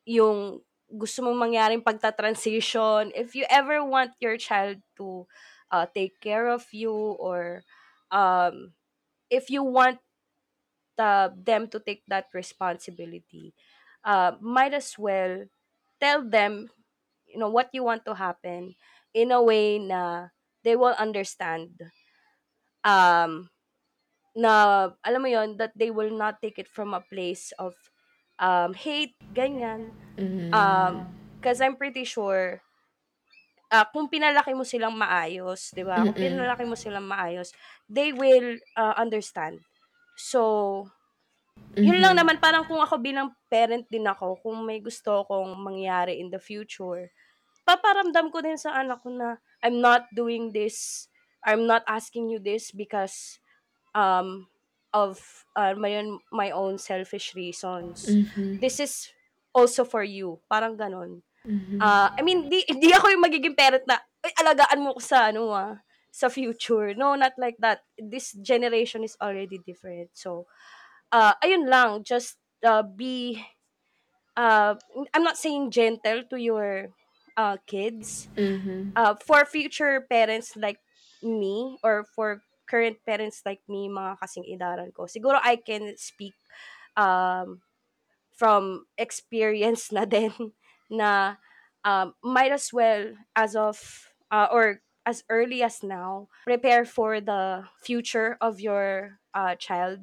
yung 0.06 0.62
gusto 0.90 1.26
mong 1.26 1.38
mangyaring 1.38 1.82
pagta-transition, 1.84 3.10
if 3.18 3.34
you 3.34 3.46
ever 3.50 3.82
want 3.84 4.14
your 4.22 4.38
child 4.38 4.78
to 4.98 5.26
uh, 5.74 5.86
take 5.94 6.14
care 6.22 6.48
of 6.48 6.64
you 6.72 6.94
or 6.94 7.66
um, 8.14 8.72
if 9.30 9.50
you 9.50 9.64
want 9.64 10.00
uh, 10.98 11.30
them 11.36 11.68
to 11.68 11.80
take 11.80 12.04
that 12.08 12.28
responsibility, 12.34 13.54
uh, 14.04 14.34
might 14.42 14.74
as 14.74 14.96
well 14.98 15.46
tell 16.00 16.24
them, 16.24 16.70
you 17.36 17.40
know, 17.40 17.52
what 17.52 17.70
you 17.76 17.84
want 17.84 18.08
to 18.08 18.16
happen 18.16 18.76
in 19.14 19.32
a 19.36 19.44
way 19.44 19.80
na 19.80 20.32
they 20.64 20.76
will 20.80 20.96
understand 20.98 21.76
um, 22.84 23.50
na, 24.36 24.92
alam 25.04 25.22
mo 25.22 25.30
yon 25.30 25.58
that 25.58 25.74
they 25.76 25.92
will 25.92 26.12
not 26.14 26.42
take 26.42 26.60
it 26.60 26.68
from 26.70 26.94
a 26.94 27.02
place 27.02 27.52
of 27.60 27.76
um, 28.40 28.74
hate, 28.74 29.16
ganyan. 29.34 29.94
Mhm. 30.18 30.54
Um, 30.54 31.08
Because 31.42 31.62
I'm 31.62 31.78
pretty 31.78 32.06
sure, 32.06 32.62
uh, 33.72 33.86
kung 33.94 34.08
pinalaki 34.10 34.54
mo 34.56 34.64
silang 34.66 34.96
maayos, 34.96 35.74
di 35.76 35.84
ba? 35.86 36.06
Kung 36.06 36.18
pinalaki 36.18 36.64
mo 36.66 36.76
silang 36.78 37.06
maayos, 37.08 37.52
they 37.90 38.14
will 38.14 38.58
uh, 38.78 38.96
understand. 38.98 39.62
So, 40.18 40.86
yun 41.84 42.00
lang 42.02 42.16
Mhm. 42.16 42.20
naman, 42.20 42.42
parang 42.42 42.66
kung 42.66 42.82
ako 42.82 42.98
bilang 43.02 43.36
parent 43.52 43.86
din 43.92 44.06
ako, 44.08 44.40
kung 44.42 44.64
may 44.66 44.80
gusto 44.82 45.24
akong 45.26 45.54
mangyari 45.60 46.20
in 46.20 46.30
the 46.34 46.42
future, 46.42 47.12
paparamdam 47.68 48.32
ko 48.32 48.40
din 48.42 48.58
sa 48.58 48.78
anak 48.78 49.02
ko 49.04 49.10
na 49.12 49.38
I'm 49.66 49.82
not 49.82 50.08
doing 50.14 50.54
this, 50.54 51.08
I'm 51.44 51.66
not 51.66 51.84
asking 51.90 52.30
you 52.30 52.40
this 52.40 52.72
because 52.72 53.40
um, 53.96 54.48
of 54.94 55.46
uh, 55.56 55.74
my, 55.76 55.98
own, 55.98 56.20
my 56.32 56.52
own 56.52 56.78
selfish 56.78 57.36
reasons. 57.36 58.06
Mhm. 58.08 58.62
This 58.62 58.80
is 58.80 59.12
also 59.54 59.84
for 59.86 60.04
you. 60.04 60.40
Parang 60.52 60.78
ganon. 60.78 61.22
Mhm. 61.46 61.80
Ah, 61.82 62.14
I 62.18 62.22
mean, 62.24 62.50
di, 62.50 62.64
di 62.66 62.90
ako 62.94 63.10
yung 63.14 63.24
magiging 63.26 63.56
parent 63.58 63.86
na, 63.88 64.00
ay, 64.26 64.32
alagaan 64.42 64.82
mo 64.84 64.96
ko 64.98 65.02
sa, 65.02 65.30
ano 65.30 65.52
ah, 65.54 65.82
sa 66.12 66.30
future. 66.30 66.96
No, 66.96 67.16
not 67.16 67.36
like 67.38 67.58
that. 67.60 67.84
This 68.00 68.34
generation 68.40 69.04
is 69.04 69.18
already 69.22 69.60
different. 69.62 70.12
So, 70.16 70.48
uh, 71.12 71.34
ayun 71.44 71.68
lang, 71.70 72.04
just 72.04 72.38
uh, 72.64 72.84
be, 72.84 73.44
uh, 74.38 74.76
I'm 75.14 75.24
not 75.24 75.38
saying 75.38 75.72
gentle 75.72 76.24
to 76.30 76.38
your 76.40 76.92
uh, 77.38 77.58
kids. 77.68 78.28
Mhm. 78.38 78.92
Uh, 78.96 79.16
for 79.20 79.46
future 79.46 80.02
parents 80.10 80.56
like 80.56 80.80
me, 81.24 81.78
or 81.84 82.06
for 82.16 82.42
current 82.68 82.98
parents 83.06 83.44
like 83.46 83.62
me, 83.68 83.88
mga 83.90 84.18
kasing 84.20 84.48
idaran 84.50 84.92
ko, 84.92 85.06
siguro 85.06 85.40
I 85.44 85.58
can 85.58 85.96
speak 85.98 86.34
um, 86.98 87.62
from 88.34 88.86
experience 88.98 89.92
na 89.96 90.06
din 90.06 90.34
na 90.90 91.36
um, 91.84 92.14
might 92.24 92.52
as 92.52 92.72
well 92.74 93.14
as 93.36 93.56
of 93.56 93.78
uh, 94.32 94.48
or 94.52 94.82
as 95.06 95.24
early 95.30 95.62
as 95.64 95.84
now 95.84 96.28
prepare 96.46 96.86
for 96.86 97.22
the 97.22 97.64
future 97.82 98.38
of 98.42 98.60
your 98.60 99.20
uh, 99.34 99.56
child 99.56 100.00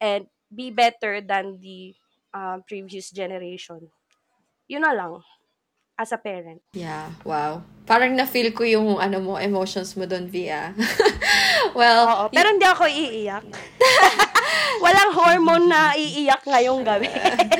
and 0.00 0.26
be 0.54 0.70
better 0.70 1.20
than 1.20 1.58
the 1.60 1.94
uh, 2.34 2.58
previous 2.68 3.10
generation. 3.10 3.90
Yun 4.68 4.82
na 4.82 4.92
lang. 4.92 5.22
As 5.96 6.12
a 6.12 6.20
parent. 6.20 6.60
Yeah, 6.76 7.08
wow. 7.24 7.64
Parang 7.88 8.12
na-feel 8.12 8.52
ko 8.52 8.68
yung 8.68 9.00
ano 9.00 9.16
mo, 9.24 9.40
emotions 9.40 9.96
mo 9.96 10.04
doon, 10.04 10.28
Via. 10.28 10.76
well, 11.78 12.04
Oo, 12.04 12.24
pero 12.28 12.52
hindi 12.52 12.68
ako 12.68 12.84
iiyak. 12.84 13.48
Walang 14.84 15.12
hormone 15.16 15.66
na 15.72 15.96
iiyak 15.96 16.44
ngayong 16.44 16.84
gabi. 16.84 17.08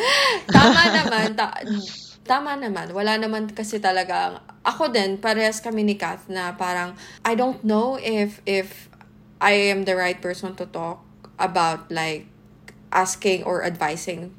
tama 0.52 0.82
naman. 0.92 1.26
Ta- 1.32 1.64
tama 2.28 2.52
naman. 2.60 2.92
Wala 2.92 3.16
naman 3.16 3.48
kasi 3.48 3.80
talaga. 3.80 4.44
Ako 4.68 4.92
din, 4.92 5.16
parehas 5.16 5.64
kami 5.64 5.88
ni 5.88 5.96
Kath 5.96 6.28
na 6.28 6.52
parang, 6.60 6.92
I 7.24 7.32
don't 7.40 7.64
know 7.64 7.96
if, 7.96 8.44
if 8.44 8.92
I 9.40 9.72
am 9.72 9.88
the 9.88 9.96
right 9.96 10.20
person 10.20 10.52
to 10.60 10.68
talk 10.68 11.00
about 11.40 11.88
like 11.88 12.28
asking 12.92 13.48
or 13.48 13.64
advising 13.64 14.36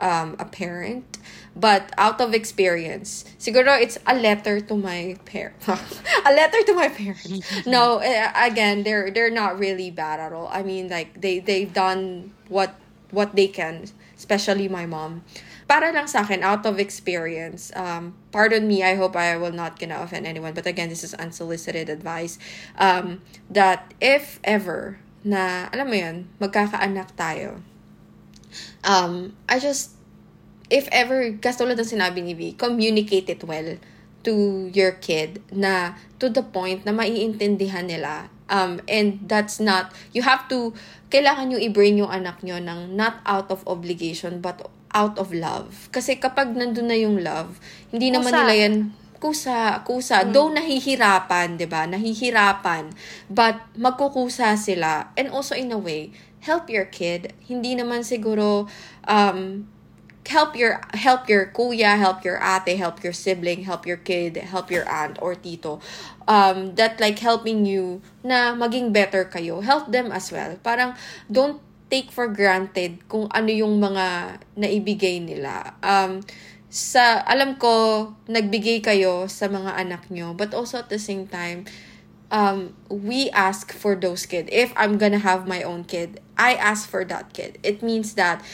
um, 0.00 0.36
a 0.38 0.44
parent. 0.44 1.18
But 1.56 1.90
out 1.98 2.20
of 2.20 2.34
experience, 2.34 3.24
siguro 3.38 3.80
it's 3.80 3.98
a 4.06 4.14
letter 4.14 4.60
to 4.60 4.74
my 4.76 5.16
parents. 5.24 5.66
a 6.26 6.32
letter 6.32 6.62
to 6.62 6.74
my 6.74 6.88
parents. 6.88 7.42
no, 7.66 7.98
eh, 7.98 8.30
again, 8.34 8.84
they're 8.84 9.10
they're 9.10 9.34
not 9.34 9.58
really 9.58 9.90
bad 9.90 10.20
at 10.20 10.32
all. 10.32 10.48
I 10.52 10.62
mean, 10.62 10.88
like 10.88 11.20
they 11.20 11.40
they've 11.40 11.72
done 11.72 12.32
what 12.48 12.78
what 13.10 13.34
they 13.34 13.48
can, 13.48 13.90
especially 14.16 14.68
my 14.68 14.86
mom. 14.86 15.24
Para 15.68 15.92
lang 15.92 16.08
sa 16.08 16.24
akin, 16.24 16.40
out 16.40 16.64
of 16.64 16.80
experience, 16.80 17.68
um, 17.76 18.16
pardon 18.32 18.64
me, 18.64 18.80
I 18.80 18.96
hope 18.96 19.12
I 19.12 19.36
will 19.36 19.52
not 19.52 19.76
gonna 19.76 20.00
offend 20.00 20.24
anyone, 20.24 20.56
but 20.56 20.64
again, 20.64 20.88
this 20.88 21.04
is 21.04 21.12
unsolicited 21.12 21.92
advice, 21.92 22.40
um, 22.80 23.20
that 23.52 23.92
if 24.00 24.40
ever 24.48 24.96
na, 25.28 25.68
alam 25.74 25.86
mo 25.92 25.96
yun, 25.98 26.16
magkakaanak 26.40 27.12
tayo, 27.18 27.60
um, 28.84 29.34
I 29.48 29.58
just, 29.58 29.96
if 30.68 30.88
ever, 30.92 31.32
katulad 31.40 31.78
ng 31.80 31.88
sinabi 31.88 32.20
ni 32.22 32.34
V, 32.34 32.54
communicate 32.54 33.28
it 33.32 33.42
well 33.44 33.76
to 34.26 34.68
your 34.74 34.92
kid 34.98 35.40
na 35.54 35.96
to 36.18 36.28
the 36.28 36.42
point 36.42 36.84
na 36.84 36.92
maiintindihan 36.92 37.86
nila. 37.86 38.28
Um, 38.48 38.80
and 38.88 39.20
that's 39.28 39.60
not, 39.60 39.92
you 40.16 40.24
have 40.24 40.48
to, 40.48 40.72
kailangan 41.12 41.52
nyo 41.52 41.58
i-bring 41.60 42.00
yung 42.00 42.08
anak 42.08 42.40
nyo 42.40 42.56
ng 42.56 42.96
not 42.96 43.20
out 43.28 43.52
of 43.52 43.60
obligation 43.68 44.40
but 44.40 44.64
out 44.96 45.20
of 45.20 45.32
love. 45.36 45.92
Kasi 45.92 46.16
kapag 46.16 46.56
nandun 46.56 46.88
na 46.88 46.96
yung 46.96 47.20
love, 47.20 47.60
hindi 47.92 48.08
naman 48.08 48.32
Kusa. 48.32 48.40
nila 48.40 48.54
yan, 48.56 48.74
kusa, 49.18 49.58
kusa. 49.84 50.16
Mm. 50.24 50.30
Though 50.32 50.50
nahihirapan, 50.54 51.58
'di 51.58 51.66
ba 51.66 51.84
Nahihirapan. 51.90 52.94
But 53.28 53.60
magkukusa 53.76 54.54
sila. 54.56 55.12
And 55.18 55.28
also 55.34 55.58
in 55.58 55.74
a 55.74 55.78
way, 55.78 56.14
help 56.40 56.70
your 56.70 56.86
kid. 56.86 57.34
Hindi 57.44 57.74
naman 57.74 58.06
siguro, 58.06 58.68
um, 59.06 59.66
help 60.28 60.52
your 60.54 60.84
help 60.92 61.24
your 61.26 61.48
kuya, 61.56 61.96
help 61.96 62.20
your 62.22 62.36
ate, 62.38 62.76
help 62.76 63.00
your 63.00 63.16
sibling, 63.16 63.64
help 63.64 63.88
your 63.88 63.96
kid, 63.96 64.36
help 64.36 64.70
your 64.70 64.84
aunt 64.84 65.16
or 65.24 65.34
tito. 65.34 65.80
Um, 66.28 66.76
that 66.76 67.00
like 67.00 67.18
helping 67.18 67.64
you 67.64 68.04
na 68.20 68.52
maging 68.52 68.92
better 68.92 69.24
kayo. 69.24 69.64
Help 69.64 69.88
them 69.88 70.12
as 70.12 70.28
well. 70.28 70.60
Parang 70.60 70.92
don't 71.32 71.64
take 71.88 72.12
for 72.12 72.28
granted 72.28 73.00
kung 73.08 73.32
ano 73.32 73.48
yung 73.48 73.80
mga 73.80 74.38
naibigay 74.60 75.24
nila. 75.24 75.72
Um, 75.80 76.20
sa 76.68 77.24
alam 77.24 77.56
ko 77.56 78.12
nagbigay 78.28 78.84
kayo 78.84 79.24
sa 79.24 79.48
mga 79.48 79.72
anak 79.72 80.04
nyo 80.12 80.36
but 80.36 80.52
also 80.52 80.76
at 80.76 80.92
the 80.92 81.00
same 81.00 81.24
time 81.24 81.64
um 82.30 82.76
we 82.88 83.30
ask 83.30 83.72
for 83.72 83.96
those 83.96 84.26
kid 84.26 84.48
if 84.52 84.72
i'm 84.76 84.98
gonna 84.98 85.18
have 85.18 85.48
my 85.48 85.62
own 85.62 85.84
kid 85.84 86.20
i 86.36 86.54
ask 86.54 86.88
for 86.88 87.04
that 87.04 87.32
kid 87.32 87.58
it 87.62 87.82
means 87.82 88.14
that 88.14 88.44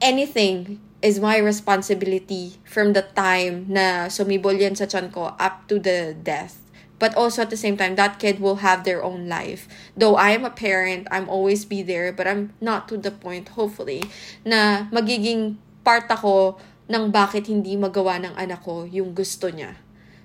anything 0.00 0.80
is 1.04 1.20
my 1.20 1.36
responsibility 1.36 2.56
from 2.64 2.96
the 2.96 3.04
time 3.12 3.68
na 3.68 4.08
sumibol 4.08 4.56
yan 4.56 4.72
sa 4.72 4.88
tiyan 4.88 5.12
ko 5.12 5.36
up 5.36 5.68
to 5.68 5.76
the 5.76 6.16
death. 6.16 6.64
But 6.96 7.12
also 7.12 7.44
at 7.44 7.52
the 7.52 7.60
same 7.60 7.76
time, 7.76 8.00
that 8.00 8.16
kid 8.16 8.40
will 8.40 8.64
have 8.64 8.88
their 8.88 9.04
own 9.04 9.28
life. 9.28 9.68
Though 9.92 10.16
I 10.16 10.32
am 10.32 10.48
a 10.48 10.54
parent, 10.54 11.04
I'm 11.12 11.28
always 11.28 11.68
be 11.68 11.84
there, 11.84 12.08
but 12.08 12.24
I'm 12.24 12.56
not 12.64 12.88
to 12.88 12.96
the 12.96 13.12
point, 13.12 13.52
hopefully, 13.52 14.00
na 14.48 14.88
magiging 14.88 15.60
part 15.84 16.08
ako 16.08 16.56
ng 16.88 17.12
bakit 17.12 17.52
hindi 17.52 17.76
magawa 17.76 18.16
ng 18.24 18.32
anak 18.40 18.64
ko 18.64 18.88
yung 18.88 19.12
gusto 19.12 19.52
niya. 19.52 19.76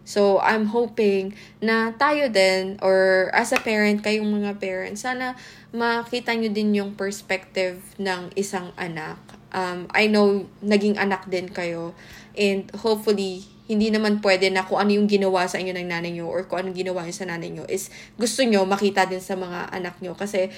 So, 0.10 0.41
I'm 0.41 0.74
hoping 0.74 1.38
na 1.62 1.93
tayo 1.93 2.34
din, 2.34 2.82
or 2.82 3.30
as 3.30 3.53
a 3.53 3.62
parent, 3.62 4.01
kayong 4.01 4.26
mga 4.26 4.57
parents, 4.57 5.05
sana 5.05 5.38
makita 5.70 6.34
nyo 6.34 6.49
din 6.49 6.74
yung 6.74 6.97
perspective 6.97 7.78
ng 8.01 8.34
isang 8.34 8.74
anak. 8.74 9.22
Um, 9.53 9.86
I 9.93 10.10
know, 10.10 10.49
naging 10.66 10.97
anak 10.97 11.30
din 11.30 11.45
kayo. 11.53 11.93
And 12.34 12.66
hopefully, 12.74 13.45
hindi 13.70 13.93
naman 13.93 14.18
pwede 14.26 14.49
na 14.49 14.66
kung 14.66 14.82
ano 14.82 14.97
yung 14.97 15.05
ginawa 15.05 15.45
sa 15.45 15.62
inyo 15.62 15.78
ng 15.78 15.86
nanay 15.93 16.10
nyo 16.18 16.26
or 16.26 16.49
kung 16.49 16.66
anong 16.66 16.82
ginawa 16.82 17.05
nyo 17.05 17.14
sa 17.14 17.30
nanay 17.30 17.53
nyo 17.53 17.70
is 17.70 17.93
gusto 18.18 18.41
nyo 18.41 18.66
makita 18.66 19.05
din 19.05 19.22
sa 19.22 19.38
mga 19.38 19.70
anak 19.70 20.01
nyo. 20.01 20.18
Kasi, 20.18 20.49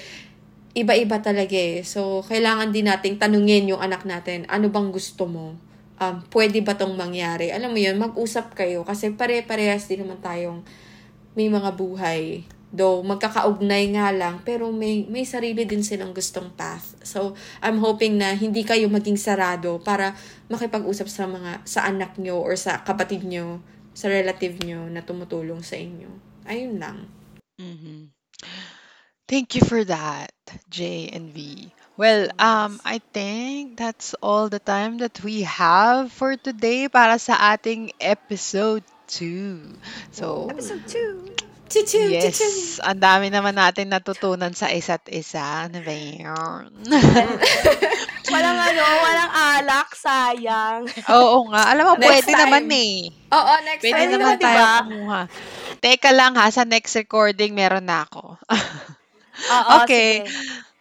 iba-iba 0.72 1.20
talaga 1.20 1.52
eh. 1.52 1.84
So, 1.84 2.24
kailangan 2.24 2.72
din 2.72 2.88
nating 2.88 3.20
tanungin 3.20 3.68
yung 3.68 3.84
anak 3.84 4.08
natin, 4.08 4.48
ano 4.48 4.72
bang 4.72 4.88
gusto 4.88 5.28
mo? 5.28 5.60
Um, 6.02 6.14
pwede 6.34 6.58
ba 6.66 6.74
tong 6.74 6.98
mangyari? 6.98 7.54
Alam 7.54 7.70
mo 7.74 7.78
yun, 7.78 7.94
mag-usap 8.02 8.58
kayo 8.58 8.82
kasi 8.82 9.14
pare-parehas 9.14 9.86
din 9.86 10.02
naman 10.02 10.18
tayong 10.18 10.66
may 11.38 11.46
mga 11.46 11.70
buhay. 11.78 12.42
Though, 12.72 13.04
magkakaugnay 13.04 13.92
nga 13.92 14.08
lang, 14.16 14.40
pero 14.48 14.72
may, 14.72 15.04
may 15.04 15.28
sarili 15.28 15.68
din 15.68 15.84
silang 15.84 16.16
gustong 16.16 16.56
path. 16.56 16.96
So, 17.04 17.36
I'm 17.60 17.76
hoping 17.84 18.16
na 18.16 18.32
hindi 18.32 18.64
kayo 18.64 18.88
maging 18.88 19.20
sarado 19.20 19.76
para 19.84 20.16
makipag-usap 20.48 21.08
sa 21.12 21.28
mga, 21.28 21.60
sa 21.68 21.84
anak 21.84 22.16
nyo 22.16 22.40
or 22.40 22.56
sa 22.56 22.80
kapatid 22.80 23.28
nyo, 23.28 23.60
sa 23.92 24.08
relative 24.08 24.56
nyo 24.64 24.88
na 24.88 25.04
tumutulong 25.04 25.60
sa 25.60 25.76
inyo. 25.76 26.08
Ayun 26.48 26.80
lang. 26.80 27.12
Mhm. 27.60 28.08
Thank 29.28 29.52
you 29.52 29.62
for 29.68 29.84
that, 29.84 30.32
J 30.72 31.12
and 31.12 31.28
V. 31.28 31.68
Well, 31.96 32.32
um, 32.40 32.80
I 32.84 33.00
think 33.12 33.76
that's 33.76 34.14
all 34.24 34.48
the 34.48 34.58
time 34.58 34.98
that 35.04 35.20
we 35.22 35.44
have 35.44 36.08
for 36.10 36.36
today 36.40 36.88
para 36.88 37.20
sa 37.20 37.36
ating 37.52 37.92
episode 38.00 38.82
2. 39.12 39.76
So, 40.10 40.48
Episode 40.48 40.84
2. 40.88 41.72
Chichu, 41.72 42.04
yes, 42.12 42.76
ang 42.84 43.00
dami 43.00 43.32
naman 43.32 43.56
natin 43.56 43.88
natutunan 43.88 44.52
sa 44.52 44.68
isa't 44.68 45.08
isa. 45.08 45.40
Ano 45.68 45.80
ba 45.80 45.88
yun? 45.88 46.68
Walang 48.32 48.58
ano, 48.60 48.82
walang 49.00 49.32
alak, 49.32 49.88
sayang. 49.96 50.84
Oo 51.08 51.48
nga. 51.48 51.72
Alam 51.72 51.84
mo, 51.88 51.92
Next 51.96 52.08
pwede 52.12 52.32
time. 52.32 52.40
naman 52.44 52.64
eh. 52.70 52.96
Oo, 53.08 53.52
next 53.64 53.82
Pwede 53.82 53.92
time. 53.92 54.04
Pwede 54.04 54.12
naman 54.12 54.20
naman, 54.20 54.36
tayo 54.40 54.52
diba? 54.52 54.72
kumuha. 54.84 55.20
Teka 55.80 56.10
lang 56.12 56.32
ha, 56.36 56.46
sa 56.48 56.64
next 56.68 56.92
recording 56.92 57.56
meron 57.56 57.88
na 57.88 58.04
ako. 58.04 58.36
Oo, 58.36 59.72
Okay. 59.84 60.28
sige. 60.28 60.71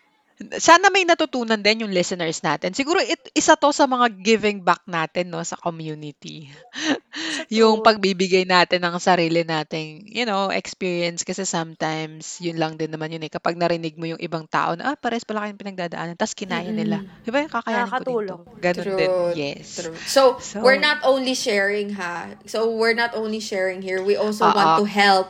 Sana 0.58 0.90
may 0.90 1.06
natutunan 1.06 1.60
din 1.62 1.86
yung 1.86 1.94
listeners 1.94 2.42
natin. 2.42 2.74
Siguro 2.74 2.98
it, 2.98 3.20
isa 3.38 3.54
to 3.54 3.70
sa 3.70 3.86
mga 3.86 4.10
giving 4.18 4.66
back 4.66 4.82
natin 4.90 5.30
no 5.30 5.44
sa 5.46 5.60
community. 5.60 6.50
yung 7.52 7.84
pagbibigay 7.86 8.48
natin 8.48 8.82
ng 8.82 8.98
sarili 8.98 9.44
nating, 9.46 10.08
you 10.08 10.26
know, 10.26 10.50
experience 10.50 11.22
kasi 11.22 11.44
sometimes 11.44 12.40
yun 12.40 12.58
lang 12.58 12.80
din 12.80 12.90
naman 12.90 13.12
yun 13.14 13.24
eh. 13.28 13.32
Kapag 13.32 13.60
narinig 13.60 14.00
mo 14.00 14.10
yung 14.10 14.22
ibang 14.24 14.48
tao 14.48 14.74
na, 14.74 14.94
ah, 14.94 14.98
pares 14.98 15.28
pala 15.28 15.46
kayong 15.46 15.60
pinagdadaanan, 15.60 16.16
tas 16.18 16.34
kinaya 16.34 16.72
nila. 16.72 17.04
Mm-mm. 17.04 17.24
Di 17.28 17.30
ba? 17.30 17.46
Kakayanin 17.46 17.92
ko 17.92 18.02
din 18.02 18.16
to. 18.16 18.38
Nakakatulong. 18.42 18.42
Ganun 18.58 18.86
din. 18.98 19.10
True. 19.12 19.32
Yes. 19.36 19.68
True. 19.84 19.98
So, 20.08 20.22
So- 20.40 20.64
we're 20.64 20.82
not 20.82 21.04
only 21.04 21.36
sharing 21.36 21.94
ha. 22.00 22.34
So 22.48 22.72
we're 22.72 22.98
not 22.98 23.14
only 23.14 23.40
sharing 23.40 23.84
here. 23.84 24.02
We 24.02 24.16
also 24.16 24.48
Oo. 24.50 24.56
want 24.56 24.72
to 24.82 24.86
help 24.88 25.28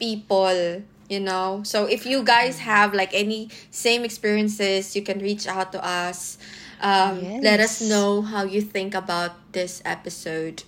people, 0.00 0.82
you 1.10 1.20
know. 1.20 1.62
So 1.66 1.86
if 1.86 2.06
you 2.06 2.22
guys 2.24 2.60
have 2.62 2.94
like 2.94 3.10
any 3.12 3.50
same 3.70 4.04
experiences, 4.06 4.94
you 4.96 5.02
can 5.02 5.18
reach 5.20 5.46
out 5.48 5.72
to 5.74 5.82
us. 5.84 6.38
Um, 6.80 7.34
let 7.42 7.60
us 7.60 7.80
Yes. 7.80 7.82
know 7.82 8.22
how 8.22 8.44
you 8.44 8.62
think 8.62 8.94
about 8.94 9.52
this 9.52 9.82
episode. 9.84 10.64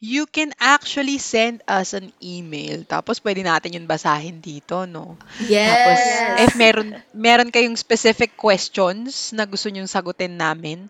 You 0.00 0.26
can 0.26 0.52
actually 0.60 1.18
send 1.18 1.62
us 1.68 1.92
an 1.94 2.12
email. 2.22 2.84
Tapos 2.84 3.20
pwede 3.22 3.40
natin 3.44 3.76
yun 3.78 3.86
basahin 3.88 4.40
dito, 4.42 4.84
no? 4.88 5.16
Tapos, 5.64 6.26
Yes. 6.28 6.36
if 6.36 6.52
meron, 6.56 7.00
meron 7.12 7.50
kayong 7.52 7.76
specific 7.78 8.36
questions 8.36 9.32
na 9.36 9.44
gusto 9.48 9.68
nyong 9.70 9.88
sagutin 9.90 10.36
namin, 10.36 10.88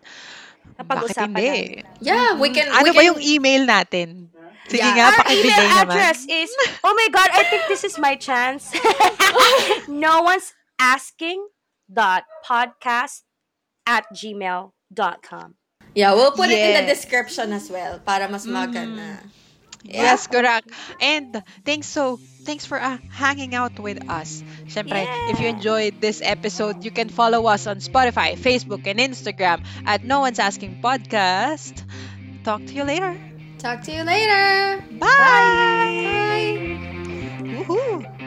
bakit 0.89 1.17
Napag-usapan 1.17 1.23
hindi? 1.23 1.51
namin. 1.51 1.83
Yeah, 1.99 2.39
we 2.39 2.49
can. 2.51 2.67
Ano 2.71 2.89
we 2.89 2.91
ba 2.95 3.01
can, 3.01 3.05
yung 3.05 3.19
email 3.21 3.63
natin? 3.67 4.31
Sige 4.71 4.79
Yeah. 4.79 4.95
nga, 4.95 5.05
Our 5.11 5.17
pakibigay 5.19 5.51
email 5.51 5.67
naman. 5.67 5.81
address 5.91 6.19
is, 6.25 6.49
oh 6.83 6.93
my 6.95 7.07
God, 7.11 7.29
I 7.35 7.43
think 7.51 7.67
this 7.67 7.83
is 7.83 7.99
my 7.99 8.15
chance. 8.15 8.71
no 9.91 10.23
one's 10.23 10.53
asking 10.79 11.43
dot 11.91 12.23
podcast 12.47 13.27
at 13.85 14.07
gmail 14.15 14.71
dot 14.93 15.19
com. 15.21 15.55
Yeah, 15.93 16.15
we'll 16.15 16.31
put 16.31 16.47
it 16.49 16.55
in 16.57 16.71
the 16.79 16.87
description 16.87 17.51
as 17.51 17.67
well 17.67 17.99
para 17.99 18.31
mas 18.31 18.47
maganda. 18.47 19.19
Yes, 19.83 20.29
correct. 20.29 20.69
And 21.01 21.41
thanks 21.65 21.89
so 21.89 22.21
thanks 22.45 22.69
for 22.69 22.77
uh, 22.77 23.01
hanging 23.09 23.57
out 23.57 23.75
with 23.81 23.97
us. 24.07 24.45
Syempre, 24.69 25.03
if 25.33 25.41
you 25.41 25.49
enjoyed 25.49 25.99
this 25.99 26.21
episode, 26.21 26.85
you 26.85 26.93
can 26.93 27.09
follow 27.09 27.49
us 27.49 27.65
on 27.65 27.81
Spotify, 27.81 28.37
Facebook, 28.37 28.85
and 28.85 29.01
Instagram 29.01 29.65
at 29.89 30.05
No 30.05 30.21
One's 30.21 30.37
Asking 30.37 30.79
Podcast. 30.85 31.81
Talk 32.45 32.61
to 32.69 32.73
you 32.77 32.85
later. 32.85 33.17
Talk 33.61 33.83
to 33.83 33.91
you 33.91 34.03
later. 34.03 34.83
Bye. 34.97 35.05
Bye. 35.07 36.01
Bye. 36.25 37.53
Woohoo. 37.63 38.17